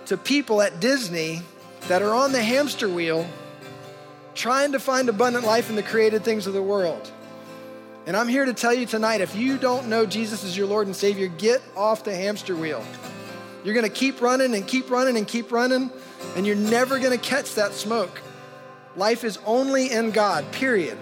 to 0.05 0.19
people 0.19 0.61
at 0.61 0.79
Disney 0.79 1.41
that 1.89 2.03
are 2.03 2.15
on 2.15 2.33
the 2.33 2.43
hamster 2.43 2.89
wheel 2.89 3.27
trying 4.35 4.73
to 4.73 4.79
find 4.79 5.09
abundant 5.09 5.45
life 5.45 5.71
in 5.71 5.77
the 5.77 5.83
created 5.83 6.25
things 6.25 6.47
of 6.47 6.53
the 6.53 6.63
world. 6.63 7.11
And 8.07 8.17
I'm 8.17 8.29
here 8.29 8.45
to 8.45 8.55
tell 8.55 8.73
you 8.73 8.87
tonight 8.87 9.21
if 9.21 9.37
you 9.37 9.59
don't 9.59 9.89
know 9.89 10.07
Jesus 10.07 10.45
as 10.45 10.57
your 10.57 10.67
Lord 10.67 10.87
and 10.87 10.97
Savior, 10.97 11.29
get 11.29 11.63
off 11.77 12.05
the 12.05 12.15
hamster 12.15 12.57
wheel. 12.57 12.85
You're 13.63 13.75
going 13.75 13.87
to 13.87 13.93
keep 13.93 14.23
running 14.23 14.55
and 14.55 14.67
keep 14.67 14.91
running 14.91 15.17
and 15.17 15.29
keep 15.29 15.53
running, 15.53 15.91
and 16.35 16.47
you're 16.47 16.57
never 16.57 16.99
going 16.99 17.17
to 17.17 17.25
catch 17.25 17.55
that 17.57 17.73
smoke. 17.73 18.23
Life 18.97 19.23
is 19.23 19.39
only 19.45 19.91
in 19.91 20.11
God, 20.11 20.51
period. 20.53 20.97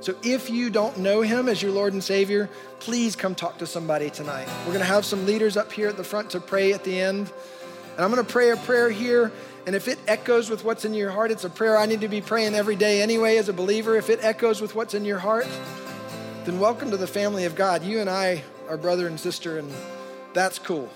So 0.00 0.16
if 0.22 0.50
you 0.50 0.70
don't 0.70 0.98
know 0.98 1.20
him 1.20 1.48
as 1.48 1.62
your 1.62 1.72
Lord 1.72 1.92
and 1.92 2.02
Savior, 2.02 2.48
please 2.80 3.14
come 3.14 3.34
talk 3.34 3.58
to 3.58 3.66
somebody 3.66 4.10
tonight. 4.10 4.48
We're 4.60 4.72
going 4.72 4.80
to 4.80 4.84
have 4.84 5.04
some 5.04 5.26
leaders 5.26 5.56
up 5.56 5.70
here 5.70 5.88
at 5.88 5.96
the 5.96 6.04
front 6.04 6.30
to 6.30 6.40
pray 6.40 6.72
at 6.72 6.84
the 6.84 6.98
end. 6.98 7.30
And 8.00 8.06
I'm 8.06 8.14
going 8.14 8.24
to 8.24 8.32
pray 8.32 8.48
a 8.48 8.56
prayer 8.56 8.88
here. 8.88 9.30
And 9.66 9.76
if 9.76 9.86
it 9.86 9.98
echoes 10.08 10.48
with 10.48 10.64
what's 10.64 10.86
in 10.86 10.94
your 10.94 11.10
heart, 11.10 11.30
it's 11.30 11.44
a 11.44 11.50
prayer 11.50 11.76
I 11.76 11.84
need 11.84 12.00
to 12.00 12.08
be 12.08 12.22
praying 12.22 12.54
every 12.54 12.74
day 12.74 13.02
anyway 13.02 13.36
as 13.36 13.50
a 13.50 13.52
believer. 13.52 13.94
If 13.94 14.08
it 14.08 14.20
echoes 14.24 14.62
with 14.62 14.74
what's 14.74 14.94
in 14.94 15.04
your 15.04 15.18
heart, 15.18 15.46
then 16.46 16.58
welcome 16.58 16.90
to 16.92 16.96
the 16.96 17.06
family 17.06 17.44
of 17.44 17.54
God. 17.54 17.84
You 17.84 18.00
and 18.00 18.08
I 18.08 18.42
are 18.70 18.78
brother 18.78 19.06
and 19.06 19.20
sister, 19.20 19.58
and 19.58 19.70
that's 20.32 20.58
cool, 20.58 20.88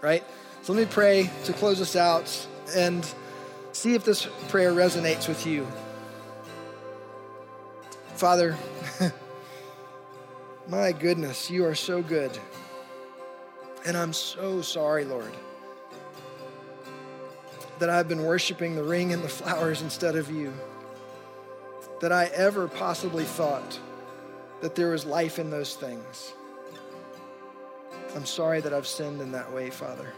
right? 0.00 0.24
So 0.62 0.72
let 0.72 0.80
me 0.80 0.88
pray 0.90 1.30
to 1.44 1.52
close 1.52 1.78
us 1.78 1.94
out 1.94 2.46
and 2.74 3.06
see 3.72 3.94
if 3.94 4.02
this 4.02 4.26
prayer 4.48 4.72
resonates 4.72 5.28
with 5.28 5.46
you. 5.46 5.66
Father, 8.14 8.56
my 10.68 10.90
goodness, 10.92 11.50
you 11.50 11.66
are 11.66 11.74
so 11.74 12.00
good. 12.00 12.30
And 13.84 13.94
I'm 13.94 14.14
so 14.14 14.62
sorry, 14.62 15.04
Lord, 15.04 15.34
that 17.78 17.90
I've 17.90 18.08
been 18.08 18.24
worshiping 18.24 18.74
the 18.74 18.82
ring 18.82 19.12
and 19.12 19.22
the 19.22 19.28
flowers 19.28 19.82
instead 19.82 20.16
of 20.16 20.30
you. 20.30 20.52
That 22.00 22.12
I 22.12 22.26
ever 22.26 22.68
possibly 22.68 23.24
thought 23.24 23.78
that 24.60 24.74
there 24.74 24.90
was 24.90 25.04
life 25.04 25.38
in 25.38 25.50
those 25.50 25.74
things. 25.74 26.32
I'm 28.14 28.26
sorry 28.26 28.60
that 28.60 28.72
I've 28.72 28.86
sinned 28.86 29.20
in 29.20 29.32
that 29.32 29.52
way, 29.52 29.70
Father. 29.70 30.12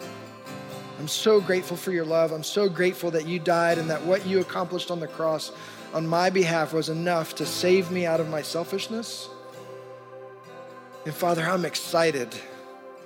I'm 0.99 1.09
so 1.09 1.41
grateful 1.41 1.77
for 1.77 1.93
your 1.93 2.05
love. 2.05 2.33
I'm 2.33 2.43
so 2.43 2.69
grateful 2.69 3.11
that 3.13 3.27
you 3.27 3.39
died 3.39 3.79
and 3.79 3.89
that 3.91 4.03
what 4.05 4.27
you 4.27 4.41
accomplished 4.41 4.91
on 4.91 5.01
the 5.01 5.09
cross 5.09 5.53
on 5.93 6.07
my 6.07 6.31
behalf 6.31 6.73
was 6.73 6.89
enough 6.89 7.35
to 7.37 7.47
save 7.47 7.91
me 7.91 8.07
out 8.07 8.21
of 8.21 8.29
my 8.29 8.43
selfishness. 8.43 9.29
And 11.05 11.15
Father, 11.15 11.43
I'm 11.43 11.65
excited 11.65 12.35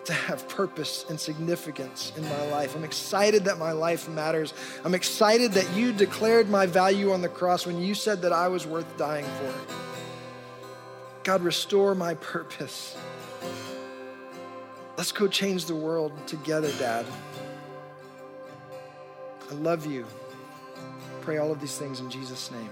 to 0.07 0.13
have 0.13 0.49
purpose 0.49 1.05
and 1.09 1.19
significance 1.19 2.13
in 2.17 2.25
my 2.25 2.47
life. 2.51 2.77
I'm 2.77 2.85
excited 2.85 3.45
that 3.45 3.59
my 3.59 3.73
life 3.73 4.09
matters. 4.09 4.55
I'm 4.85 4.95
excited 4.95 5.53
that 5.53 5.75
you 5.75 5.93
declared 5.93 6.49
my 6.49 6.67
value 6.67 7.13
on 7.13 7.23
the 7.23 7.29
cross 7.29 7.67
when 7.67 7.81
you 7.81 7.95
said 7.95 8.23
that 8.23 8.33
I 8.33 8.49
was 8.49 8.67
worth 8.67 8.97
dying 8.97 9.25
for. 9.25 9.55
God, 11.23 11.43
restore 11.43 11.95
my 11.95 12.15
purpose. 12.15 12.97
Let's 14.97 15.13
go 15.13 15.27
change 15.27 15.67
the 15.67 15.75
world 15.75 16.13
together, 16.27 16.71
Dad. 16.79 17.07
I 19.51 19.55
love 19.55 19.87
you 19.87 20.07
pray 21.25 21.39
all 21.39 21.51
of 21.51 21.59
these 21.59 21.79
things 21.79 22.01
in 22.01 22.11
Jesus' 22.11 22.51
name. 22.51 22.71